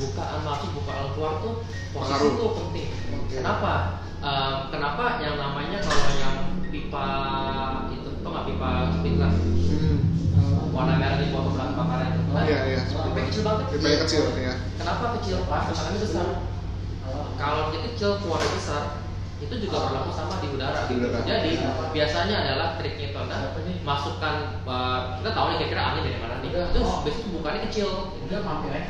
Bukaan 0.00 0.38
masuk 0.42 0.70
bukaan 0.74 1.06
keluar 1.14 1.34
tuh 1.38 1.54
posisi 1.92 2.26
itu 2.26 2.46
penting. 2.58 2.88
Oke. 3.14 3.34
kenapa? 3.38 3.72
Ehm, 4.20 4.56
kenapa 4.68 5.04
yang 5.22 5.36
namanya 5.38 5.78
kalau 5.80 6.08
yang 6.18 6.36
pipa 6.68 7.06
nggak 8.30 8.44
pipa 8.46 8.70
speedless 8.98 9.36
warna 10.70 10.94
merah 10.96 11.18
di 11.18 11.26
foto 11.34 11.48
belakang 11.52 11.74
itu 12.14 12.22
kan 12.30 12.44
Iya, 12.46 12.60
iya. 12.70 12.80
pipa 12.86 13.20
kecil 13.26 13.42
banget. 13.42 13.64
Pipa 13.74 13.88
kecil 14.06 14.22
ya 14.38 14.54
kenapa 14.78 15.04
kecil? 15.18 15.36
Pas 15.50 15.66
tekanannya 15.66 16.00
besar. 16.00 16.26
Kalau 17.36 17.62
dia 17.74 17.80
kecil 17.90 18.10
keluarnya 18.22 18.50
besar 18.54 18.82
itu 19.40 19.54
juga 19.56 19.76
berlaku 19.88 20.12
sama 20.12 20.36
di 20.44 20.48
udara. 20.52 20.84
Di 20.84 20.94
udara. 21.00 21.18
jadi 21.24 21.50
biasanya 21.96 22.36
adalah 22.44 22.68
triknya 22.76 23.06
itu 23.10 23.18
adalah 23.18 23.56
masukkan 23.82 24.34
eh, 24.62 24.98
kita 25.20 25.30
tahu 25.32 25.44
nih 25.50 25.56
kira-kira 25.64 25.82
angin 25.82 26.02
dari 26.06 26.18
mana 26.20 26.34
nih. 26.44 26.50
Itu 26.54 26.80
biasanya 26.80 27.28
bukannya 27.34 27.60
kecil. 27.68 27.88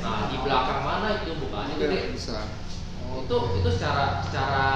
Nah 0.05 0.19
di 0.29 0.37
belakang 0.43 0.81
mana 0.85 1.09
itu 1.23 1.31
bukannya 1.39 1.75
gede. 1.81 1.99
bisa. 2.13 2.39
Itu 3.25 3.37
itu 3.57 3.69
secara 3.73 4.21
secara 4.27 4.67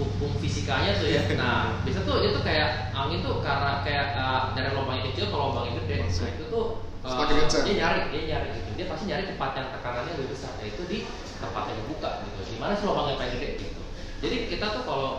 hukum 0.00 0.30
fisikanya 0.40 0.96
tuh 0.96 1.08
ya. 1.08 1.22
Nah 1.36 1.84
bisa 1.84 2.00
tuh 2.02 2.24
itu 2.24 2.38
kayak 2.40 2.92
angin 2.96 3.20
tuh 3.20 3.44
karena 3.44 3.84
kayak 3.84 4.16
eh, 4.16 4.40
dari 4.56 4.70
lubang 4.72 4.96
yang 5.00 5.06
kecil 5.12 5.28
ke 5.28 5.36
lubang 5.36 5.64
yang 5.68 5.76
gede 5.84 5.96
nah 6.08 6.28
itu 6.32 6.44
tuh 6.48 6.64
kencang. 7.02 7.62
dia 7.66 7.74
nyari 7.82 8.00
dia 8.14 8.22
nyari 8.32 8.48
gitu. 8.56 8.70
Dia 8.78 8.86
pasti 8.88 9.04
nyari 9.10 9.24
tempat 9.28 9.50
yang 9.58 9.68
tekanannya 9.74 10.12
lebih 10.16 10.28
besar. 10.32 10.52
Yaitu 10.64 10.82
di 10.88 10.98
tempat 11.42 11.62
yang 11.68 11.76
dibuka 11.84 12.10
gitu. 12.24 12.40
Di 12.46 12.56
mana 12.56 12.72
sih 12.72 12.86
lubang 12.88 13.06
yang 13.12 13.18
paling 13.20 13.34
gede 13.36 13.48
gitu. 13.60 13.82
Jadi 14.22 14.36
kita 14.48 14.66
tuh 14.70 14.82
kalau 14.88 15.10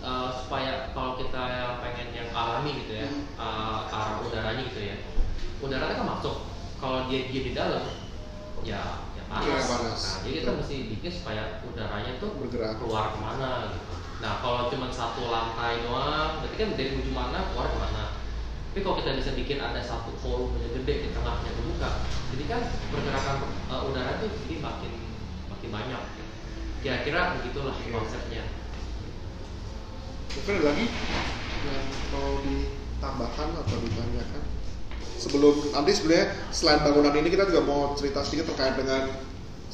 eh, 0.00 0.28
supaya 0.40 0.72
kalau 0.96 1.12
kita 1.20 1.42
yang 1.52 1.72
pengen 1.84 2.08
yang 2.14 2.28
alami 2.32 2.70
gitu 2.86 2.92
ya 2.96 3.08
eh, 3.12 3.78
arah 3.92 4.22
udaranya 4.24 4.62
gitu 4.64 4.80
ya 4.80 4.96
udaranya 5.60 5.94
kan 6.00 6.06
masuk. 6.16 6.36
Kalau 6.80 7.08
dia 7.08 7.28
dia 7.28 7.42
di 7.44 7.52
dalam 7.56 7.84
ya 8.64 8.80
ya 9.16 9.22
panas, 9.28 9.44
Iya, 9.44 9.56
panas. 9.64 10.00
Nah, 10.00 10.16
jadi 10.24 10.34
kita 10.44 10.52
mesti 10.56 10.76
bikin 10.92 11.12
supaya 11.12 11.42
udaranya 11.64 12.12
tuh 12.20 12.30
Bergerak. 12.40 12.76
keluar 12.80 13.12
ke 13.12 13.18
mana 13.20 13.72
gitu 13.72 13.93
nah 14.24 14.40
kalau 14.40 14.72
cuma 14.72 14.88
satu 14.88 15.28
lantai 15.28 15.84
doang 15.84 16.40
berarti 16.40 16.56
kan 16.56 16.68
dari 16.80 16.96
ujung 16.96 17.12
mana 17.12 17.52
keluar 17.52 17.68
ke 17.68 17.76
mana 17.76 18.04
tapi 18.72 18.80
kalau 18.80 18.96
kita 19.04 19.20
bisa 19.20 19.30
bikin 19.36 19.60
ada 19.60 19.84
satu 19.84 20.16
volume 20.24 20.56
yang 20.64 20.72
gede 20.80 20.94
di 21.04 21.08
tengahnya 21.12 21.52
terbuka 21.52 21.90
jadi 22.32 22.44
kan 22.48 22.60
pergerakan 22.88 23.36
eh, 23.68 23.80
udara 23.92 24.12
tuh 24.24 24.32
jadi 24.48 24.56
makin 24.64 24.92
makin 25.52 25.68
banyak 25.68 26.02
gitu. 26.16 26.24
kira-kira 26.80 27.36
begitulah 27.36 27.76
Iya. 27.76 27.92
konsepnya 27.92 28.44
ada 30.34 30.60
lagi 30.66 30.86
yang 31.64 31.84
mau 32.10 32.42
ditambahkan 32.42 33.48
atau 33.54 33.76
ditanyakan? 33.86 34.42
Sebelum 35.14 35.54
nanti 35.70 35.94
sebenarnya 35.94 36.26
selain 36.50 36.82
bangunan 36.82 37.14
ini 37.14 37.30
kita 37.30 37.46
juga 37.46 37.62
mau 37.62 37.94
cerita 37.94 38.26
sedikit 38.26 38.50
terkait 38.50 38.74
dengan 38.74 39.14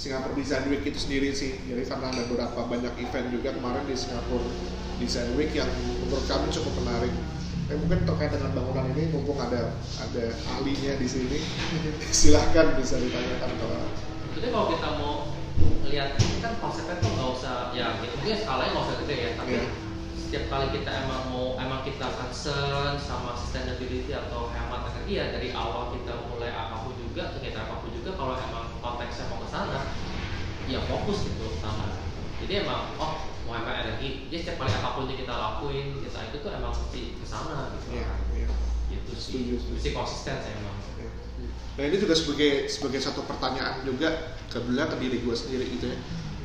Singapore 0.00 0.32
Design 0.32 0.64
Week 0.72 0.80
itu 0.80 0.96
sendiri 0.96 1.28
sih. 1.36 1.60
Jadi 1.68 1.84
karena 1.84 2.08
ada 2.08 2.24
beberapa 2.24 2.64
banyak 2.64 2.96
event 3.04 3.28
juga 3.28 3.52
kemarin 3.52 3.84
di 3.84 3.92
Singapore 3.92 4.48
Design 4.96 5.36
Week 5.36 5.52
yang 5.52 5.68
menurut 6.00 6.24
kami 6.24 6.48
cukup 6.48 6.72
menarik. 6.80 7.12
Eh, 7.68 7.76
mungkin 7.76 8.08
terkait 8.08 8.32
dengan 8.32 8.50
bangunan 8.56 8.88
ini 8.96 9.12
mumpung 9.12 9.36
ada 9.36 9.76
ada 10.00 10.24
ahlinya 10.56 10.96
di 10.96 11.06
sini, 11.06 11.38
silahkan 12.18 12.74
bisa 12.80 12.96
ditanyakan 12.96 13.52
kalau 13.60 13.84
Jadi 14.34 14.46
kalau 14.48 14.66
kita 14.72 14.88
mau 14.96 15.14
lihat 15.90 16.16
ini 16.16 16.38
kan 16.40 16.54
konsepnya 16.62 16.96
tuh 17.02 17.10
nggak 17.12 17.28
usah 17.36 17.54
ya 17.76 17.98
gitu 18.00 18.14
mungkin 18.22 18.38
skalanya 18.38 18.70
nggak 18.72 18.86
usah 18.88 18.96
gede 19.04 19.16
ya 19.18 19.30
tapi 19.34 19.50
Iya. 19.58 19.64
setiap 20.14 20.44
kali 20.46 20.66
kita 20.78 20.90
emang 21.02 21.22
mau 21.34 21.46
emang 21.58 21.80
kita 21.82 22.06
concern 22.14 22.94
sama 22.94 23.34
sustainability 23.34 24.14
atau 24.14 24.54
hemat 24.54 24.86
energi 24.94 25.18
ya 25.18 25.34
dari 25.34 25.50
awal 25.50 25.90
kita 25.90 26.14
mulai 26.30 26.54
apa 26.54 26.86
pun 26.86 26.94
juga 26.94 27.34
kegiatan 27.34 27.66
apa 27.66 27.82
pun 27.82 27.90
juga 27.90 28.14
kalau 28.14 28.38
emang 28.38 28.69
sana 29.50 29.78
ya 30.70 30.78
fokus 30.86 31.26
gitu 31.26 31.58
sama 31.58 31.98
jadi 32.40 32.64
emang 32.64 32.94
oh 32.96 33.26
mau 33.44 33.58
hemat 33.58 33.82
energi 33.84 34.30
jadi 34.30 34.36
setiap 34.46 34.62
kali 34.62 34.72
apa 34.78 34.88
pun 34.94 35.04
yang 35.10 35.18
kita 35.18 35.34
lakuin 35.34 35.86
kita 35.98 36.18
itu 36.30 36.36
tuh 36.38 36.50
emang 36.54 36.72
mesti 36.72 37.02
ke 37.18 37.26
sana 37.26 37.74
gitu 37.74 37.98
Iya, 37.98 38.10
iya. 38.38 38.48
gitu 38.94 39.12
sih 39.18 39.32
Setuju, 39.34 39.54
setuju. 39.58 39.74
mesti 39.76 39.90
konsisten 39.90 40.36
sih 40.38 40.52
emang 40.54 40.78
Nah 41.78 41.88
ini 41.88 41.96
juga 41.96 42.12
sebagai 42.12 42.68
sebagai 42.68 43.00
satu 43.00 43.24
pertanyaan 43.24 43.80
juga 43.88 44.36
ke 44.52 44.60
ke 44.60 44.96
diri 45.00 45.22
gue 45.24 45.32
sendiri 45.32 45.64
gitu 45.64 45.88
ya. 45.88 45.96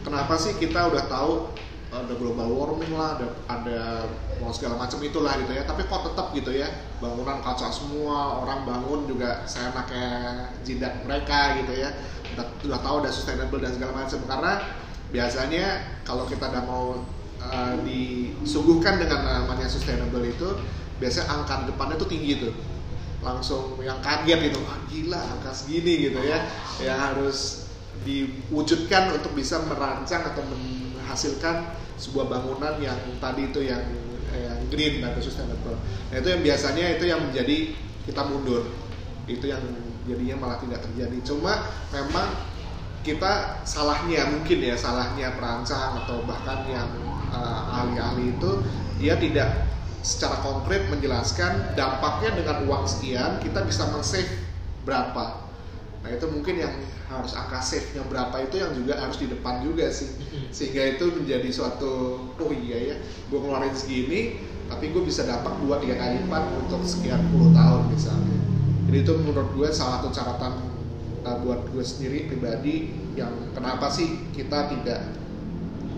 Kenapa 0.05 0.39
sih 0.39 0.55
kita 0.55 0.87
udah 0.87 1.11
tahu 1.11 1.51
ada 2.03 2.13
global 2.19 2.49
warming 2.51 2.91
lah, 2.91 3.15
ada 3.15 3.27
ada 3.47 3.79
mau 4.43 4.51
segala 4.51 4.75
macam 4.75 4.99
itulah 4.99 5.39
gitu 5.39 5.55
ya. 5.55 5.63
Tapi 5.63 5.87
kok 5.87 6.11
tetap 6.11 6.35
gitu 6.35 6.51
ya 6.51 6.67
bangunan 6.99 7.39
kaca 7.39 7.71
semua, 7.71 8.43
orang 8.43 8.67
bangun 8.67 9.07
juga 9.07 9.47
saya 9.47 9.71
kayak 9.71 10.59
jidat 10.67 11.07
mereka 11.07 11.55
gitu 11.63 11.73
ya. 11.79 11.95
Udah, 12.35 12.45
udah 12.67 12.79
tahu 12.83 12.95
ada 13.05 13.11
sustainable 13.13 13.63
dan 13.63 13.71
segala 13.71 14.03
macam 14.03 14.19
karena 14.27 14.51
biasanya 15.15 15.65
kalau 16.03 16.27
kita 16.27 16.51
udah 16.51 16.63
mau 16.67 16.85
uh, 17.39 17.75
disuguhkan 17.85 18.99
dengan 18.99 19.45
namanya 19.45 19.69
sustainable 19.69 20.25
itu 20.25 20.59
biasanya 20.99 21.27
angka 21.31 21.67
depannya 21.69 21.95
tuh 21.99 22.09
tinggi 22.09 22.39
tuh 22.39 22.53
langsung 23.25 23.79
yang 23.81 23.97
kaget 24.05 24.53
gitu 24.53 24.59
wah 24.61 24.77
gila 24.85 25.17
angka 25.17 25.51
segini 25.51 26.09
gitu 26.11 26.19
ya 26.21 26.45
yang 26.83 26.99
harus 26.99 27.65
diwujudkan 28.05 29.17
untuk 29.17 29.33
bisa 29.33 29.63
merancang 29.65 30.21
atau 30.21 30.43
menghasilkan 30.45 31.73
sebuah 31.95 32.27
bangunan 32.27 32.75
yang 32.83 32.97
tadi 33.23 33.51
itu 33.51 33.65
yang 33.65 33.83
yang 34.35 34.59
green 34.67 34.99
atau 34.99 35.21
sustainable. 35.23 35.79
Nah 36.11 36.15
itu 36.19 36.27
yang 36.27 36.41
biasanya 36.43 36.85
itu 36.99 37.05
yang 37.07 37.21
menjadi 37.23 37.71
kita 38.03 38.21
mundur. 38.27 38.67
Itu 39.25 39.47
yang 39.47 39.63
jadinya 40.05 40.35
malah 40.43 40.57
tidak 40.59 40.83
terjadi. 40.83 41.17
Cuma 41.23 41.65
memang 41.95 42.35
kita 43.05 43.61
salahnya 43.63 44.27
mungkin 44.33 44.65
ya 44.65 44.75
salahnya 44.75 45.37
perancang 45.37 46.03
atau 46.03 46.25
bahkan 46.25 46.65
yang 46.65 46.89
uh, 47.29 47.69
ahli-ahli 47.69 48.33
itu 48.33 48.51
dia 48.97 49.13
tidak 49.21 49.69
secara 50.01 50.41
konkret 50.41 50.89
menjelaskan 50.89 51.77
dampaknya 51.77 52.33
dengan 52.33 52.65
uang 52.65 52.85
sekian 52.89 53.37
kita 53.45 53.61
bisa 53.61 53.85
men-save 53.93 54.29
berapa 54.85 55.44
nah 56.05 56.13
itu 56.13 56.29
mungkin 56.29 56.61
yang 56.61 56.69
harus 57.09 57.33
angka 57.33 57.65
save 57.65 57.97
nya 57.97 58.05
berapa 58.05 58.45
itu 58.45 58.61
yang 58.61 58.77
juga 58.77 58.93
harus 59.01 59.17
di 59.17 59.25
depan 59.25 59.65
juga 59.65 59.89
sih. 59.89 60.13
Sehingga 60.53 60.85
itu 60.85 61.09
menjadi 61.17 61.49
suatu 61.49 62.21
oh 62.29 62.51
iya 62.53 62.93
ya 62.93 62.95
gue 63.01 63.39
ngeluarin 63.41 63.73
segini 63.73 64.37
tapi 64.69 64.93
gue 64.93 65.01
bisa 65.01 65.25
dapat 65.25 65.57
dua 65.65 65.81
tiga 65.81 65.97
kali 65.97 66.21
lipat 66.21 66.45
untuk 66.61 66.85
sekian 66.85 67.25
puluh 67.33 67.49
tahun 67.57 67.89
misalnya. 67.89 68.37
Jadi 68.85 68.97
itu 69.01 69.13
menurut 69.17 69.49
gue 69.57 69.67
salah 69.73 69.97
satu 69.97 70.13
catatan 70.13 70.53
uh, 71.25 71.37
buat 71.41 71.73
gue 71.73 71.81
sendiri 71.81 72.29
pribadi 72.29 72.93
yang 73.17 73.33
kenapa 73.57 73.89
sih 73.89 74.29
kita 74.37 74.69
tidak 74.77 75.09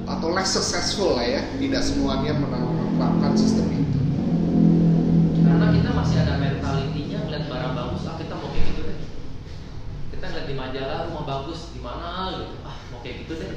atau 0.08 0.32
less 0.32 0.55
successful 0.55 1.20
lah 1.20 1.28
ya 1.28 1.43
tidak 1.60 1.84
semuanya 1.84 2.32
menerapkan 2.32 3.36
sistem 3.36 3.68
itu. 3.76 3.99
Karena 5.43 5.68
kita 5.76 5.89
masih 5.91 6.16
ada 6.24 6.39
mentalitinya 6.39 7.28
ngeliat 7.28 7.43
barang 7.51 7.74
bagus 7.76 8.08
ah 8.08 8.16
kita 8.16 8.34
mau 8.39 8.47
kayak 8.55 8.72
gitu 8.72 8.82
deh 8.88 8.97
di 10.46 10.54
majalah 10.54 11.10
rumah 11.10 11.24
bagus 11.26 11.74
di 11.74 11.80
mana 11.82 12.36
gitu. 12.38 12.56
Ah 12.62 12.78
mau 12.94 13.00
kayak 13.02 13.26
gitu 13.26 13.34
deh. 13.42 13.50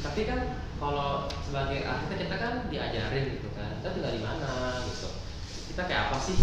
Tapi 0.00 0.20
kan 0.28 0.40
kalau 0.76 1.28
sebagai 1.44 1.84
arsitek 1.84 2.18
kita 2.28 2.36
kan 2.36 2.52
diajarin 2.68 3.24
gitu 3.36 3.48
kan 3.56 3.80
kita 3.80 3.88
tinggal 3.96 4.12
di 4.12 4.22
mana? 4.24 4.50
gitu. 4.84 5.08
Kita 5.70 5.82
kayak 5.86 6.02
apa 6.10 6.18
sih? 6.18 6.36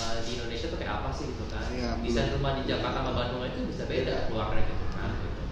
Uh, 0.00 0.18
di 0.24 0.30
Indonesia 0.40 0.66
tuh 0.72 0.78
kayak 0.80 1.04
apa 1.04 1.10
sih? 1.12 1.26
gitu 1.28 1.44
kan. 1.52 1.66
Iya, 1.68 1.90
desain 2.00 2.32
rumah 2.34 2.56
di 2.56 2.62
Jakarta 2.64 3.04
sama 3.04 3.12
Bandung 3.12 3.44
itu 3.44 3.68
bisa 3.68 3.84
beda 3.84 4.26
keluarnya 4.26 4.62
gitu 4.66 4.84
kan. 4.96 5.10
Gitu. 5.14 5.42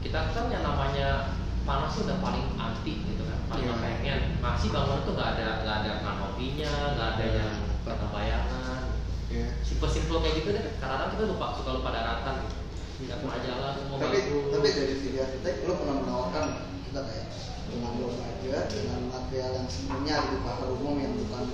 kita 0.00 0.32
kan 0.32 0.48
yang 0.48 0.64
namanya 0.64 1.36
panas 1.68 1.92
tuh 1.92 2.08
udah 2.08 2.18
paling 2.24 2.56
anti 2.56 3.04
gitu 3.04 3.20
kan 3.28 3.36
paling 3.52 3.68
nggak 3.68 3.80
pengen 3.84 4.20
masih 4.40 4.72
bangunan 4.72 5.04
tuh 5.04 5.12
nggak 5.12 5.28
ada 5.36 5.46
nggak 5.60 5.76
ada 5.84 5.92
kanopinya 6.00 6.72
nggak 6.96 7.08
ada 7.14 7.24
Iya. 7.28 7.36
yang 7.36 7.54
tata 7.84 8.06
bayangan. 8.08 8.82
Ya 9.30 9.46
simple 9.62 9.90
simple 9.92 10.18
kayak 10.24 10.34
gitu 10.40 10.48
deh. 10.56 10.64
Kadang-kadang 10.80 11.10
kita 11.14 11.24
lupa 11.28 11.46
suka 11.54 11.70
lupa 11.76 11.88
daratan 11.92 12.36
nggak 12.40 12.59
mau 13.08 13.32
jalan 13.40 13.74
mau 13.88 13.96
tapi 13.96 14.18
bagus. 14.20 14.50
tapi 14.52 14.68
dari 14.76 14.94
segi 15.00 15.18
arsitek 15.18 15.54
lo 15.64 15.72
pernah 15.80 15.96
menawarkan 16.04 16.46
kita 16.88 17.00
kayak 17.00 17.26
dengan 17.70 17.92
lo 18.02 18.08
aja 18.12 18.58
dengan 18.68 19.00
material 19.08 19.50
yang 19.56 19.68
sebenarnya 19.70 20.16
di 20.28 20.36
pasar 20.44 20.68
umum 20.68 20.94
yang 21.00 21.12
bukan 21.16 21.44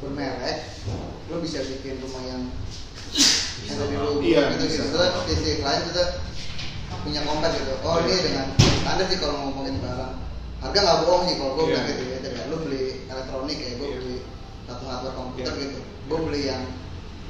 bermerek 0.00 0.58
lo 1.28 1.36
bisa 1.42 1.58
bikin 1.60 2.00
rumah 2.00 2.22
yang 2.24 2.42
yang 3.68 3.76
lebih 3.84 3.96
bagus 3.98 4.22
Iya, 4.24 4.40
gitu 4.54 4.64
bisa. 4.64 4.82
gitu 4.86 4.96
terus 4.96 5.24
di 5.28 5.34
sisi 5.36 5.52
lain 5.60 5.80
kita 5.92 6.02
punya 7.04 7.20
kompak 7.26 7.50
gitu 7.52 7.72
oh 7.84 7.96
Iya. 8.00 8.06
ini 8.06 8.16
dengan 8.32 8.46
standar 8.56 9.06
sih 9.10 9.18
kalau 9.20 9.36
ngomongin 9.50 9.76
barang 9.82 10.12
harga 10.58 10.78
nggak 10.80 10.98
bohong 11.04 11.22
sih 11.28 11.36
kalau 11.36 11.52
gue 11.54 11.64
Iya. 11.64 11.70
bilang 11.74 11.86
gitu 11.90 12.02
ya 12.32 12.42
lo 12.48 12.56
beli 12.64 12.82
elektronik 13.06 13.56
kayak 13.60 13.74
gue 13.76 13.88
Iya. 13.88 13.98
beli 14.00 14.16
satu 14.64 14.84
hardware 14.88 15.16
komputer 15.16 15.52
Iya. 15.52 15.60
gitu 15.68 15.78
gue 16.08 16.18
beli 16.24 16.40
yang 16.48 16.62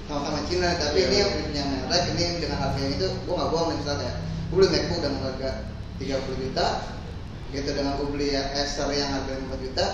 sama-sama 0.09 0.41
Cina 0.49 0.73
tapi 0.81 1.05
Iya. 1.05 1.09
ini 1.13 1.17
yang 1.21 1.33
punya 1.45 1.63
merek 1.69 2.05
ini 2.17 2.25
dengan 2.41 2.59
harga 2.65 2.79
yang 2.81 2.93
itu 2.97 3.07
gue 3.13 3.35
nggak 3.37 3.51
bohong 3.53 3.69
nih 3.69 3.77
misalnya 3.85 4.11
gue 4.49 4.57
beli 4.57 4.69
MacBook 4.73 5.01
dengan 5.05 5.21
harga 5.29 5.51
30 6.01 6.37
juta 6.41 6.67
gitu 7.53 7.71
dengan 7.77 7.93
gue 8.01 8.09
beli 8.13 8.29
yang 8.33 8.49
Acer 8.57 8.89
yang 8.93 9.09
harga 9.13 9.33
5 9.37 9.65
juta. 9.65 9.87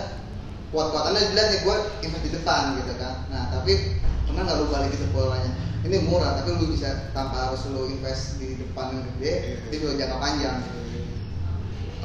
Kuat-kuatannya 0.75 1.31
dilihat 1.31 1.49
nih 1.55 1.61
gue 1.63 1.77
invest 2.03 2.25
di 2.27 2.31
depan 2.35 2.63
gitu 2.83 2.93
kan. 2.99 3.15
Nah 3.31 3.43
tapi 3.55 4.03
pernah 4.27 4.43
nggak 4.43 4.59
lu 4.59 4.67
balik 4.71 4.91
gitu 4.95 5.07
polanya? 5.15 5.51
Ini 5.87 5.97
murah 6.07 6.35
tapi 6.39 6.51
lu 6.59 6.71
bisa 6.75 7.11
tanpa 7.15 7.51
harus 7.51 7.63
lu 7.71 7.91
invest 7.91 8.39
di 8.43 8.59
depan 8.59 8.95
yang 8.95 9.03
gede 9.19 9.35
tapi 9.67 9.75
juga 9.83 9.93
jangka 10.03 10.19
panjang. 10.19 10.59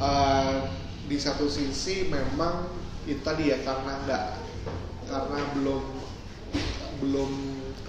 Eh, 0.00 0.54
di 1.10 1.16
satu 1.18 1.50
sisi 1.50 2.06
memang 2.06 2.70
kita 3.06 3.34
dia 3.34 3.58
karena 3.66 3.92
nggak 4.06 4.24
karena 5.10 5.38
belum 5.58 5.82
belum 7.02 7.30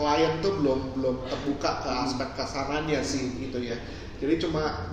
klien 0.01 0.41
tuh 0.41 0.57
belum 0.57 0.97
belum 0.97 1.15
terbuka 1.29 1.85
ke 1.85 1.89
aspek 1.93 2.33
ke 2.33 2.41
sananya 2.41 3.05
sih 3.05 3.37
gitu 3.37 3.61
ya. 3.61 3.77
Jadi 4.17 4.41
cuma 4.41 4.89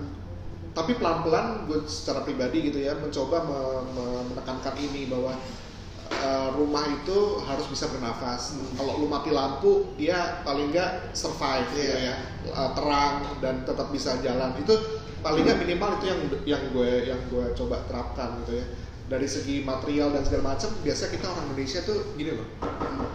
tapi 0.77 0.95
pelan-pelan 0.95 1.65
gue 1.65 1.81
secara 1.89 2.23
pribadi 2.23 2.69
gitu 2.69 2.79
ya 2.79 2.93
mencoba 2.95 3.41
me- 3.43 3.85
me- 3.97 4.25
menekankan 4.31 4.77
ini 4.77 5.09
bahwa 5.09 5.33
eh, 6.09 6.49
rumah 6.53 6.85
itu 6.85 7.41
harus 7.43 7.67
bisa 7.73 7.89
bernafas. 7.89 8.61
Kalau 8.77 9.01
lu 9.01 9.09
mati 9.09 9.33
lampu 9.33 9.97
dia 9.97 10.45
paling 10.45 10.69
nggak 10.69 11.17
survive 11.17 11.67
gitu 11.73 11.89
Iya. 11.89 12.13
ya. 12.13 12.17
Eh, 12.53 12.71
terang 12.77 13.15
dan 13.41 13.65
tetap 13.65 13.89
bisa 13.89 14.21
jalan. 14.21 14.53
Itu 14.61 14.77
paling 15.19 15.43
nggak 15.43 15.59
minimal 15.65 15.91
itu 15.99 16.05
yang 16.07 16.21
yang 16.47 16.63
gue 16.71 16.91
yang 17.09 17.21
gue 17.27 17.45
coba 17.57 17.81
terapkan 17.89 18.39
gitu 18.45 18.61
ya 18.61 18.67
dari 19.09 19.25
segi 19.25 19.65
material 19.65 20.13
dan 20.13 20.21
segala 20.21 20.53
macam 20.53 20.69
biasa 20.85 21.09
kita 21.09 21.33
orang 21.33 21.49
Indonesia 21.49 21.81
tuh 21.81 22.13
gini 22.13 22.37
loh. 22.37 22.45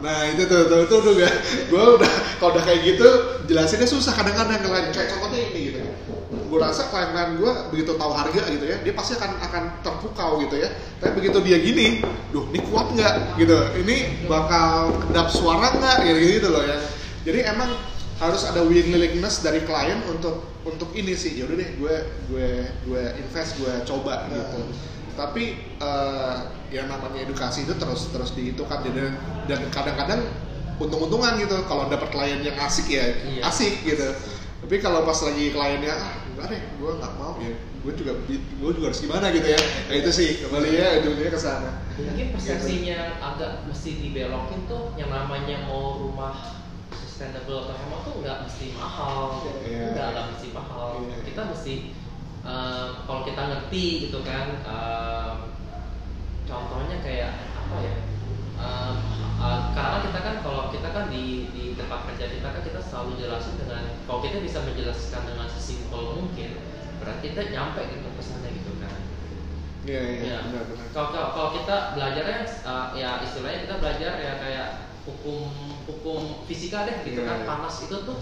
Nah 0.02 0.26
itu 0.34 0.50
tuh 0.50 0.66
tuh 0.66 0.90
itu 0.90 0.96
tuh 1.06 1.14
gue 1.14 1.30
gue 1.70 1.84
udah 2.02 2.12
kalau 2.42 2.58
udah 2.58 2.64
kayak 2.66 2.82
gitu 2.82 3.08
jelasinnya 3.46 3.86
susah 3.86 4.18
kadang-kadang 4.18 4.58
lain 4.66 4.90
kayak 4.90 5.14
contohnya 5.14 5.54
ini 5.54 5.62
gitu 5.70 5.80
gue 6.34 6.62
rasa 6.62 6.86
klien-klien 6.90 7.38
gue 7.42 7.52
begitu 7.74 7.98
tahu 7.98 8.14
harga 8.14 8.42
gitu 8.46 8.66
ya 8.66 8.78
dia 8.82 8.94
pasti 8.94 9.18
akan 9.18 9.32
akan 9.42 9.64
terpukau 9.86 10.42
gitu 10.42 10.58
ya. 10.58 10.70
Tapi 10.98 11.14
begitu 11.22 11.38
dia 11.46 11.58
gini 11.62 12.02
duh 12.34 12.50
ini 12.50 12.60
kuat 12.70 12.90
nggak? 12.94 13.38
Gitu. 13.38 13.58
Ini 13.86 14.26
bakal 14.26 14.98
kedap 14.98 15.30
suara 15.30 15.78
nggak? 15.78 16.10
Gitu, 16.10 16.20
gitu 16.42 16.48
loh 16.50 16.66
ya. 16.66 16.78
Jadi 17.22 17.40
emang 17.46 17.70
harus 18.18 18.46
ada 18.50 18.66
willingness 18.66 19.46
dari 19.46 19.62
klien 19.66 20.02
untuk 20.10 20.42
untuk 20.66 20.90
ini 20.98 21.14
sih. 21.14 21.38
Yaudah 21.38 21.58
deh 21.58 21.70
gue 21.78 21.96
gue 22.34 22.50
gue 22.90 23.04
invest 23.22 23.62
gue 23.62 23.74
coba 23.86 24.26
gitu 24.30 24.93
tapi 25.14 25.44
eh, 25.78 26.36
yang 26.74 26.90
namanya 26.90 27.22
edukasi 27.22 27.64
itu 27.64 27.78
terus 27.78 28.10
terus 28.10 28.34
dihitung 28.34 28.66
dan 28.66 29.14
dan 29.46 29.60
kadang-kadang 29.70 30.26
untung-untungan 30.82 31.38
gitu. 31.38 31.58
Kalau 31.70 31.86
dapat 31.88 32.10
klien 32.10 32.42
yang 32.42 32.58
asik 32.58 32.90
ya 32.90 33.06
Iya. 33.30 33.42
asik 33.46 33.86
gitu. 33.86 34.10
Tapi 34.64 34.76
kalau 34.80 35.04
pas 35.06 35.20
lagi 35.22 35.52
kliennya 35.54 35.94
ah 35.94 36.14
enggak 36.34 36.48
deh 36.50 36.62
gue 36.82 36.92
nggak 36.98 37.14
mau 37.20 37.38
ya. 37.38 37.54
Gue 37.84 37.94
juga 38.00 38.16
gue 38.26 38.72
juga 38.74 38.86
harus 38.90 39.02
gimana 39.04 39.30
gitu 39.30 39.48
ya. 39.54 39.60
Nah, 39.60 39.96
itu 40.00 40.10
sih 40.10 40.30
kembali 40.42 40.70
ya 40.72 40.88
ujungnya 41.04 41.30
ke 41.30 41.40
sana. 41.40 41.72
Mungkin 41.94 42.34
persepsinya 42.34 43.22
agak 43.22 43.70
mesti 43.70 44.02
dibelokin 44.02 44.66
tuh 44.66 44.98
yang 44.98 45.14
namanya 45.14 45.68
mau 45.70 46.00
rumah 46.00 46.58
sustainable 46.90 47.70
atau 47.70 47.76
hemat 47.78 48.00
tuh 48.02 48.14
nggak 48.24 48.38
mesti 48.50 48.66
mahal. 48.74 49.46
Iya. 49.68 49.94
nggak 49.94 50.08
nggak 50.16 50.26
mesti 50.34 50.48
mahal. 50.56 50.90
Iya. 51.06 51.18
kita 51.28 51.42
mesti 51.54 51.74
eh, 52.44 52.88
kalau 53.04 53.22
kita 53.24 53.42
ngerti 53.42 53.86
gitu 54.06 54.20
kan 54.22 54.48
eh, 54.62 55.32
contohnya 56.44 56.98
kayak 57.02 57.32
apa 57.54 57.78
ya 57.82 57.96
Eh, 58.54 58.96
eh, 59.44 59.60
karena 59.76 59.98
kita 60.08 60.20
kan 60.24 60.36
kalau 60.40 60.72
kita 60.72 60.88
kan 60.88 61.12
di 61.12 61.52
di 61.52 61.76
tempat 61.76 62.08
kerja 62.08 62.32
kita 62.32 62.48
kan 62.48 62.62
kita 62.64 62.80
selalu 62.80 63.20
jelasin 63.20 63.60
dengan 63.60 63.92
kalau 64.08 64.24
kita 64.24 64.40
bisa 64.40 64.64
menjelaskan 64.64 65.26
dengan 65.28 65.48
sesimpel 65.52 66.16
mungkin 66.16 66.64
berarti 67.02 67.34
kita 67.34 67.52
nyampe 67.52 67.82
gitu 67.92 68.08
pesannya 68.16 68.56
gitu 68.56 68.72
kan 68.80 68.94
iya 69.84 70.00
iya 70.00 70.22
Iya. 70.24 70.38
benar-benar 70.48 70.86
Kalau 70.96 71.10
kalau 71.12 71.30
kalau 71.36 71.50
kita 71.60 71.76
belajarnya 71.92 72.40
uh, 72.64 72.88
ya 72.96 73.20
istilahnya 73.20 73.60
kita 73.68 73.76
belajar 73.84 74.12
ya 74.22 74.34
kayak 74.40 74.68
hukum 75.04 75.50
hukum 75.92 76.48
fisika 76.48 76.88
deh 76.88 77.04
gitu 77.04 77.20
Iya, 77.20 77.28
kan 77.28 77.38
iya. 77.44 77.48
panas 77.50 77.76
itu 77.84 77.98
tuh 78.08 78.20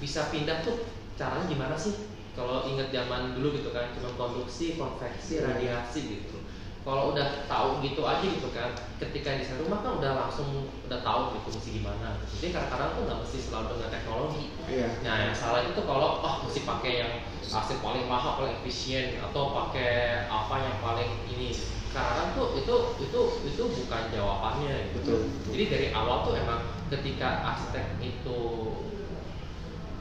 bisa 0.00 0.32
pindah 0.32 0.64
tuh 0.64 0.86
caranya 1.18 1.44
gimana 1.44 1.76
sih? 1.76 1.92
Kalau 2.38 2.62
inget 2.70 2.88
zaman 2.94 3.34
dulu 3.34 3.58
gitu 3.58 3.74
kan 3.74 3.90
cuma 3.96 4.10
konduksi, 4.14 4.78
konveksi, 4.78 5.42
Iya. 5.42 5.50
radiasi 5.54 6.00
gitu. 6.22 6.38
Kalau 6.80 7.12
udah 7.12 7.44
tahu 7.44 7.84
gitu 7.84 8.00
aja 8.08 8.24
gitu 8.24 8.48
kan, 8.56 8.72
ketika 8.96 9.36
di 9.36 9.44
rumah 9.60 9.84
kan 9.84 10.00
udah 10.00 10.12
langsung 10.16 10.72
udah 10.88 11.00
tahu 11.04 11.36
gitu 11.36 11.48
mesti 11.52 11.70
gimana. 11.76 12.16
Jadi 12.40 12.56
kadang-kadang 12.56 12.90
tuh 12.96 13.02
nggak 13.04 13.20
mesti 13.20 13.38
selalu 13.44 13.66
dengan 13.76 13.90
teknologi. 13.92 14.44
iya 14.64 14.88
Nah, 15.04 15.16
yang 15.28 15.36
salah 15.36 15.60
itu 15.68 15.80
kalau 15.84 16.24
oh 16.24 16.34
mesti 16.48 16.60
pakai 16.64 16.92
yang 17.04 17.12
AC 17.50 17.68
paling 17.84 18.06
mahal, 18.08 18.40
paling 18.40 18.56
efisien 18.64 19.20
atau 19.20 19.52
pakai 19.52 20.24
apa 20.32 20.54
yang 20.56 20.76
paling 20.80 21.10
ini. 21.28 21.52
Karena 21.92 22.32
tuh 22.32 22.54
itu 22.56 22.74
itu 23.02 23.20
itu 23.44 23.62
bukan 23.84 24.02
jawabannya 24.14 24.94
gitu. 24.96 24.96
Betul. 25.02 25.20
Jadi 25.52 25.64
dari 25.68 25.86
awal 25.92 26.22
tuh 26.24 26.38
emang 26.38 26.62
ketika 26.88 27.44
arsitek 27.44 27.98
itu 28.00 28.40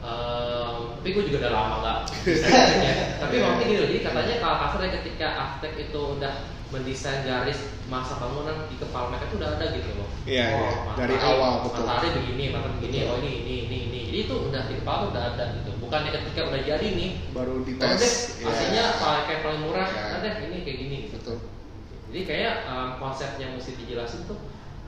em, 0.09 0.75
tapi 0.97 1.09
gue 1.11 1.23
juga 1.25 1.37
udah 1.39 1.53
lama 1.53 1.75
nggak 1.79 1.97
ya. 2.85 2.93
Tapi 3.19 3.33
Iya. 3.35 3.45
mungkin 3.45 3.65
gini 3.65 3.77
loh, 3.77 3.87
jadi 3.87 4.01
katanya 4.01 4.35
kalau 4.39 4.55
kasarnya 4.59 4.91
ketika 4.97 5.27
arsitek 5.37 5.73
itu 5.85 6.01
udah 6.17 6.33
mendesain 6.69 7.25
garis 7.25 7.59
masa 7.85 8.13
bangunan 8.15 8.69
di 8.69 8.77
kepala 8.77 9.09
mereka 9.09 9.25
itu 9.25 9.35
udah 9.37 9.49
ada 9.53 9.65
gitu 9.69 9.89
loh. 9.95 10.09
Iya, 10.23 10.45
iya. 10.45 10.69
matahari- 10.85 10.97
Dari 10.99 11.15
awal, 11.19 11.51
betul. 11.63 11.81
Matahari 11.81 12.09
begini, 12.13 12.43
matahari 12.49 12.73
begini, 12.77 12.97
oh 13.05 13.15
ini 13.17 13.31
ini 13.39 13.55
ini 13.65 13.77
ini. 13.89 13.99
Jadi 14.05 14.19
itu 14.23 14.35
udah 14.39 14.61
di 14.65 14.73
kepala 14.77 15.01
udah 15.09 15.23
ada 15.33 15.45
gitu. 15.55 15.71
Bukannya 15.79 16.11
ketika 16.11 16.41
udah 16.45 16.61
jadi 16.61 16.87
nih, 16.91 17.09
baru 17.31 17.53
oh 17.55 17.59
deh, 17.59 17.73
dites 17.73 18.37
Iya. 18.37 18.45
AC-nya 18.47 18.83
pakai 18.97 19.35
paling 19.41 19.61
murah, 19.63 19.87
Iya. 19.87 20.01
nah 20.07 20.19
deh 20.19 20.33
ini 20.45 20.57
kayak 20.61 20.77
gini. 20.79 20.95
gitu. 21.03 21.13
betul 21.15 21.37
Jadi 22.09 22.21
kayak 22.25 22.53
um, 22.65 22.89
konsep 22.97 23.37
yang 23.37 23.53
mesti 23.53 23.71
dijelasin 23.75 24.25
tuh 24.25 24.37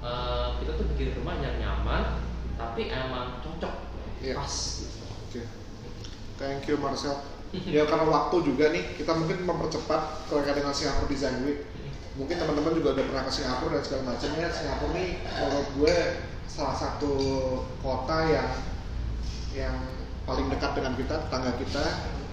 uh, 0.02 0.58
kita 0.58 0.74
tuh 0.74 0.86
bikin 0.92 1.14
rumah 1.16 1.38
yang 1.38 1.58
nyaman, 1.58 2.22
tapi 2.56 2.90
emang 2.90 3.42
cocok, 3.42 3.74
Iya. 4.20 4.38
pas. 4.38 4.54
Thank 6.42 6.66
you 6.66 6.82
Marcel. 6.82 7.22
ya 7.52 7.86
karena 7.86 8.08
waktu 8.10 8.36
juga 8.48 8.74
nih, 8.74 8.98
kita 8.98 9.14
mungkin 9.14 9.46
mempercepat 9.46 10.26
terkait 10.26 10.58
dengan 10.58 10.74
Singapore 10.74 11.06
Design 11.06 11.46
Week. 11.46 11.70
Mungkin 12.18 12.36
teman-teman 12.42 12.74
juga 12.74 12.98
udah 12.98 13.06
pernah 13.06 13.24
ke 13.30 13.32
Singapura 13.32 13.78
dan 13.78 13.84
segala 13.86 14.04
macamnya. 14.16 14.48
Singapura 14.50 14.92
nih 14.98 15.10
menurut 15.22 15.70
gue 15.78 15.96
salah 16.50 16.76
satu 16.76 17.14
kota 17.86 18.18
yang 18.26 18.50
yang 19.54 19.78
paling 20.26 20.48
dekat 20.50 20.72
dengan 20.80 20.94
kita 20.98 21.16
tetangga 21.28 21.52
kita 21.62 21.86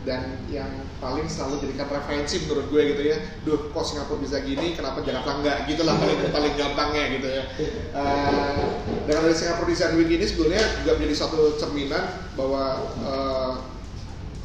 dan 0.06 0.22
yang 0.48 0.70
paling 1.02 1.26
selalu 1.26 1.66
jadikan 1.66 1.90
referensi 1.90 2.46
menurut 2.46 2.70
gue 2.70 2.82
gitu 2.94 3.02
ya 3.12 3.16
duh 3.42 3.74
kok 3.74 3.84
Singapura 3.84 4.22
bisa 4.22 4.38
gini 4.40 4.72
kenapa 4.78 5.02
Jakarta 5.02 5.42
enggak 5.42 5.66
gitu 5.66 5.82
lah 5.82 5.98
paling 5.98 6.18
paling 6.30 6.54
gampangnya 6.54 7.04
gitu 7.18 7.28
ya 7.28 7.44
uh, 7.92 8.56
dengan 9.04 9.22
dari 9.26 9.36
Singapura 9.36 9.68
Design 9.68 9.98
Week 9.98 10.10
ini 10.10 10.24
sebetulnya 10.24 10.62
juga 10.82 10.92
menjadi 10.96 11.14
suatu 11.18 11.58
cerminan 11.58 12.04
bahwa 12.38 12.64
uh, 13.02 13.52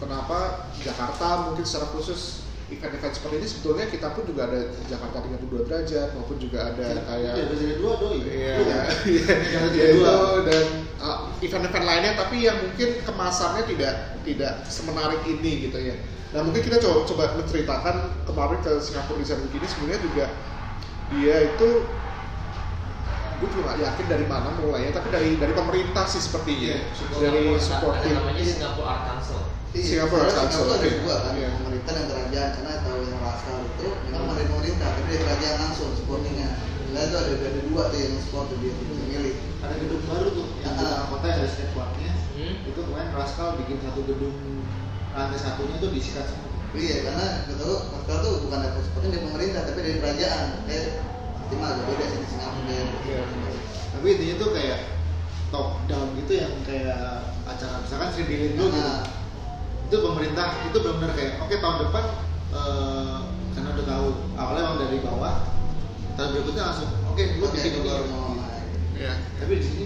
kenapa 0.04 0.68
Jakarta 0.84 1.48
mungkin 1.50 1.64
secara 1.64 1.88
khusus 1.96 2.44
event-event 2.68 3.14
seperti 3.14 3.36
ini 3.38 3.48
sebetulnya 3.48 3.86
kita 3.88 4.08
pun 4.12 4.24
juga 4.26 4.50
ada 4.50 4.60
Jakarta 4.90 5.18
32 5.22 5.68
derajat 5.68 6.08
maupun 6.18 6.38
juga 6.42 6.74
ada 6.74 6.88
kayak 7.06 7.34
Iya, 7.38 7.46
dari 7.54 7.76
dua 7.78 7.94
doi. 8.02 8.18
Iya, 8.24 8.56
iya, 8.58 8.82
iya, 9.72 9.86
itu 9.94 10.14
dan 10.48 10.66
uh, 10.98 11.30
event-event 11.40 11.86
lainnya 11.86 12.12
tapi 12.18 12.44
yang 12.44 12.58
mungkin 12.58 12.90
kemasannya 13.06 13.64
tidak 13.70 13.94
tidak 14.26 14.54
semenarik 14.66 15.22
ini 15.28 15.70
gitu 15.70 15.78
ya. 15.78 15.96
Nah 16.34 16.42
mungkin 16.42 16.66
kita 16.66 16.82
coba 16.82 17.06
coba 17.06 17.24
menceritakan 17.38 17.96
kemarin 18.26 18.60
ke 18.66 18.72
Singapura 18.82 19.22
Design 19.22 19.46
Week 19.46 19.54
ini 19.54 19.68
sebenarnya 19.70 20.00
juga 20.02 20.26
dia 21.14 21.36
itu 21.46 21.70
gue 23.34 23.48
juga 23.60 23.76
gak 23.76 23.80
yakin 23.84 24.06
dari 24.08 24.26
mana 24.26 24.56
mulainya 24.56 24.96
tapi 24.96 25.12
dari 25.12 25.36
dari 25.36 25.52
pemerintah 25.54 26.08
sih 26.10 26.24
sepertinya. 26.24 26.80
Dari 27.20 27.54
Singapura, 27.54 27.54
ada 27.54 27.60
supporting 27.62 28.14
namanya 28.18 28.44
Singapore 28.50 28.88
Art 28.88 29.04
Council. 29.14 29.42
Iya, 29.44 29.63
Singapura 29.74 30.30
sebenarnya 30.30 30.38
Council, 30.38 30.62
Singapura 30.62 30.78
ada 30.78 30.90
dua 31.02 31.16
kan, 31.18 31.34
Iya. 31.34 31.50
pemerintah 31.58 31.92
dan 31.98 32.06
kerajaan 32.06 32.50
karena 32.54 32.74
tahu 32.86 32.98
yang 33.10 33.20
rascal 33.26 33.58
itu 33.66 33.88
memang 34.06 34.36
dari 34.38 34.46
pemerintah, 34.46 34.88
tapi 34.94 35.08
dari 35.10 35.22
kerajaan 35.26 35.58
langsung 35.66 35.90
supportingnya. 35.98 36.50
Nah 36.94 37.02
itu 37.02 37.16
ada 37.18 37.32
ada 37.34 37.62
dua 37.66 37.82
tuh 37.90 37.98
yang 37.98 38.14
support 38.22 38.46
tuh 38.54 38.58
dia 38.62 38.70
itu 38.70 38.94
milih. 38.94 39.36
Ada 39.66 39.74
gedung 39.82 40.04
baru 40.06 40.28
tuh 40.30 40.48
yang 40.62 40.74
di 40.78 40.84
Ah. 40.84 40.90
tengah 40.94 41.08
kota 41.10 41.26
yang 41.26 41.40
ada 41.42 41.50
skateparknya. 41.50 42.12
Hmm? 42.14 42.54
Itu 42.70 42.80
kemarin 42.86 43.10
Rascal 43.14 43.48
bikin 43.58 43.78
satu 43.82 44.00
gedung 44.06 44.36
lantai 45.14 45.40
satunya 45.42 45.76
tuh 45.82 45.90
disikat 45.90 46.26
semua. 46.30 46.50
Iya 46.74 47.06
karena 47.06 47.28
betul 47.46 47.86
rascal 47.86 48.18
tuh 48.26 48.34
bukan 48.50 48.60
dari 48.66 48.82
supporting 48.82 49.12
dari 49.14 49.24
pemerintah, 49.30 49.62
tapi 49.62 49.80
dari 49.82 49.98
kerajaan. 50.02 50.48
Kayak 50.66 50.86
cuma 51.50 51.66
agak 51.70 51.86
beda 51.86 52.06
sih 52.10 52.18
di 52.22 52.28
Singapura. 52.30 52.66
Iya. 52.70 52.84
dia. 52.98 53.22
Tapi 53.94 54.06
intinya 54.10 54.36
tuh 54.38 54.50
kayak 54.58 54.80
top 55.54 55.68
down 55.86 56.08
gitu 56.18 56.34
yang 56.34 56.54
kayak 56.66 56.98
acara 57.46 57.76
misalkan 57.82 58.10
Sri 58.10 58.26
Dilin 58.26 58.54
dulu 58.58 58.70
gitu. 58.74 58.94
Itu 59.94 60.02
pemerintah 60.02 60.58
itu 60.66 60.78
benar-benar 60.82 61.14
kayak 61.14 61.38
oke 61.38 61.54
tahun 61.54 61.78
depan 61.86 62.04
eh, 62.50 63.18
karena 63.54 63.70
udah 63.78 63.86
tahu 63.86 64.08
awalnya 64.34 64.62
emang 64.66 64.78
dari 64.82 64.98
bawah 65.06 65.34
tahun 66.18 66.30
berikutnya 66.34 66.64
langsung 66.66 66.90
oke 67.14 67.24
lu 67.38 67.46
oke, 67.46 67.54
bikin 67.54 67.72
baru 67.86 68.06
mau 68.10 68.34
gitu. 68.34 68.42
naik. 68.42 68.66
ya 68.98 69.14
tapi 69.38 69.54
di 69.62 69.66
sini 69.70 69.86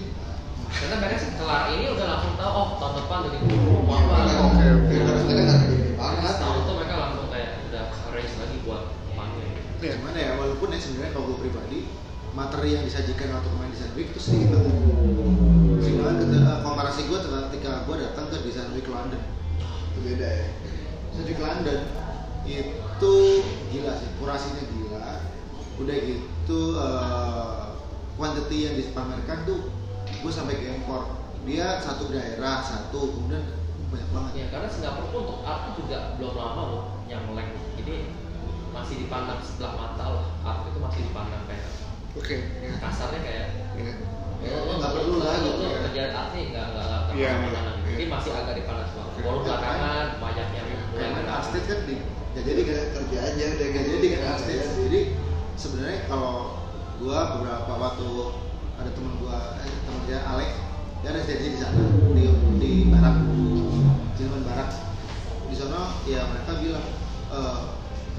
karena 0.72 0.96
mereka 1.04 1.18
setelah 1.20 1.60
ini 1.76 1.92
udah 1.92 2.08
langsung 2.08 2.34
tahu 2.40 2.52
oh 2.56 2.68
tahun 2.80 2.94
depan 3.04 3.18
jadi 3.28 3.38
mau 3.52 3.96
apa 4.00 4.16
Oke, 4.48 4.66
oke. 4.80 4.96
Terus 4.96 5.24
kita 5.28 5.42
nggak 5.44 5.60
Karena 5.60 6.00
banget. 6.00 6.32
setahun 6.40 6.56
itu 6.64 6.72
mereka 6.80 6.94
langsung 7.04 7.26
kayak 7.28 7.50
udah 7.68 7.84
race 8.16 8.36
lagi 8.40 8.58
buat 8.64 8.84
panggil 9.12 9.48
Iya. 9.84 9.94
gimana 10.00 10.18
ya 10.24 10.32
walaupun 10.40 10.68
ya 10.72 10.80
sebenarnya 10.80 11.12
kalau 11.12 11.26
gue 11.36 11.40
pribadi 11.44 11.80
materi 12.32 12.70
yang 12.80 12.84
disajikan 12.88 13.28
waktu 13.36 13.50
kemarin 13.52 13.72
desain 13.76 13.92
week 13.92 14.16
itu 14.16 14.20
sedikit 14.24 14.56
banget 14.56 14.72
banget 16.00 16.16
ketika 16.24 16.54
komparasi 16.64 17.02
gue 17.12 17.20
ketika 17.20 17.72
gue 17.84 17.96
datang 18.00 18.26
ke 18.32 18.38
desain 18.48 18.72
week 18.72 18.88
London 18.88 19.20
Itu 19.98 20.14
beda 20.14 20.30
ya. 20.30 20.48
desain 21.10 21.26
week 21.26 21.42
London 21.42 21.82
itu 22.46 23.16
gila 23.74 23.92
sih 23.98 24.10
kurasinya 24.22 24.62
gila 24.70 25.26
udah 25.82 25.98
gitu 25.98 26.60
eh, 26.78 27.66
quantity 28.14 28.58
yang 28.70 28.76
dipamerkan 28.78 29.42
tuh 29.50 29.74
gue 30.22 30.30
sampai 30.30 30.62
ke 30.62 30.78
impor 30.78 31.18
dia 31.50 31.82
satu 31.82 32.14
daerah 32.14 32.62
satu 32.62 33.18
kemudian 33.18 33.42
banyak 33.90 34.10
banget 34.14 34.32
ya 34.38 34.46
karena 34.54 34.68
Singapura 34.70 35.10
pun 35.10 35.20
untuk 35.26 35.40
art 35.42 35.74
itu 35.74 35.90
juga 35.90 36.14
belum 36.22 36.34
lama 36.38 36.62
loh 36.70 36.84
yang 37.10 37.26
melek 37.26 37.50
jadi 37.82 38.14
masih 38.70 39.02
dipandang 39.02 39.42
sebelah 39.42 39.74
mata 39.74 40.06
lah 40.14 40.26
art 40.46 40.70
itu 40.70 40.78
masih 40.78 41.02
dipandang 41.10 41.42
kayak 41.50 41.66
oke 42.14 42.36
ya. 42.62 42.70
kasarnya 42.78 43.20
kayak 43.26 43.46
ya. 43.74 43.94
Ya, 44.38 44.54
nggak 44.70 44.94
perlu 44.94 45.18
lah 45.18 45.34
gitu 45.42 45.66
ya. 45.66 45.78
kerjaan 45.90 46.12
art 46.14 46.30
nih 46.38 46.44
nggak 46.54 46.66
nggak 46.70 46.86
nggak 46.86 47.16
Iya, 47.18 47.30
ke 47.34 47.38
mana-mana 47.42 47.72
iya, 47.74 47.90
jadi 47.98 48.06
iya. 48.06 48.14
masih 48.14 48.32
agak 48.38 48.54
dipandang 48.62 48.88
sebelah 48.94 49.06
Oke. 49.07 49.07
Baru 49.24 49.40
belakangan 49.46 50.06
banyak 50.22 50.48
yang 50.54 50.68
Karena 50.94 51.20
gerak. 51.22 51.40
Astet 51.42 51.64
kan 51.66 51.80
di 51.86 51.96
ya 52.38 52.42
jadi 52.46 52.62
kan 52.70 52.78
kerja 52.94 53.18
aja 53.34 53.44
udah 53.58 53.68
Gak 53.74 53.86
jadi 53.90 54.06
kan 54.14 54.22
Astet. 54.38 54.58
jadi. 54.58 54.76
Jadi 54.88 55.00
sebenarnya 55.58 56.00
kalau 56.06 56.58
gua 57.02 57.20
beberapa 57.38 57.72
waktu 57.78 58.10
ada 58.78 58.90
temen 58.94 59.14
gua 59.22 59.58
eh, 59.62 59.78
temen 59.86 60.02
dia 60.06 60.20
Alek 60.26 60.52
dia 61.02 61.10
ada 61.14 61.22
stage 61.22 61.54
di 61.54 61.60
sana 61.62 61.82
di 62.14 62.24
di 62.58 62.72
barat 62.90 63.16
Jerman 64.18 64.42
barat 64.46 64.70
di 65.50 65.56
sana 65.58 65.98
ya 66.10 66.26
mereka 66.26 66.52
bilang 66.62 66.86
eh, 67.34 67.60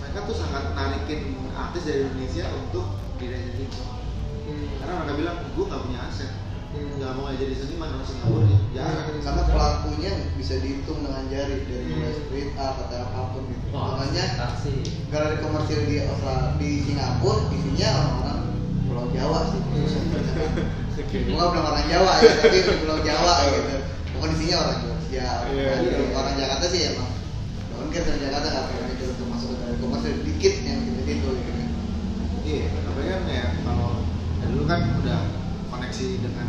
mereka 0.02 0.18
tuh 0.30 0.36
sangat 0.38 0.74
narikin 0.78 1.34
artis 1.54 1.86
dari 1.86 2.06
Indonesia 2.06 2.46
untuk 2.54 2.86
di 3.18 3.26
Resident 3.26 3.66
Evil 3.66 3.86
karena 4.78 4.92
mereka 5.02 5.14
bilang 5.18 5.36
gua 5.58 5.64
nggak 5.74 5.82
punya 5.90 6.00
aset 6.06 6.30
nggak 6.68 7.12
mau 7.16 7.32
jadi 7.32 7.54
seniman 7.56 7.96
orang 7.96 8.04
Singapura 8.04 8.44
ya 8.44 8.58
jarang 8.76 9.08
karena 9.24 9.42
pelakunya 9.48 10.10
bisa 10.36 10.54
dihitung 10.60 11.00
dengan 11.00 11.24
jari 11.26 11.64
dari 11.64 11.84
mulai 11.88 12.12
Hmm. 12.12 12.20
street 12.20 12.50
art 12.54 12.76
atau 12.84 12.98
apa 13.00 13.20
pun 13.32 13.42
gitu. 13.48 13.66
Wah, 13.72 13.96
Makanya 13.96 14.24
galeri 15.08 15.36
komersil 15.40 15.80
di 15.84 15.96
Australia, 16.04 16.52
di 16.60 16.70
Singapura 16.84 17.48
isinya 17.50 17.88
orang-orang 17.88 18.40
Pulau 18.84 19.06
Jawa 19.10 19.38
sih. 19.48 19.60
oke 20.98 21.16
Gua 21.30 21.44
belum 21.48 21.64
orang 21.64 21.86
Jawa 21.88 22.12
ya, 22.20 22.32
tapi 22.36 22.58
di 22.58 22.74
Pulau 22.84 22.98
Jawa 23.00 23.34
gitu. 23.48 23.76
Bukan 24.12 24.30
isinya 24.36 24.56
orang 24.60 24.76
Jogja. 24.84 25.28
Iya, 25.48 25.72
Gitu. 25.80 26.00
iya. 26.04 26.12
Orang 26.12 26.34
Jakarta 26.36 26.66
sih 26.68 26.80
emang. 26.84 27.10
Mungkin 27.78 28.00
dari 28.02 28.18
Jakarta 28.20 28.46
nggak 28.50 28.64
pengen 28.68 28.86
itu 28.92 29.04
untuk 29.08 29.26
masuk 29.32 29.50
ke 29.56 29.66
komersil 29.80 30.14
dikit 30.26 30.54
yang 30.66 30.78
gitu 30.84 31.00
gitu. 31.08 31.30
Iya, 32.44 32.64
kan 32.98 33.20
ya 33.24 33.44
kalau 33.64 34.04
ya 34.38 34.46
dulu 34.48 34.64
kan 34.64 34.80
udah 35.00 35.18
koneksi 35.98 36.22
dengan 36.22 36.48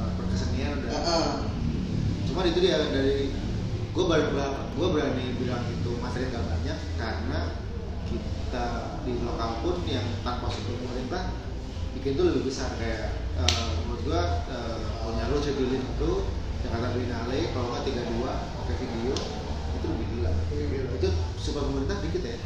uh, 0.00 0.10
perkesenian 0.16 0.80
udah. 0.80 0.88
Heeh. 0.96 1.28
Cuma 2.32 2.48
itu 2.48 2.64
dia 2.64 2.80
dari 2.80 3.28
gue 3.92 4.04
ber, 4.08 4.32
gue 4.72 4.88
berani 4.88 5.36
bilang 5.36 5.68
itu 5.68 5.90
materi 6.00 6.32
nggak 6.32 6.48
banyak 6.48 6.78
karena 6.96 7.40
kita 8.08 8.66
di 9.04 9.20
lokal 9.20 9.60
pun 9.60 9.84
yang 9.84 10.06
tanpa 10.24 10.48
support 10.48 10.80
pemerintah 10.80 11.28
bikin 11.92 12.16
itu 12.16 12.22
lebih 12.24 12.48
besar. 12.48 12.72
Kayak 12.80 13.20
uh, 13.36 13.84
menurut 13.84 14.00
gue 14.08 14.20
uh, 14.48 14.80
punya 15.04 15.28
lu 15.28 15.44
Cedulin 15.44 15.84
itu 15.84 16.10
Jakarta 16.64 16.96
Biennale 16.96 17.52
kalau 17.52 17.68
nggak 17.76 17.84
32 17.84 18.32
oke 18.64 18.72
video 18.80 19.14
itu 19.76 19.86
lebih 19.92 20.06
gila. 20.16 20.32
Itu 20.96 21.08
support 21.36 21.68
pemerintah 21.68 22.00
dikit 22.00 22.24
ya. 22.24 22.36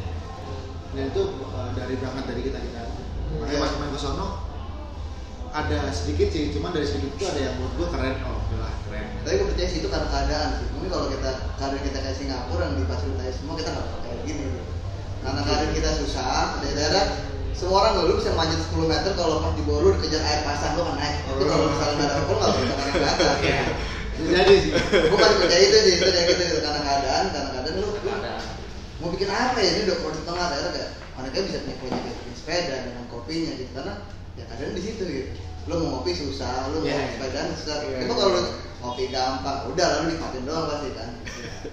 Dan 0.99 1.15
itu 1.15 1.23
uh, 1.47 1.71
dari 1.71 1.95
berangkat 1.95 2.27
dari 2.27 2.41
kita 2.43 2.59
kita 2.59 2.91
makanya 3.39 3.65
pas 3.65 3.73
main 3.79 3.89
ke 3.95 3.97
sono 4.03 4.52
ada 5.53 5.79
sedikit 5.93 6.33
sih 6.33 6.49
cuman 6.49 6.73
dari 6.73 6.89
sedikit 6.89 7.13
itu 7.13 7.25
ada 7.29 7.39
yang 7.45 7.53
menurut 7.61 7.73
gua 7.77 7.87
keren 7.93 8.15
oh 8.25 8.41
gila 8.49 8.69
keren 8.89 9.05
Tapi 9.21 9.33
gue 9.37 9.47
percaya 9.53 9.69
sih 9.69 9.79
itu 9.79 9.87
karena 9.87 10.07
keadaan 10.09 10.49
sih. 10.59 10.67
Mungkin 10.73 10.89
kalau 10.91 11.07
kita 11.13 11.31
karir 11.61 11.81
kita 11.85 11.97
kayak 12.01 12.17
Singapura 12.17 12.63
yang 12.67 12.75
difasilitasi 12.81 13.33
semua 13.39 13.55
kita 13.55 13.69
nggak 13.71 13.85
bakal 13.87 13.99
kayak 14.03 14.19
gini. 14.25 14.43
Gitu. 14.49 14.61
Karena 15.23 15.41
karir 15.47 15.69
kita 15.71 15.89
susah, 16.03 16.59
dari 16.59 16.73
daerah 16.75 17.05
semua 17.53 17.77
orang 17.85 17.93
dulu 18.03 18.11
bisa 18.19 18.35
manjat 18.35 18.59
10 18.59 18.91
meter 18.91 19.11
kalau 19.15 19.39
pas 19.39 19.53
di 19.55 19.63
Boru 19.63 19.95
dikejar 19.95 20.21
air 20.25 20.41
pasang 20.43 20.73
lo 20.75 20.83
kan 20.89 20.95
naik. 20.99 21.15
Itu 21.23 21.43
kalau 21.47 21.65
misalnya 21.71 21.95
nggak 21.95 22.09
ada 22.09 22.15
rokok 22.19 22.35
nggak 22.35 22.53
bisa 22.59 22.75
naik 22.75 22.93
ke 22.93 23.07
atas. 23.07 23.35
Bisa 24.13 24.29
jadi 24.29 24.55
sih 24.61 24.71
Gue 25.09 25.17
masih 25.17 25.37
percaya 25.39 25.63
itu 25.63 25.77
sih, 25.79 25.93
itu 25.97 26.09
kayak 26.11 26.25
gitu 26.33 26.43
gitu. 26.43 26.59
karena 26.61 26.79
keadaan, 26.83 27.23
karena 27.33 27.49
keadaan 27.55 27.75
lu, 27.79 27.87
lu 27.93 28.11
mau 29.01 29.09
bikin 29.11 29.29
apa 29.31 29.57
ya 29.59 29.69
ini 29.75 29.81
udah 29.83 29.97
kalau 29.99 30.13
di 30.15 30.21
tengah 30.23 30.45
daerah 30.47 30.71
kayak 30.71 30.89
anaknya 31.19 31.41
bisa 31.43 31.57
punya 31.65 31.75
punya, 31.81 31.99
punya 31.99 32.35
sepeda 32.39 32.75
dengan 32.87 33.05
kopinya 33.11 33.51
gitu 33.59 33.71
karena 33.75 33.93
ya 34.33 34.43
keadaan 34.49 34.73
di 34.73 34.81
situ 34.81 35.03
gitu. 35.05 35.31
Lu 35.69 35.73
mau 35.79 35.87
ngopi 35.99 36.11
susah 36.11 36.73
lu 36.73 36.83
mau 36.83 36.89
Iya. 36.89 37.15
sepedaan 37.15 37.49
susah. 37.55 37.75
Iya, 37.87 37.97
itu 38.03 38.13
iya. 38.13 38.19
kalau 38.19 38.41
ngopi 38.83 39.03
gampang 39.13 39.59
udah 39.71 39.87
lalu 39.87 40.03
nikmatin 40.15 40.43
doang 40.43 40.65
pasti 40.67 40.89
kan. 40.97 41.09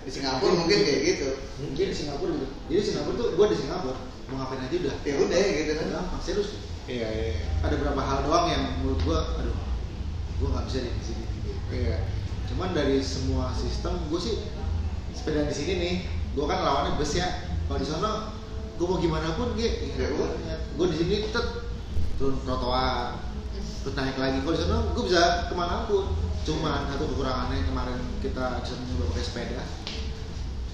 Di 0.06 0.11
Singapura 0.11 0.52
mungkin 0.54 0.78
kayak 0.86 1.00
gitu. 1.02 1.28
Mungkin 1.58 1.86
di 1.90 1.96
Singapura 1.96 2.30
juga. 2.30 2.48
Jadi 2.70 2.82
Singapura 2.86 3.14
tuh 3.18 3.28
gua 3.34 3.46
di 3.50 3.56
Singapura. 3.58 3.98
Mau 4.30 4.34
ngapain 4.38 4.62
aja 4.62 4.76
udah. 4.78 4.94
Ya 5.02 5.14
udah 5.18 5.38
gitu 5.42 5.72
kan. 5.74 5.86
Gampang 5.90 6.22
serius. 6.22 6.50
Iya 6.90 7.06
iya 7.06 7.46
ada 7.62 7.74
beberapa 7.78 8.02
hal 8.02 8.18
doang 8.26 8.46
yang 8.50 8.62
menurut 8.82 9.00
gua 9.06 9.18
aduh 9.38 9.54
gua 10.42 10.48
nggak 10.58 10.64
bisa 10.70 10.78
di 10.86 11.02
sini. 11.02 11.24
Iya. 11.74 11.96
Cuman 12.50 12.74
dari 12.74 12.98
semua 13.02 13.50
sistem 13.54 13.98
gua 14.11 14.18
sih 14.22 14.42
sepeda 15.14 15.46
di 15.46 15.54
sini 15.54 15.72
nih 15.78 15.94
gua 16.38 16.46
kan 16.46 16.62
lawannya 16.62 16.98
bus 16.98 17.18
ya. 17.18 17.26
Kalau 17.66 17.78
di 17.82 17.86
sana 17.86 18.11
gua 18.78 18.86
mau 18.86 18.98
gimana 19.02 19.34
pun 19.34 19.54
gue 19.58 19.66
Ya 19.98 20.08
gua 20.78 20.86
di 20.86 20.96
sini 20.98 21.26
tetap 21.26 21.70
turun 22.21 22.37
trotoar. 22.45 23.16
Terus 23.81 23.97
naik 23.97 24.21
lagi. 24.21 24.45
Kalau 24.45 24.53
di 24.53 24.61
sana 24.61 24.77
gua 24.93 25.05
bisa 25.09 25.23
ke 25.49 25.55
mana 25.57 25.89
pun 25.89 26.05
cuman 26.45 26.89
satu 26.93 27.05
kekurangannya 27.16 27.64
kemarin 27.64 27.99
kita 28.21 28.61
bisa 28.61 28.77
nyoba 28.77 29.05
pakai 29.16 29.25
sepeda. 29.25 29.62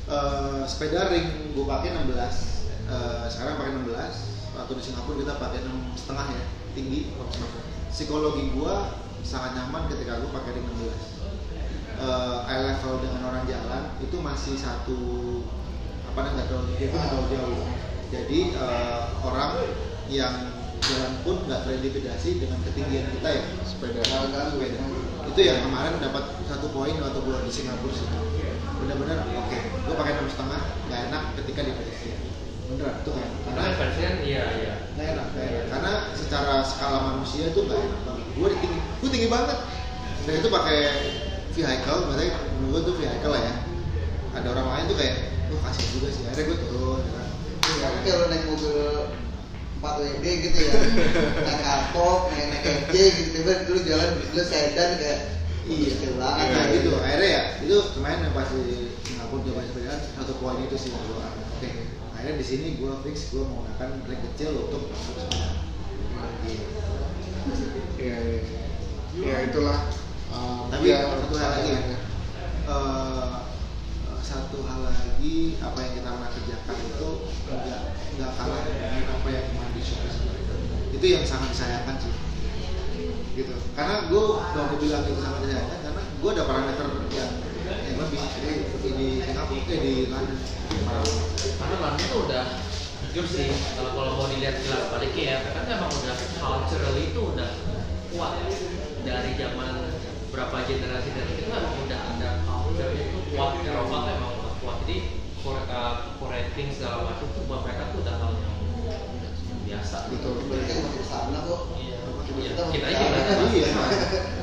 Eh, 0.06 0.62
sepeda 0.66 1.10
ring 1.10 1.54
gue 1.54 1.64
pakai 1.66 1.90
16 1.94 2.56
Eh, 2.86 3.26
sekarang 3.26 3.58
pakai 3.58 3.72
16 3.82 4.54
waktu 4.54 4.72
di 4.78 4.82
Singapura 4.86 5.18
kita 5.18 5.34
pakai 5.42 5.58
enam 5.66 5.90
setengah 5.98 6.26
ya 6.30 6.44
tinggi. 6.78 7.10
Psikologi 7.90 8.54
gue 8.54 8.74
sangat 9.26 9.58
nyaman 9.58 9.90
ketika 9.90 10.22
gue 10.22 10.30
pakai 10.30 10.54
ring 10.54 10.66
16 10.70 10.86
eh, 11.98 12.38
eye 12.46 12.62
level 12.62 12.94
dengan 13.02 13.22
orang 13.26 13.42
jalan 13.50 13.82
itu 13.98 14.16
masih 14.22 14.54
satu 14.54 14.98
apa 16.14 16.30
namanya 16.30 16.34
nggak 16.38 16.46
terlalu 16.46 16.66
nggak 16.78 17.10
terlalu 17.10 17.26
jauh. 17.34 17.66
Jadi 18.14 18.38
eh, 18.54 19.00
orang 19.26 19.50
yang 20.06 20.55
jalan 20.86 21.12
pun 21.26 21.36
nggak 21.46 21.60
terintimidasi 21.66 22.38
dengan 22.38 22.58
ketinggian 22.62 23.06
kita 23.18 23.28
ya 23.28 23.42
sepeda. 23.66 24.00
Sepeda 24.06 24.82
itu 25.26 25.40
yang 25.42 25.58
kemarin 25.66 25.98
dapat 25.98 26.24
satu 26.46 26.70
poin 26.70 26.94
waktu 26.96 27.20
gua 27.26 27.42
di 27.42 27.52
Singapura 27.52 27.92
sih. 27.92 28.08
Benar-benar 28.82 29.26
oke 29.26 29.58
gua 29.84 29.94
pakai 29.98 30.12
enam 30.16 30.28
setengah 30.30 30.60
nggak 30.86 31.00
enak 31.10 31.22
ketika 31.42 31.60
di 31.66 31.72
beneran 32.66 32.98
itu 32.98 33.10
kan 33.14 33.28
Karena 33.46 33.78
pedestrian 33.78 34.14
iya 34.26 34.44
iya. 34.58 34.74
nggak 34.98 35.06
enak 35.14 35.26
nggak 35.34 35.44
enak. 35.46 35.64
Karena 35.70 35.92
secara 36.18 36.54
skala 36.66 36.98
manusia 37.14 37.54
tuh 37.54 37.62
nggak 37.66 37.78
enak 37.78 38.00
banget. 38.02 38.26
Gue 38.34 38.48
tinggi 38.58 38.78
gue 38.82 39.10
tinggi 39.10 39.28
banget. 39.30 39.58
Dan 40.26 40.34
itu 40.42 40.48
pakai 40.50 40.80
vehicle 41.54 42.00
berarti 42.10 42.26
menurut 42.58 42.70
gue 42.70 42.80
tuh 42.90 42.94
vehicle 42.98 43.32
lah 43.32 43.42
ya. 43.42 43.54
Ada 44.34 44.46
orang 44.50 44.66
lain 44.66 44.84
tuh 44.90 44.96
kayak 44.98 45.16
gue 45.46 45.58
kasihan 45.62 45.90
juga 45.94 46.08
sih. 46.10 46.22
Akhirnya 46.26 46.46
gue 46.50 46.58
turun 46.66 47.02
ya 47.06 47.26
tapi 47.76 47.98
kalau 48.08 48.26
naik 48.30 48.44
mobil 48.46 48.78
4 49.80 50.02
WD 50.02 50.24
gitu 50.24 50.58
ya. 50.64 50.72
Naik 51.44 51.60
kapok, 51.60 52.18
naik 52.32 52.46
naik 52.52 52.64
gitu 52.92 53.22
tiba 53.36 53.52
dulu 53.68 53.78
jalan 53.84 54.08
dulu 54.20 54.42
sedan 54.44 54.90
kayak 54.98 55.20
iya. 55.68 56.10
banget. 56.16 56.46
Nah 56.48 56.64
Iya, 56.66 56.74
gitu. 56.80 56.90
akhirnya 56.96 57.28
ya 57.28 57.42
itu 57.60 57.76
lumayan 57.98 58.24
yang 58.24 58.34
pas 58.34 58.48
di 58.50 58.62
Singapura 59.04 59.42
coba 59.44 59.60
sepedaan 59.66 60.00
satu 60.16 60.32
poin 60.40 60.58
itu 60.64 60.76
sih 60.78 60.90
gue 60.92 61.16
oke. 61.20 61.70
Akhirnya 62.16 62.34
di 62.40 62.46
sini 62.46 62.66
gue 62.80 62.92
fix 63.04 63.16
gue 63.34 63.42
menggunakan 63.44 63.88
brake 64.06 64.22
kecil 64.32 64.50
untuk 64.68 64.82
masuk 64.90 65.14
sepeda 65.20 65.48
ya, 69.16 69.36
itulah. 69.48 69.78
Tapi 70.68 70.92
ya, 70.92 71.08
satu 71.08 71.36
hal 71.38 71.50
lagi. 71.56 71.70
ya 71.72 71.80
satu 74.26 74.58
hal 74.66 74.90
lagi 74.90 75.54
apa 75.62 75.78
yang 75.86 75.92
kita 76.02 76.08
pernah 76.10 76.30
kerjakan 76.34 76.76
itu 76.82 77.10
nggak 77.46 77.82
nggak 78.18 78.30
kalah 78.34 78.60
dengan 78.66 79.06
apa 79.06 79.28
yang 79.30 79.44
kemarin 79.54 79.72
di 79.78 79.82
itu 80.96 81.06
yang 81.06 81.22
sangat 81.22 81.48
disayangkan 81.54 81.96
sih. 82.02 82.14
Gitu. 83.38 83.54
Karena 83.78 84.10
gue 84.10 84.24
baru 84.34 84.74
bilang 84.82 85.04
itu 85.06 85.22
sangat 85.22 85.40
disayangkan 85.46 85.78
karena 85.78 86.02
gue 86.02 86.30
ada 86.34 86.44
parameter 86.48 86.86
yang 87.14 87.32
yang 87.86 87.96
lebih 88.02 88.18
jadi 88.18 88.90
di 88.98 89.06
Singapura 89.22 89.62
eh 89.62 89.78
di 89.78 89.94
London. 90.10 90.38
Karena 91.62 91.76
London 91.86 92.06
tuh 92.10 92.20
udah 92.26 92.44
jujur 93.06 93.26
sih 93.30 93.48
kalau 93.78 93.92
kalau 93.94 94.12
mau 94.18 94.26
dilihat 94.26 94.58
jelas 94.66 94.90
baliknya 94.90 95.22
ya 95.22 95.36
kan 95.54 95.64
memang 95.70 95.90
udah 95.92 96.14
cultural 96.42 96.94
itu 96.98 97.20
udah 97.22 97.50
kuat. 98.10 98.34
Dari 99.06 99.38
zaman 99.38 99.70
berapa 100.34 100.56
generasi 100.66 101.14
dari 101.14 101.32
itu 101.38 101.46
kan 101.46 101.62
udah 101.62 102.00
ada 102.18 102.30
culture 102.42 102.90
itu 102.90 103.15
kuat 103.36 103.52
Eropa 103.60 103.96
tuh 104.00 104.10
emang 104.16 104.32
udah 104.40 104.54
kuat. 104.64 104.76
Jadi 104.88 104.96
curating 106.18 106.68
segala 106.72 107.04
macam 107.06 107.26
tuh 107.30 107.44
buat 107.46 107.60
mereka 107.62 107.92
tuh 107.92 108.00
udah 108.02 108.14
hal 108.16 108.32
yang 108.40 108.54
biasa. 109.68 109.96
Betul 110.10 110.34
berarti 110.48 110.72
masih 110.72 110.92
ke 110.96 111.04
sana 111.04 111.38
kok. 111.44 111.62
Iya. 111.76 111.98
Kita 112.26 112.32
Iya, 112.36 112.50
kita 112.74 112.86
aja 112.90 112.96
jalan. 112.98 113.22
berarti 113.22 113.58
iya. 113.60 113.68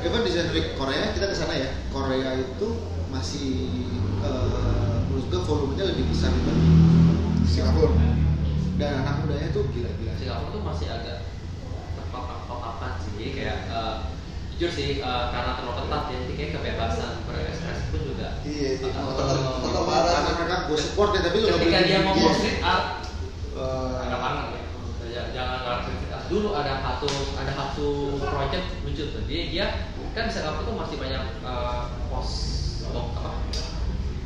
even 0.06 0.20
di 0.24 0.30
genre 0.32 0.60
Korea 0.78 1.04
kita 1.12 1.26
ke 1.28 1.36
sana 1.36 1.54
ya. 1.58 1.68
Korea 1.90 2.30
itu 2.38 2.68
masih 3.10 3.48
eh, 4.22 4.96
menurut 5.10 5.26
gue 5.28 5.40
volumenya 5.44 5.84
lebih 5.92 6.04
besar 6.08 6.30
dibanding 6.32 6.78
Singapura. 7.44 7.92
Dan 8.74 8.90
anak 9.06 9.22
mudanya 9.22 9.48
tuh 9.54 9.66
gila-gila. 9.70 10.12
Singapura 10.18 10.50
tuh 10.50 10.62
masih 10.62 10.86
agak 10.90 11.18
terkotak-kotakan 11.98 12.92
sih. 13.02 13.34
Kayak 13.34 13.58
eh, 13.70 13.94
jujur 14.54 14.70
sih 14.70 14.90
eh, 15.02 15.24
karena 15.34 15.58
terlalu 15.58 15.74
ketat 15.82 16.02
ya 16.08 16.16
jadi 16.24 16.34
kayak 16.38 16.50
kebebasan 16.56 17.12
pun 17.94 18.02
juga. 18.10 18.28
Iya, 18.42 18.68
Tetap- 18.82 19.14
tetap 19.62 19.84
parah 19.86 20.12
karena 20.12 20.30
mereka 20.34 20.56
gue 20.66 20.78
support 20.78 21.10
ya 21.14 21.20
tapi 21.22 21.36
lu 21.38 21.46
nggak 21.46 21.60
ketika 21.62 21.80
dia 21.86 21.98
ngomong 22.02 22.18
Iya. 22.26 22.34
street 22.34 22.58
art. 22.60 22.86
Eh, 23.54 23.94
agak 24.02 24.18
kangen 24.18 24.46
ya? 24.50 24.62
Ya, 25.14 25.22
jangan 25.30 25.58
street 25.86 26.10
art 26.10 26.24
dulu 26.26 26.48
ada 26.52 26.72
satu 26.82 27.08
ada 27.38 27.52
satu 27.54 27.86
project 28.18 28.66
lucu 28.82 29.04
tuh. 29.14 29.22
Dia 29.24 29.40
dia 29.46 29.66
kan 30.10 30.26
Singapura 30.26 30.66
tuh 30.66 30.74
masih 30.74 30.96
banyak 30.98 31.22
eh, 31.40 31.80
pos 32.10 32.30
apa? 32.84 33.30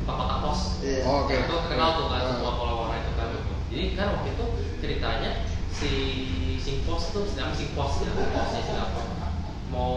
Kotak 0.03 0.37
pos. 0.41 0.59
Iya. 0.81 1.05
Oh, 1.05 1.23
oke. 1.23 1.33
Itu 1.35 1.53
terkenal 1.61 1.89
tuh 1.95 2.05
kan 2.09 2.21
Ah. 2.25 2.33
semua 2.33 2.53
follower 2.57 2.97
itu 2.97 3.11
kan. 3.13 3.27
Jadi 3.69 3.83
kan 3.93 4.07
waktu 4.17 4.29
itu 4.33 4.45
ceritanya 4.81 5.31
si 5.69 5.91
Singpos 6.57 7.13
tuh 7.13 7.23
sedang 7.29 7.53
Singpos 7.53 8.01
ya 8.01 8.09
posnya 8.17 8.61
Singapura. 8.65 9.29
Mau 9.69 9.93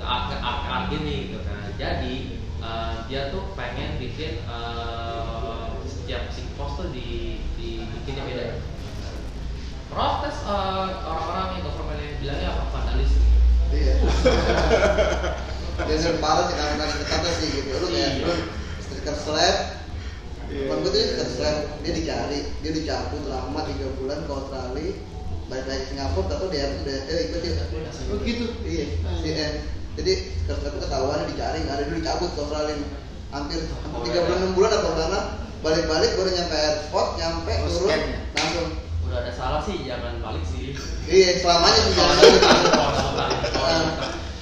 nge-art 0.00 0.24
nge-art 0.32 0.60
art 0.64 0.84
gini 0.88 1.28
gitu 1.28 1.44
kan. 1.44 1.60
Jadi 1.76 2.40
eh, 2.64 2.92
dia 3.06 3.28
tuh 3.28 3.52
pengen 3.52 4.00
bikin 4.00 4.40
eh, 4.40 5.64
setiap 5.84 6.32
Singpos 6.32 6.80
tuh 6.80 6.88
di 6.90 7.38
dibikinnya 7.54 8.24
beda 8.24 8.46
protes 9.92 10.36
eh, 10.42 10.88
orang-orang 11.04 11.46
yang 11.54 11.62
government 11.68 12.00
yang 12.00 12.16
bilangnya 12.18 12.48
apa 12.50 12.64
vandalis 12.72 13.12
Iya. 13.74 13.94
Dan 15.74 16.16
parah 16.22 16.46
sih 16.46 16.54
karena 16.54 16.84
ketatnya 16.86 17.32
sih 17.42 17.48
gitu. 17.50 17.74
Lu 17.74 17.86
kayak 17.90 18.10
Iya. 18.14 18.22
lu 18.22 18.34
stiker 18.78 19.16
slab. 19.18 19.56
Iya. 20.46 20.70
Temen 20.70 20.78
gue 20.84 20.90
tuh 20.94 21.00
stiker 21.02 21.28
slab 21.34 21.56
dia 21.82 21.92
dicari, 21.98 22.38
dia 22.62 22.70
dicabut 22.70 23.26
lama 23.26 23.60
tiga 23.66 23.90
bulan 23.98 24.22
ke 24.22 24.30
Australia. 24.30 24.94
Balik 25.50 25.66
lagi 25.66 25.84
Singapura, 25.90 26.26
tapi 26.30 26.44
dia 26.54 26.66
udah 26.70 26.98
eh 27.04 27.20
ikut 27.28 27.40
dia. 27.42 27.64
oh 28.08 28.18
gitu 28.22 28.46
Iya, 28.62 28.86
si 29.18 29.28
N. 29.34 29.54
Jadi 29.94 30.12
slab 30.44 30.74
ketahuan 30.82 31.26
dicari, 31.30 31.58
nggak 31.62 31.76
ada 31.78 31.84
dulu 31.86 31.98
dicabut 32.02 32.30
ke 32.34 32.40
Australia. 32.42 32.76
Hampir 33.30 33.58
tiga 34.06 34.20
bulan 34.26 34.38
enam 34.42 34.52
bulan 34.54 34.70
atau 34.74 34.90
berapa? 34.94 35.20
Balik-balik 35.64 36.10
baru 36.14 36.30
nyampe 36.30 36.54
airport, 36.54 37.08
nyampe 37.16 37.52
Oh, 37.64 37.68
turun, 37.72 37.88
ya? 37.88 37.98
langsung. 38.36 38.68
udah 39.04 39.18
ada 39.20 39.32
salah 39.32 39.60
sih 39.64 39.80
jangan 39.84 40.16
balik 40.20 40.44
sih 40.44 40.74
Iya, 41.06 41.40
selamanya 41.40 41.80
sih 41.80 41.92
jangan 41.94 42.16
balik. 42.18 42.42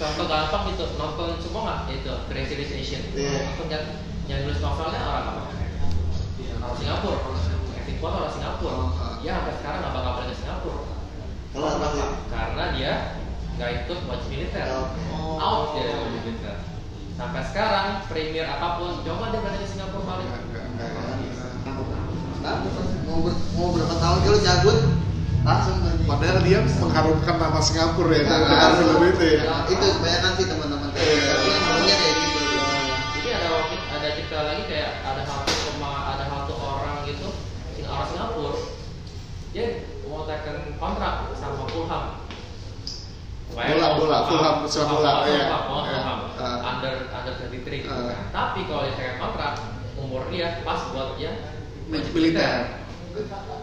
Contoh 0.03 0.27
gampang 0.27 0.65
itu 0.75 0.85
nonton 0.99 1.29
semua 1.39 1.61
nggak 1.63 1.95
itu 1.95 2.13
Crazy 2.27 2.55
Rich 2.59 2.73
Asian. 2.75 3.03
Iya. 3.15 3.55
Yang 3.71 3.85
yang 4.27 4.39
nulis 4.45 4.59
novelnya 4.59 4.99
orang 4.99 5.25
apa? 5.31 5.43
Orang 6.59 6.77
Singapura. 6.79 7.19
Acting 7.79 7.97
kuat 8.03 8.13
orang 8.19 8.33
Singapura. 8.35 8.75
Oh, 8.75 8.91
ah. 8.99 9.15
Ya 9.23 9.39
sampai 9.39 9.55
sekarang 9.63 9.79
nggak 9.79 9.95
bakal 9.95 10.13
balik 10.19 10.29
ke 10.35 10.37
Singapura. 10.43 10.83
Kalau 11.53 11.69
apa 11.71 11.87
sih? 11.95 12.07
Karena 12.29 12.65
dia 12.75 12.93
nggak 13.63 13.87
ikut 13.87 13.99
wajib 14.11 14.27
militer. 14.27 14.67
Oh. 15.15 15.39
Out 15.39 15.79
dia 15.79 15.87
dari 15.87 16.03
wajib 16.03 16.23
militer. 16.27 16.57
Sampai 17.15 17.47
sekarang 17.47 18.03
premier 18.11 18.47
apa 18.51 18.83
pun 18.83 18.99
coba 19.07 19.31
dia 19.31 19.39
balik 19.39 19.63
ke 19.63 19.69
Singapura 19.71 20.03
balik. 20.03 20.27
Nah, 22.43 22.59
mau, 23.07 23.23
ber, 23.23 23.35
mau 23.55 23.71
berapa 23.71 23.95
tahun 24.03 24.19
kalau 24.27 24.41
cabut 24.43 24.79
langsung 25.47 25.77
pergi. 25.79 26.05
Padahal 26.11 26.39
dia 26.43 26.59
mengharumkan 26.83 27.37
nama 27.39 27.61
Singapura 27.63 28.11
ya 28.19 28.27
Nah, 28.27 28.39
dengan 28.43 28.71
film 28.83 29.03
itu 29.15 29.25
ya. 29.31 29.43
Nah, 29.47 29.63
itu 29.71 29.85
kebanyakan 29.95 30.33
sih 30.35 30.47
teman-teman 30.51 30.91
Iya. 30.91 31.23
tapi 31.23 31.49
maunya 31.63 31.95
kayak 32.03 32.15
gitu 32.19 32.41
Jadi 33.15 33.29
ada 33.31 33.49
ada 33.71 34.09
cerita 34.19 34.39
lagi 34.43 34.63
kayak 34.67 34.91
ada 35.07 35.23
satu 35.23 35.55
ada 35.87 36.25
satu 36.27 36.55
orang 36.59 36.97
gitu 37.07 37.29
orang 37.87 38.07
Singapura 38.11 38.55
dia 39.55 39.67
mau 40.09 40.25
tekan 40.25 40.57
kontrak 40.81 41.15
sama 41.37 41.65
Fulham. 41.71 42.22
Bola, 43.53 43.89
bola, 44.01 44.19
Fulham, 44.25 44.57
sepak 44.65 44.89
bola, 44.89 45.13
iya. 45.29 45.45
Iya. 45.45 45.59
Fulham. 45.69 46.19
Ah. 46.41 46.59
under 46.73 46.93
under 47.07 47.35
23 47.37 47.85
gitu 47.85 47.93
Ah. 47.93 48.09
kan. 48.09 48.27
Tapi 48.33 48.61
kalau 48.65 48.83
tekan 48.89 49.17
kontrak 49.21 49.53
umur 49.95 50.23
dia 50.33 50.65
pas 50.65 50.81
buat 50.89 51.21
dia 51.21 51.33
wajib 51.87 52.13
Militer. 52.17 52.81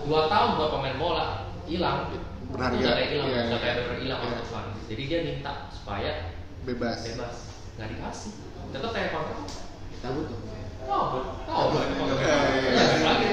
Dua 0.06 0.30
tahun 0.30 0.50
buat 0.56 0.70
pemain 0.72 0.98
bola 0.98 1.28
hilang. 1.66 2.14
Berharga. 2.50 2.78
Udah 2.78 2.94
kayak 2.96 3.10
hilang, 3.12 3.28
Iya, 3.28 3.42
udah 3.42 3.50
iya. 3.50 3.58
kayak 3.60 3.76
bener 3.82 3.96
hilang 4.00 4.20
Iya. 4.22 4.62
Jadi 4.90 5.02
dia 5.06 5.20
minta 5.24 5.54
supaya 5.70 6.12
Bebas. 6.64 6.98
bebas 7.04 7.36
nggak 7.76 7.88
dikasih. 7.90 8.32
Tetap 8.70 8.90
kayak 8.94 9.10
kontrak. 9.12 9.42
cabut 10.00 10.26
dong 10.32 10.44
Iya, 10.48 10.66
Ya, 12.72 12.86
lagi. 13.04 13.28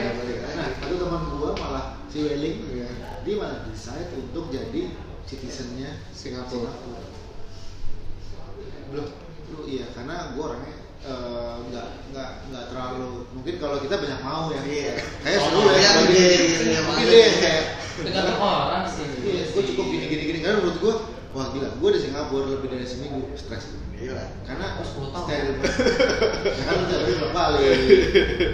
nah 0.50 0.68
satu 0.74 0.94
teman 0.98 1.22
gua 1.32 1.50
malah 1.54 1.84
si 2.09 2.18
Welling 2.22 2.59
Iya. 2.66 2.88
dia 3.22 3.34
malah 3.38 3.61
decide 3.64 4.11
untuk 4.14 4.50
jadi 4.50 4.90
citizennya 5.27 5.91
Singapura. 6.11 6.70
belum 8.87 9.07
lu 9.47 9.61
iya 9.66 9.87
karena 9.93 10.31
gua 10.33 10.55
orangnya 10.55 10.74
eh, 11.03 11.55
nggak 11.66 11.87
nggak 12.11 12.31
nggak 12.47 12.64
terlalu 12.70 13.27
mungkin 13.31 13.55
kalau 13.59 13.77
kita 13.79 13.95
banyak 13.97 14.20
mau 14.22 14.47
ya 14.49 14.62
Iya. 14.62 14.95
kayak 15.22 15.39
Oh, 15.39 15.47
seru 15.49 15.61
ya 15.66 15.74
iya, 15.74 15.91
iya, 16.07 16.27
iya, 16.41 16.59
iya, 16.64 16.81
mungkin 16.83 17.05
iya. 17.05 17.12
deh 17.12 17.35
kayak 17.37 17.64
Tergantung 17.97 18.39
orang 18.39 18.85
sih. 18.87 19.07
iya 19.22 19.43
gua 19.51 19.62
cukup 19.64 19.85
gini 19.87 20.05
gini 20.07 20.22
gini 20.24 20.39
karena 20.41 20.59
menurut 20.61 20.79
gua 20.79 20.95
wah 21.33 21.47
gila 21.51 21.68
gua 21.77 21.91
di 21.91 22.01
Singapura 22.01 22.47
lebih 22.49 22.68
dari 22.70 22.87
seminggu 22.87 23.20
stres 23.35 23.74
Gila. 23.97 24.24
karena 24.45 24.66
Oh, 24.77 24.85
10 24.85 25.09
tahun. 25.09 25.24
steril 25.24 25.55
ya 25.57 26.62
kan 26.62 26.77
udah 26.79 26.97
lebih 27.01 27.14
berapa 27.16 27.33
kali 27.35 27.64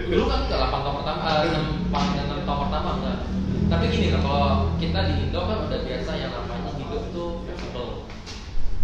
Dulu 0.06 0.24
kan 0.24 0.38
enggak 0.40 0.58
8 0.62 0.80
tahun 0.80 0.94
pertama, 0.96 1.20
eh, 1.26 1.50
6, 1.50 1.66
6 1.90 2.46
tahun 2.46 2.58
pertama 2.62 2.90
enggak. 2.94 3.18
Tapi 3.66 3.84
gini 3.88 4.12
lah, 4.12 4.20
kalau 4.20 4.46
kita 4.76 5.00
di 5.02 5.14
Indo 5.18 5.40
kan 5.42 5.58
udah 5.64 5.80
biasa 5.80 6.10
yang 6.14 6.30
namanya 6.30 6.70
hidup 6.76 7.02
tuh 7.10 7.40
fleksibel. 7.42 7.88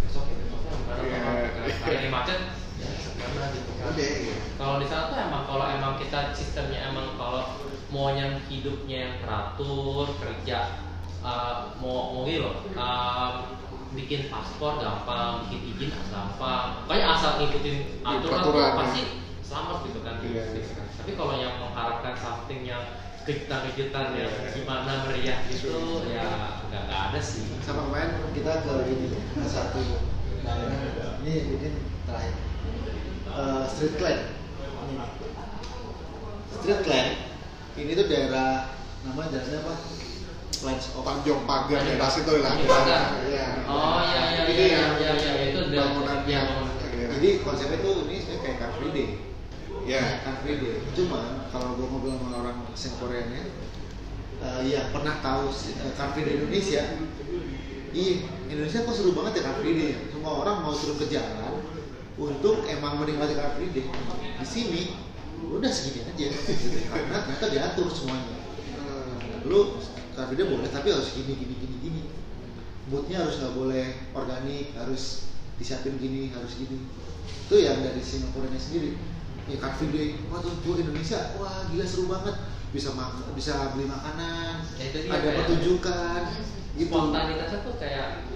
Besok 0.01 0.24
ya, 0.24 0.34
besoknya 0.41 0.72
mana 0.72 0.88
Iya. 0.88 0.88
yeah. 0.88 0.88
Hari 0.88 0.88
ini 1.88 2.09
macet, 2.11 2.40
ya 2.78 2.90
gitu 3.55 3.72
kan 3.78 3.92
iya. 3.99 4.34
kalau 4.59 4.74
di 4.78 4.86
sana 4.86 5.11
tuh 5.11 5.18
emang 5.18 5.42
kalau 5.46 5.66
emang 5.66 5.94
kita 5.99 6.32
sistemnya 6.34 6.90
emang 6.90 7.18
kalau 7.18 7.59
mau 7.90 8.12
yang 8.14 8.38
hidupnya 8.46 8.96
yang 9.09 9.14
teratur 9.22 10.07
kerja 10.18 10.82
uh, 11.24 11.74
mau 11.82 12.14
mau 12.14 12.22
gitu 12.26 12.46
loh 12.46 12.55
uh, 12.76 13.59
bikin 13.96 14.28
paspor 14.28 14.78
gampang 14.78 15.49
bikin 15.49 15.61
izin 15.74 15.90
gampang 16.12 16.84
pokoknya 16.84 17.07
asal 17.16 17.30
ngikutin 17.40 17.76
aturan 18.05 18.40
tuh 18.44 18.53
ya. 18.55 18.70
pasti 18.76 19.03
selamat 19.40 19.76
gitu 19.88 20.01
kan 20.05 20.14
Iya. 20.20 20.44
gitu 20.53 20.72
kan. 20.76 20.86
tapi 21.01 21.11
kalau 21.16 21.34
yang 21.40 21.55
mengharapkan 21.57 22.14
something 22.20 22.62
yang 22.68 22.84
kejutan-kejutan 23.24 24.16
yang 24.16 24.32
gimana 24.57 25.05
meriah 25.05 25.44
gitu 25.49 26.05
ya 26.09 26.24
nggak 26.68 26.82
nggak 26.88 27.01
ada 27.12 27.20
sih 27.20 27.44
sama 27.64 27.88
kemarin 27.88 28.24
kita 28.32 28.53
ke 28.64 28.72
ini 28.88 29.09
ke 29.16 29.49
satu 29.49 29.80
ini 31.24 31.34
ini 31.59 31.68
terakhir 32.07 32.34
eh, 33.28 33.62
Street 33.68 33.95
Clan 33.99 34.18
ini. 34.89 34.95
Street 36.59 36.80
Clan 36.86 37.07
ini 37.78 37.91
tuh 37.95 38.07
daerah 38.11 38.74
namanya 39.07 39.39
jalannya 39.39 39.59
apa? 39.62 39.74
Plans 40.59 40.91
of 40.99 41.07
Tanjung 41.07 41.47
Pagar 41.47 41.80
daerah 41.86 42.11
situ 42.11 42.32
lah 42.43 42.51
Tanjung 42.51 42.66
Pagar. 42.66 43.03
Iya. 43.30 43.47
oh 43.70 44.03
iya 44.03 44.22
iya 44.34 44.43
iya 44.43 44.51
iya 44.51 44.66
yang 44.74 44.91
iya 44.99 45.12
iya, 45.14 45.32
itu 45.55 45.61
bangunan 45.70 46.18
iya, 46.26 46.43
yang 46.43 46.49
iya. 46.99 47.07
Jadi 47.14 47.28
konsepnya 47.47 47.78
tuh 47.78 48.11
ini 48.11 48.18
kayak 48.26 48.57
Car 48.59 48.70
Free 48.78 48.91
Day. 48.91 49.09
ya 49.86 50.03
Car 50.26 50.43
Free 50.43 50.59
Day. 50.59 50.82
Cuman 50.99 51.47
kalau 51.55 51.78
gue 51.78 51.86
ngobrol 51.86 52.18
sama 52.18 52.43
orang 52.43 52.59
Singaporeannya 52.74 53.43
eh 54.39 54.61
yang 54.70 54.95
pernah 54.95 55.18
tahu 55.22 55.51
eh, 55.51 55.93
Car 55.95 56.11
Free 56.14 56.26
Day 56.26 56.34
Indonesia, 56.43 56.82
iya 57.93 58.16
Indonesia 58.49 58.84
kok 58.84 58.95
seru 58.97 59.12
banget 59.12 59.41
ya 59.41 59.43
Car 59.53 59.57
Free 59.61 59.76
Day. 59.76 59.93
Semua 60.12 60.32
orang 60.45 60.64
mau 60.64 60.72
turun 60.72 60.97
ke 60.97 61.07
jalan 61.12 61.61
untuk 62.18 62.64
emang 62.68 63.01
menikmati 63.01 63.36
Car 63.36 63.55
Free 63.57 63.72
Day. 63.72 63.86
Di 64.41 64.47
sini 64.47 64.82
udah 65.39 65.70
segini 65.70 66.03
aja, 66.05 66.26
karena 66.93 67.16
ternyata 67.24 67.47
diatur 67.53 67.89
semuanya. 67.93 68.36
lu 69.47 69.80
Car 70.16 70.28
Free 70.28 70.39
Day 70.41 70.47
boleh 70.49 70.68
tapi 70.68 70.89
harus 70.93 71.12
gini 71.14 71.32
gini 71.36 71.55
gini 71.57 71.76
gini. 71.80 72.03
Moodnya 72.89 73.20
harus 73.24 73.36
nggak 73.41 73.55
boleh 73.57 73.86
organik 74.16 74.72
harus 74.76 75.28
disiapin 75.61 75.97
gini 76.01 76.32
harus 76.32 76.57
gini. 76.57 76.89
Itu 77.49 77.57
yang 77.61 77.80
dari 77.84 78.01
Singapura 78.01 78.49
sendiri. 78.57 78.97
Ya 79.49 79.57
Car 79.61 79.76
Free 79.76 79.93
Day. 79.93 80.09
Wah 80.32 80.41
tuh 80.41 80.76
Indonesia. 80.76 81.36
Wah 81.36 81.68
gila 81.68 81.84
seru 81.84 82.09
banget. 82.09 82.36
Bisa 82.68 82.93
bisa 83.32 83.72
beli 83.72 83.89
makanan 83.89 84.61
Ya, 84.76 84.93
ada 84.93 85.01
kayak- 85.09 85.36
pertunjukan 85.41 86.20
spontanitasnya 86.86 87.58
tuh 87.66 87.74
kayak 87.80 88.28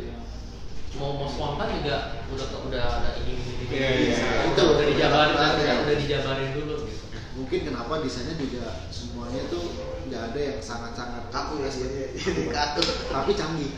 mau 0.98 1.16
mau 1.16 1.28
spontan 1.30 1.80
juga 1.80 2.20
udah 2.28 2.46
udah 2.68 2.82
ada 3.00 3.10
ini 3.24 3.32
ini 3.38 3.52
ini 3.64 3.64
Iya, 3.72 3.88
iya, 3.96 4.12
iya. 4.12 4.40
itu 4.52 4.60
udah 4.60 4.84
dijabarin 4.84 5.32
Itu. 5.32 5.40
udah, 5.40 5.76
udah 5.88 5.96
dijabarin 5.96 6.50
dulu 6.52 6.74
gitu. 6.84 7.04
Mungkin 7.32 7.60
kenapa 7.64 8.04
desainnya 8.04 8.36
juga 8.36 8.84
semuanya 8.92 9.40
tuh 9.48 9.64
nggak 10.12 10.22
ada 10.32 10.40
yang 10.40 10.58
sangat-sangat 10.60 11.32
kaku 11.32 11.64
ya 11.64 11.68
jadi 11.72 12.12
jadi 12.12 12.44
kaku. 12.52 12.82
Tapi 13.08 13.30
canggih. 13.32 13.70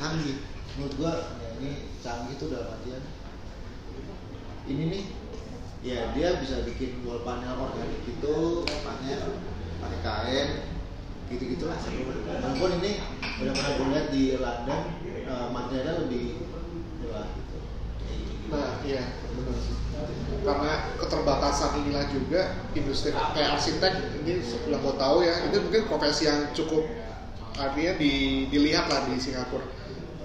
Canggih. 0.00 0.36
Menurut 0.80 0.94
gua 0.96 1.12
ya 1.44 1.48
ini 1.60 1.72
canggih 2.00 2.34
tuh 2.40 2.48
dalam 2.48 2.72
artian 2.72 3.04
ini 4.66 4.82
nih 4.90 5.04
ya 5.84 6.10
dia 6.16 6.40
bisa 6.42 6.64
bikin 6.66 7.04
wall 7.06 7.22
panel 7.22 7.54
organik 7.68 8.00
gitu 8.02 8.64
panel 8.82 9.22
pakai 9.78 10.00
kain 10.02 10.48
gitu 11.26 11.44
gitulah 11.58 11.78
walaupun 12.42 12.70
ini 12.82 13.02
benar-benar 13.42 13.72
gue 13.74 13.86
lihat 13.90 14.06
di 14.14 14.22
London 14.38 14.80
eh, 15.26 15.48
materialnya 15.50 15.94
lebih 16.06 16.24
murah 17.02 17.26
gitu 17.34 17.56
Nah, 18.46 18.78
iya, 18.86 19.02
benar. 19.34 19.58
Karena 20.46 20.72
keterbatasan 21.02 21.82
inilah 21.82 22.06
juga 22.14 22.54
industri 22.78 23.10
kayak 23.10 23.58
arsitek 23.58 24.22
ini 24.22 24.38
yang 24.70 24.78
gue 24.78 24.94
tahu 24.94 25.26
ya, 25.26 25.34
itu 25.50 25.58
mungkin 25.66 25.82
profesi 25.90 26.30
yang 26.30 26.54
cukup 26.54 26.86
artinya 27.58 27.98
di, 27.98 28.46
dilihat 28.52 28.86
lah 28.86 29.02
di 29.10 29.18
Singapura. 29.18 29.66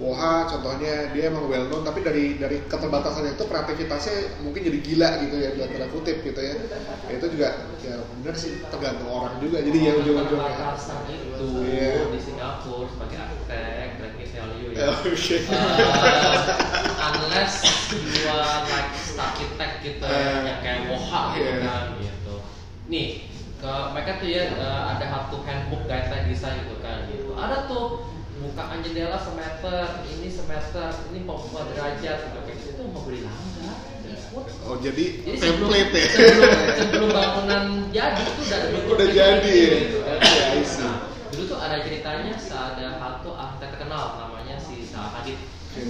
Woha 0.00 0.48
contohnya 0.48 1.12
dia 1.12 1.28
emang 1.28 1.46
well 1.46 1.68
known 1.68 1.84
tapi 1.84 2.00
dari 2.00 2.40
dari 2.40 2.64
keterbatasan 2.64 3.28
itu 3.32 3.44
kreativitasnya 3.44 4.40
mungkin 4.40 4.64
jadi 4.64 4.78
gila 4.82 5.08
gitu 5.28 5.36
ya 5.36 5.48
dalam 5.56 5.68
tanda 5.72 5.88
kutip 5.92 6.16
gitu 6.24 6.40
ya. 6.40 6.54
Ya, 7.10 7.12
itu 7.20 7.26
juga 7.32 7.48
ya 7.82 7.96
benar 8.20 8.34
sih 8.38 8.52
tergantung 8.72 9.10
orang 9.10 9.36
juga 9.42 9.58
jadi 9.60 9.78
ya 9.78 9.92
ujung-ujungnya. 9.98 10.42
keterbatasan 10.48 10.98
itu 11.10 11.46
Iya. 11.68 11.92
di 12.08 12.20
Singapura 12.22 12.86
sebagai 12.88 13.18
arsitek 13.20 14.12
tell 14.32 14.50
you 14.58 14.68
Ya, 14.72 14.88
Oke. 14.88 15.36
Uh, 15.52 17.12
unless 17.12 17.54
you 17.92 18.24
are 18.24 18.64
like 18.64 18.90
architect 19.20 19.74
gitu 19.84 20.04
ya, 20.08 20.16
Eh, 20.16 20.38
yang 20.48 20.58
kayak 20.64 20.80
Moha 20.88 21.22
gitu 21.36 21.44
iya. 21.44 21.60
kan 21.60 21.84
gitu. 22.00 22.34
Nih, 22.88 23.06
ke 23.60 23.72
mereka 23.92 24.10
tuh 24.18 24.28
ya 24.32 24.44
uh, 24.56 24.96
ada 24.96 25.04
satu 25.06 25.44
handbook 25.44 25.84
guideline 25.84 26.26
desain 26.32 26.56
gitu 26.64 26.80
kan 26.80 27.04
gitu. 27.12 27.30
Ada 27.36 27.68
tuh 27.68 28.08
bukaan 28.50 28.82
jendela 28.82 29.18
semeter, 29.22 29.86
ini 30.10 30.28
semeter, 30.28 30.90
ini 31.14 31.18
pembuat 31.22 31.66
derajat 31.74 32.16
gitu 32.26 32.38
kayak 32.42 32.58
gitu 32.66 32.82
mau 32.90 33.02
beli 33.06 33.22
langgar. 33.22 33.76
ikut. 34.02 34.46
Oh 34.66 34.76
jadi, 34.80 35.04
Jadi 35.24 35.38
sebelum, 35.38 35.68
template 35.70 35.92
ya. 35.92 36.06
sebelum, 36.10 36.50
sebelum 36.80 37.08
bangunan 37.12 37.64
jadi 37.92 38.22
tuh 38.24 38.44
udah 38.44 38.60
Udah 38.92 39.08
jadi 39.12 39.56
gitu, 39.56 39.98
ya? 40.02 40.14
gitu. 40.18 40.78
Nah, 40.82 40.96
dulu 41.32 41.42
tuh 41.48 41.58
ada 41.60 41.76
ceritanya 41.84 42.32
ada 42.36 42.86
satu 43.00 43.30
arsitek 43.32 43.68
terkenal 43.76 44.04
namanya 44.20 44.56
si 44.60 44.84
Zaha 44.88 45.20
Hadid 45.20 45.38
bikin 45.72 45.88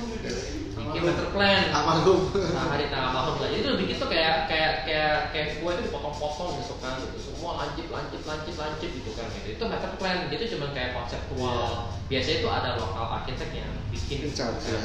master 1.00 1.28
plan. 1.32 1.62
Apa 1.72 2.04
lu 2.04 2.28
Zaha 2.34 2.76
Hadid 2.76 2.88
nah 2.92 3.08
mahal 3.08 3.40
lah. 3.40 3.48
Jadi 3.48 3.62
tuh 3.64 3.72
bikin 3.80 3.96
tuh 3.96 4.08
kayak 4.12 4.50
kayak 4.50 4.72
kayak 4.84 5.14
kayak 5.32 5.46
kue 5.62 5.70
itu 5.72 5.82
dipotong-potong 5.88 6.60
gitu 6.60 6.74
kan 6.84 7.00
gitu. 7.00 7.16
Semua 7.32 7.64
lancip 7.64 7.86
lancip 7.88 8.20
lancip 8.28 8.54
lancip 8.60 8.90
gitu 8.92 9.10
kan. 9.16 9.26
Gitu 9.32 9.56
itu 9.56 9.64
master 9.64 9.92
plan. 9.96 10.28
Itu 10.28 10.44
cuma 10.58 10.66
kayak 10.76 10.92
konseptual. 10.92 11.96
Biasanya 12.10 12.36
itu 12.44 12.48
ada 12.52 12.70
lokal 12.76 13.06
arsitek 13.22 13.50
yang 13.56 13.70
bikin 13.88 14.28
In 14.28 14.32
charge, 14.36 14.68
ya. 14.68 14.80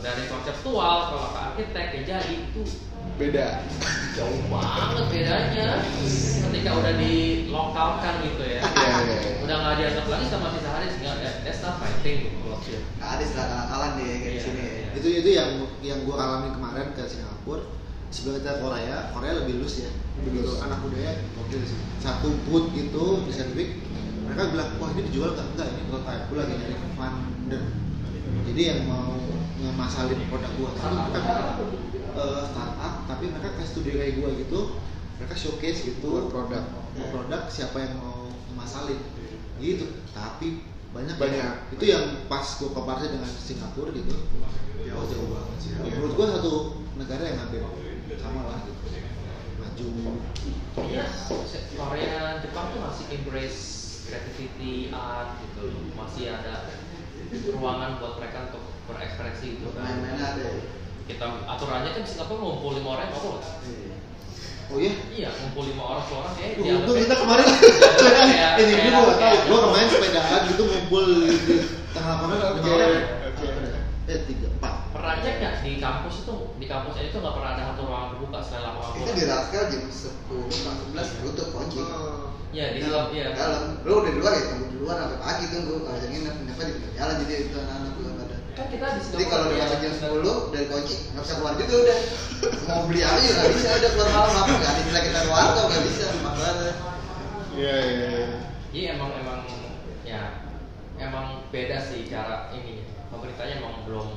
Dari 0.00 0.24
konseptual 0.28 0.96
kalau 1.12 1.28
ke 1.32 1.38
arsitek 1.40 1.86
yang 1.92 2.04
jadi 2.06 2.34
itu 2.48 2.62
Beda. 3.16 3.64
jauh 4.12 4.44
banget 4.52 5.08
bedanya. 5.08 5.80
Ketika 6.36 6.70
udah 6.76 6.94
dilokalkan 7.00 8.14
gitu 8.28 8.44
ya. 8.44 8.60
Iya, 8.60 8.96
iya, 9.08 9.16
iya. 9.24 9.32
udah 9.40 9.56
nggak 9.56 9.74
dianggap 9.80 10.06
lagi 10.12 10.26
sama 10.28 10.52
si 10.52 10.60
Sahari 10.60 10.86
nggak 11.00 11.14
ada 11.16 11.30
that's 11.40 11.64
not 11.64 11.80
my 11.80 11.88
thing 12.04 12.28
gitu. 12.28 12.36
Maksudnya 12.44 12.80
nggak 13.00 13.10
ada 13.16 13.22
istilah 13.24 13.64
kalah 13.72 13.90
deh 13.96 14.04
kayak 14.04 14.20
di 14.20 14.36
Iya, 14.36 14.42
sini 14.44 14.62
iya. 14.68 14.88
itu 15.00 15.08
itu 15.24 15.28
yang 15.32 15.50
yang 15.80 15.98
gue 16.04 16.16
alami 16.16 16.48
kemarin 16.52 16.86
ke 16.92 17.02
Singapura. 17.08 17.64
Sebelum 18.12 18.34
kita 18.38 18.52
Korea. 18.60 18.96
Korea 19.16 19.32
lebih 19.44 19.54
lus 19.64 19.74
ya. 19.80 19.90
Lebih 20.20 20.40
loose. 20.44 20.60
anak 20.60 20.78
mudanya 20.84 21.12
gokil 21.40 21.60
sih. 21.64 21.78
Satu 22.04 22.36
booth 22.52 22.68
gitu 22.76 23.24
di 23.24 23.32
Sandvik 23.32 23.70
mereka 24.28 24.52
bilang 24.52 24.70
wah 24.76 24.92
ini 24.92 25.08
dijual 25.08 25.32
nggak? 25.32 25.46
Enggak 25.56 25.68
ini 25.72 25.82
prototype 25.88 26.24
gue 26.28 26.36
lagi 26.36 26.54
nyari 26.60 26.74
founder 26.98 27.62
jadi 28.46 28.62
yang 28.72 28.80
mau 28.90 29.14
ngemasalin 29.66 30.18
produk 30.30 30.52
gua. 30.56 30.70
Tapi 30.74 30.94
mereka 31.10 31.34
eh, 32.16 32.42
startup 32.46 32.94
tapi 33.06 33.24
mereka 33.28 33.48
kayak 33.54 33.68
studio 33.68 33.92
kayak 33.98 34.14
gua 34.16 34.28
gitu. 34.34 34.60
Mereka 35.18 35.34
showcase 35.34 35.80
gitu. 35.84 36.06
Buat 36.06 36.28
produk. 36.30 36.64
mau 36.96 37.06
produk 37.12 37.42
siapa 37.52 37.76
yang 37.76 38.00
mau 38.00 38.30
ngemasalin. 38.48 39.00
Gitu. 39.60 39.86
Tapi 40.14 40.64
banyak 40.96 41.16
Banyak. 41.20 41.36
yang- 41.36 41.58
itu 41.76 41.84
yang 41.84 42.04
pas 42.24 42.46
gua 42.56 42.70
komparasi 42.72 43.12
dengan 43.12 43.28
Singapura 43.28 43.90
gitu. 43.92 44.16
Oh 44.96 45.04
jauh 45.04 45.28
banget 45.28 45.56
sih. 45.60 45.70
Menurut 45.76 46.14
gua 46.14 46.26
satu 46.38 46.54
negara 46.96 47.22
yang 47.26 47.38
hampir 47.42 47.60
sama 48.16 48.40
lah 48.48 48.58
gitu. 48.64 48.80
Maju. 49.56 49.88
Iya, 50.76 51.04
Korea, 51.76 52.40
Jepang 52.40 52.66
tuh 52.72 52.80
masih 52.84 53.04
embrace 53.12 53.60
creativity, 54.06 54.92
art 54.92 55.40
gitu. 55.40 55.72
Masih 55.96 56.32
ada 56.32 56.70
ruangan 57.32 57.98
buat 57.98 58.20
mereka 58.20 58.52
untuk 58.52 58.64
berekspresi 58.86 59.46
gitu 59.58 59.68
kan. 59.74 59.82
main-mainnya 59.84 60.26
ada 60.34 60.42
ya? 60.42 60.62
Kita 61.06 61.24
aturannya 61.46 61.90
kan 61.92 62.02
di 62.02 62.10
Singapura 62.10 62.40
ngumpul 62.40 62.72
lima 62.74 62.88
orang 62.94 63.06
nggak 63.10 63.22
boleh. 63.22 63.46
oh 64.66 64.78
iya? 64.82 64.92
Iya, 65.14 65.28
ngumpul 65.30 65.62
lima 65.66 65.82
orang 65.86 66.04
seorang 66.06 66.32
kayak 66.34 66.50
dianggap 66.58 66.80
untung 66.82 66.96
kita 66.98 67.14
kemarin 67.14 67.46
kayak- 68.02 68.56
ini 68.58 68.72
kayak- 68.74 68.82
gue 68.82 68.90
gak 68.90 68.94
tau 68.94 69.14
kayak- 69.22 69.44
gue 69.46 69.58
kemarin 69.62 69.86
sepedaan 69.90 70.40
gitu 70.50 70.62
ngumpul 70.66 71.04
di 71.22 71.56
tengah 71.94 72.08
lapangan 72.18 72.36
Oke, 72.36 72.58
lima 72.58 72.70
orang. 72.74 72.92
Oke. 73.30 73.46
eh 74.06 74.18
tiga 74.26 74.46
empat. 74.54 74.74
Cek 75.16 75.34
nggak 75.40 75.54
di 75.64 75.72
kampus 75.78 76.14
itu? 76.26 76.34
Di 76.58 76.66
kampusnya 76.66 77.02
itu 77.08 77.16
nggak 77.18 77.34
pernah 77.38 77.50
ada 77.56 77.62
satu 77.72 77.82
ruangan 77.86 78.08
terbuka 78.14 78.38
selain 78.42 78.62
lapangan 78.68 78.90
itu 78.90 79.00
bola. 79.02 79.14
di 79.16 79.24
Rascal 79.26 79.62
jam 79.70 79.82
10 79.86 80.50
jam 80.50 80.74
11 80.94 81.22
tutup 81.24 81.48
kunci 81.54 81.80
Iya 82.54 82.66
di 82.74 82.78
dalam 82.82 83.10
dalam 83.10 83.14
iya. 83.14 83.26
dalam. 83.34 83.62
Lu 83.86 83.92
udah 84.02 84.12
di 84.12 84.18
luar 84.22 84.32
ya 84.34 84.42
tunggu 84.50 84.66
di 84.70 84.78
luar 84.82 84.96
sampai 85.02 85.18
pagi 85.18 85.44
tunggu 85.50 85.74
kalau 85.82 85.98
yang 85.98 86.10
nginep 86.14 86.34
nginep 86.42 86.58
di 86.58 86.88
jalan 86.94 87.14
jadi 87.22 87.34
itu 87.42 87.56
anak-anak 87.58 87.92
Kan 88.56 88.72
kita 88.72 88.86
di 88.96 89.00
jadi 89.04 89.24
kalau 89.28 89.52
udah 89.52 89.58
masuk 89.68 89.78
jam 89.84 89.92
10 89.92 90.52
dari 90.56 90.66
kunci 90.72 90.94
nggak 91.12 91.22
bisa 91.28 91.34
keluar 91.36 91.54
juga 91.60 91.74
udah. 91.76 91.98
Mau 92.64 92.82
beli 92.88 93.00
apa 93.04 93.18
juga 93.20 93.34
nggak 93.36 93.52
bisa 93.52 93.68
udah 93.68 93.90
keluar 93.92 94.10
malam 94.16 94.32
apa 94.32 94.52
nggak 94.56 94.72
istilah 94.80 95.02
kita 95.04 95.18
keluar 95.28 95.46
atau 95.52 95.64
nggak 95.68 95.82
bisa 95.84 96.06
makanya 96.24 96.72
Iya, 97.56 97.76
iya, 97.80 98.08
iya. 98.08 98.26
Jadi 98.72 98.80
emang 98.96 99.10
emang 99.16 99.40
ya 100.08 100.20
emang 100.96 101.26
beda 101.52 101.76
sih 101.84 102.08
cara 102.08 102.48
ini. 102.56 102.80
Pemerintahnya 103.12 103.60
emang 103.60 103.84
belum 103.84 104.08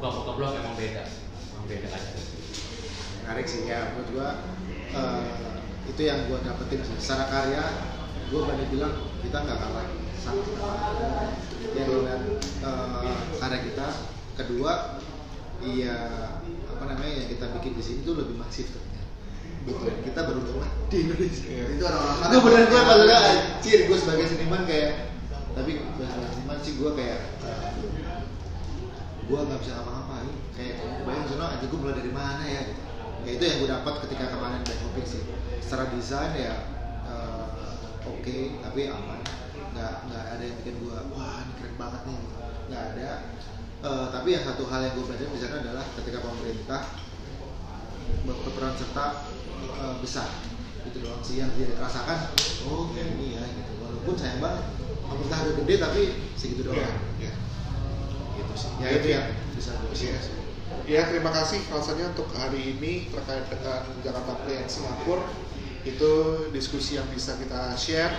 bukan 0.00 0.32
belum 0.32 0.50
emang 0.64 0.74
beda. 0.80 1.04
Emang 1.52 1.64
beda 1.68 1.88
aja. 1.92 2.20
Menarik 3.20 3.46
sih 3.48 3.68
ya. 3.68 3.92
Menurut 3.92 4.08
gua 4.16 4.28
eh, 4.96 5.24
itu 5.92 6.00
yang 6.08 6.24
gua 6.32 6.40
dapetin 6.40 6.80
secara 6.96 7.28
karya 7.28 7.64
gua 8.32 8.48
berani 8.48 8.64
bilang 8.72 8.96
kita 9.20 9.44
nggak 9.44 9.60
kalah 9.60 9.84
sama 10.24 10.40
yang 11.72 11.88
lihat 12.04 12.20
eh, 12.60 13.16
karya 13.40 13.58
kita. 13.72 13.86
Kedua 14.34 15.00
iya 15.64 15.96
apa 16.68 16.84
namanya 16.90 17.24
yang 17.24 17.28
kita 17.30 17.46
bikin 17.56 17.72
di 17.78 17.82
sini 17.82 17.98
tuh 18.04 18.18
lebih 18.20 18.36
masif 18.36 18.68
ternyata. 18.68 19.02
Betul 19.64 19.94
kita 20.04 20.20
beruntung 20.28 20.58
lah 20.60 20.70
di 20.92 20.96
Indonesia. 21.08 21.46
Iya. 21.48 21.64
itu 21.78 21.84
orang-orang 21.86 22.28
gue 22.28 22.40
bener 22.44 22.62
gue 22.68 22.80
maksudnya 22.84 23.18
anjir 23.24 23.78
gue 23.88 23.98
sebagai 23.98 24.26
seniman 24.28 24.62
kayak 24.68 24.92
tapi 25.54 25.72
sebagai 25.80 26.28
seniman 26.34 26.58
sih 26.60 26.72
gue 26.76 26.90
kayak 26.98 27.20
gue 29.24 29.38
nggak 29.40 29.60
bisa 29.64 29.72
ngapa-ngapain. 29.80 30.32
Kayak 30.54 30.76
bayang 31.08 31.26
sono 31.26 31.44
aja 31.48 31.64
gue 31.64 31.78
mulai 31.80 31.96
dari 31.96 32.12
mana 32.12 32.44
ya 32.44 32.60
gitu. 32.68 32.82
Ya 33.24 33.30
itu 33.40 33.44
yang 33.48 33.56
gue 33.64 33.70
dapat 33.72 33.94
ketika 34.04 34.24
kemarin 34.36 34.60
back 34.66 34.78
hopping 34.84 35.06
sih. 35.08 35.22
Secara 35.64 35.88
desain 35.94 36.32
ya 36.36 36.54
eh, 37.08 37.46
oke 38.04 38.36
tapi 38.60 38.80
aman 38.90 39.24
nggak 39.74 39.94
nggak 40.06 40.24
ada 40.38 40.42
yang 40.46 40.56
bikin 40.62 40.74
gue 40.80 40.98
wah 41.10 41.42
ini 41.42 41.52
keren 41.58 41.74
banget 41.74 42.00
nih 42.06 42.16
gitu. 42.16 42.36
nggak 42.70 42.82
ada. 42.94 43.10
Eh, 43.84 44.06
tapi 44.08 44.28
yang 44.32 44.44
satu 44.46 44.64
hal 44.70 44.80
yang 44.80 44.94
gue 44.96 45.04
belajar 45.04 45.26
di 45.28 45.40
sana 45.42 45.56
adalah 45.60 45.84
ketika 45.98 46.18
pemerintah 46.24 46.82
berperan 48.24 48.74
serta 48.78 49.06
eh, 49.60 49.94
besar 50.00 50.30
itu 50.84 50.98
doang 51.00 51.20
sih 51.24 51.40
yang 51.40 51.50
dirasakan 51.56 52.32
oh 52.70 52.92
kayak 52.94 53.18
ini 53.18 53.36
ya 53.36 53.44
gitu. 53.44 53.72
Walaupun 53.82 54.14
sayang 54.16 54.40
banget 54.40 54.64
pemerintah 55.04 55.38
udah 55.44 55.54
gede 55.60 55.74
tapi 55.82 56.02
segitu 56.38 56.62
doang 56.64 56.80
Iya, 56.80 56.88
iya. 57.20 57.32
gitu 58.40 58.54
sih. 58.56 58.70
Ya 58.80 58.86
Iya, 58.88 58.96
itu 58.96 59.08
iya. 59.10 59.16
yang 59.20 59.26
bisa 59.52 59.70
gue 59.80 59.92
sih. 59.96 60.08
Ya 60.84 61.00
terima 61.08 61.32
kasih 61.32 61.64
rasanya 61.72 62.12
untuk 62.12 62.28
hari 62.36 62.76
ini 62.76 63.08
terkait 63.08 63.48
dengan 63.48 63.88
Jakarta 64.04 64.32
Play 64.44 64.64
Singapura. 64.68 65.24
Itu 65.84 66.12
diskusi 66.52 66.96
yang 66.96 67.08
bisa 67.12 67.36
kita 67.36 67.76
share 67.76 68.12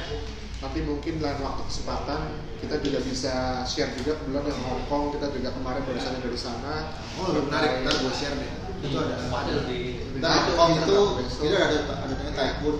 nanti 0.66 0.82
mungkin 0.82 1.22
lain 1.22 1.40
waktu 1.46 1.62
kesempatan 1.70 2.42
kita 2.58 2.82
juga 2.82 3.00
bisa 3.06 3.62
share 3.70 3.94
juga 4.02 4.18
kebetulan 4.18 4.50
yang 4.50 4.62
Hong 4.66 4.84
Kong 4.90 5.14
kita 5.14 5.30
juga 5.30 5.54
kemarin 5.54 5.86
baru 5.86 6.02
saja 6.02 6.18
dari 6.18 6.40
sana. 6.42 6.98
Oh 7.22 7.30
lebih 7.30 7.54
menarik. 7.54 7.86
Ntar 7.86 7.96
gue 8.02 8.14
share 8.18 8.34
deh 8.34 8.52
itu 8.82 8.98
ada 8.98 9.16
ada 9.30 9.54
di 9.70 9.80
ntar 10.18 10.26
Nah, 10.26 10.42
Hong 10.42 10.58
Kong 10.58 10.72
kita 10.74 10.86
itu 10.90 11.00
itu 11.46 11.54
ada 11.54 11.78
ada 11.86 12.06
namanya 12.10 12.34
Typhoon 12.34 12.76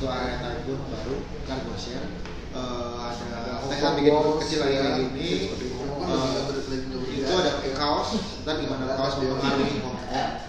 atau 0.00 0.08
area 0.08 0.36
Typhoon 0.40 0.80
baru. 0.88 1.16
Ntar 1.44 1.58
gue 1.60 1.76
share. 1.76 2.08
Eh, 2.56 3.04
ada 3.04 3.52
Hong 3.60 3.68
kita 3.68 3.88
bikin 4.00 4.12
kecil 4.40 4.58
lagi 4.64 4.72
ya, 4.72 4.80
kayak 4.80 4.96
gini. 4.96 5.28
Seperti 5.44 5.64
itu. 5.68 6.96
Eh, 6.96 7.20
itu 7.20 7.32
ada 7.36 7.52
kaos. 7.76 8.08
Dan 8.48 8.54
gimana 8.64 8.96
kaos 8.96 9.14
mempengaruhi 9.20 9.76
Hong 9.84 9.84
Kong? 9.84 9.96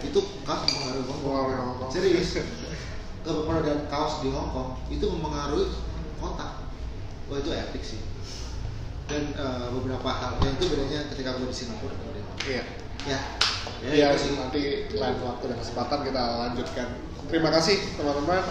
Itu 0.07 0.19
kaos 0.47 0.61
mempengaruhi 0.71 1.03
Hong 1.03 1.19
Kong. 1.19 1.75
Hong 1.83 1.91
serius. 1.91 2.39
Keberadaan 3.27 3.91
kaos 3.91 4.23
di 4.23 4.31
Hong 4.31 4.55
Kong 4.55 4.79
itu 4.87 5.03
mempengaruhi 5.03 5.67
kota 6.17 6.56
wah 7.27 7.37
itu 7.37 7.51
epic 7.51 7.83
sih 7.83 8.01
dan 9.07 9.23
eh, 9.33 9.67
beberapa 9.71 10.09
hal 10.09 10.35
yang 10.43 10.55
itu 10.55 10.65
bedanya 10.67 10.99
ketika 11.11 11.35
gue 11.39 11.47
di 11.47 11.55
Singapura 11.55 11.93
kemudian 11.95 12.25
Iya. 12.47 12.63
ya 13.07 13.19
ya, 13.83 13.91
Ya, 13.93 14.05
itu 14.15 14.19
sih 14.19 14.31
nanti 14.35 14.61
lain 14.89 15.17
waktu 15.21 15.43
dan 15.53 15.57
kesempatan 15.61 15.99
kita 16.01 16.21
lanjutkan. 16.47 16.87
Terima 17.29 17.49
kasih 17.53 17.77
teman-teman. 17.93 18.41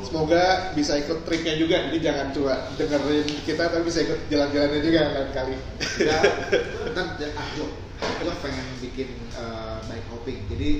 Semoga 0.00 0.72
bisa 0.72 0.96
ikut 0.96 1.26
tripnya 1.28 1.58
juga. 1.58 1.84
Jadi 1.90 1.98
jangan 2.00 2.32
cuma 2.32 2.54
dengerin 2.80 3.28
kita 3.44 3.68
tapi 3.68 3.82
bisa 3.84 4.08
ikut 4.08 4.18
jalan-jalannya 4.32 4.80
juga 4.80 5.00
lain 5.12 5.30
kali. 5.36 5.56
ya 6.00 6.18
kan 6.96 7.06
ya, 7.20 7.28
aku 7.36 7.62
aku 7.98 8.30
pengen 8.40 8.66
bikin 8.80 9.08
eh, 9.34 9.78
bike 9.84 10.06
hopping 10.14 10.38
jadi 10.48 10.70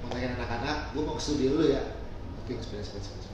mau 0.00 0.08
tanya 0.14 0.28
anak-anak 0.38 0.78
gue 0.94 1.02
mau 1.02 1.16
ke 1.18 1.22
studio 1.22 1.48
dulu 1.58 1.66
ya 1.74 1.82
hopping 2.40 2.58
sepeda 2.62 2.82
sepeda 2.86 3.04
sepeda 3.04 3.26
ya. 3.26 3.33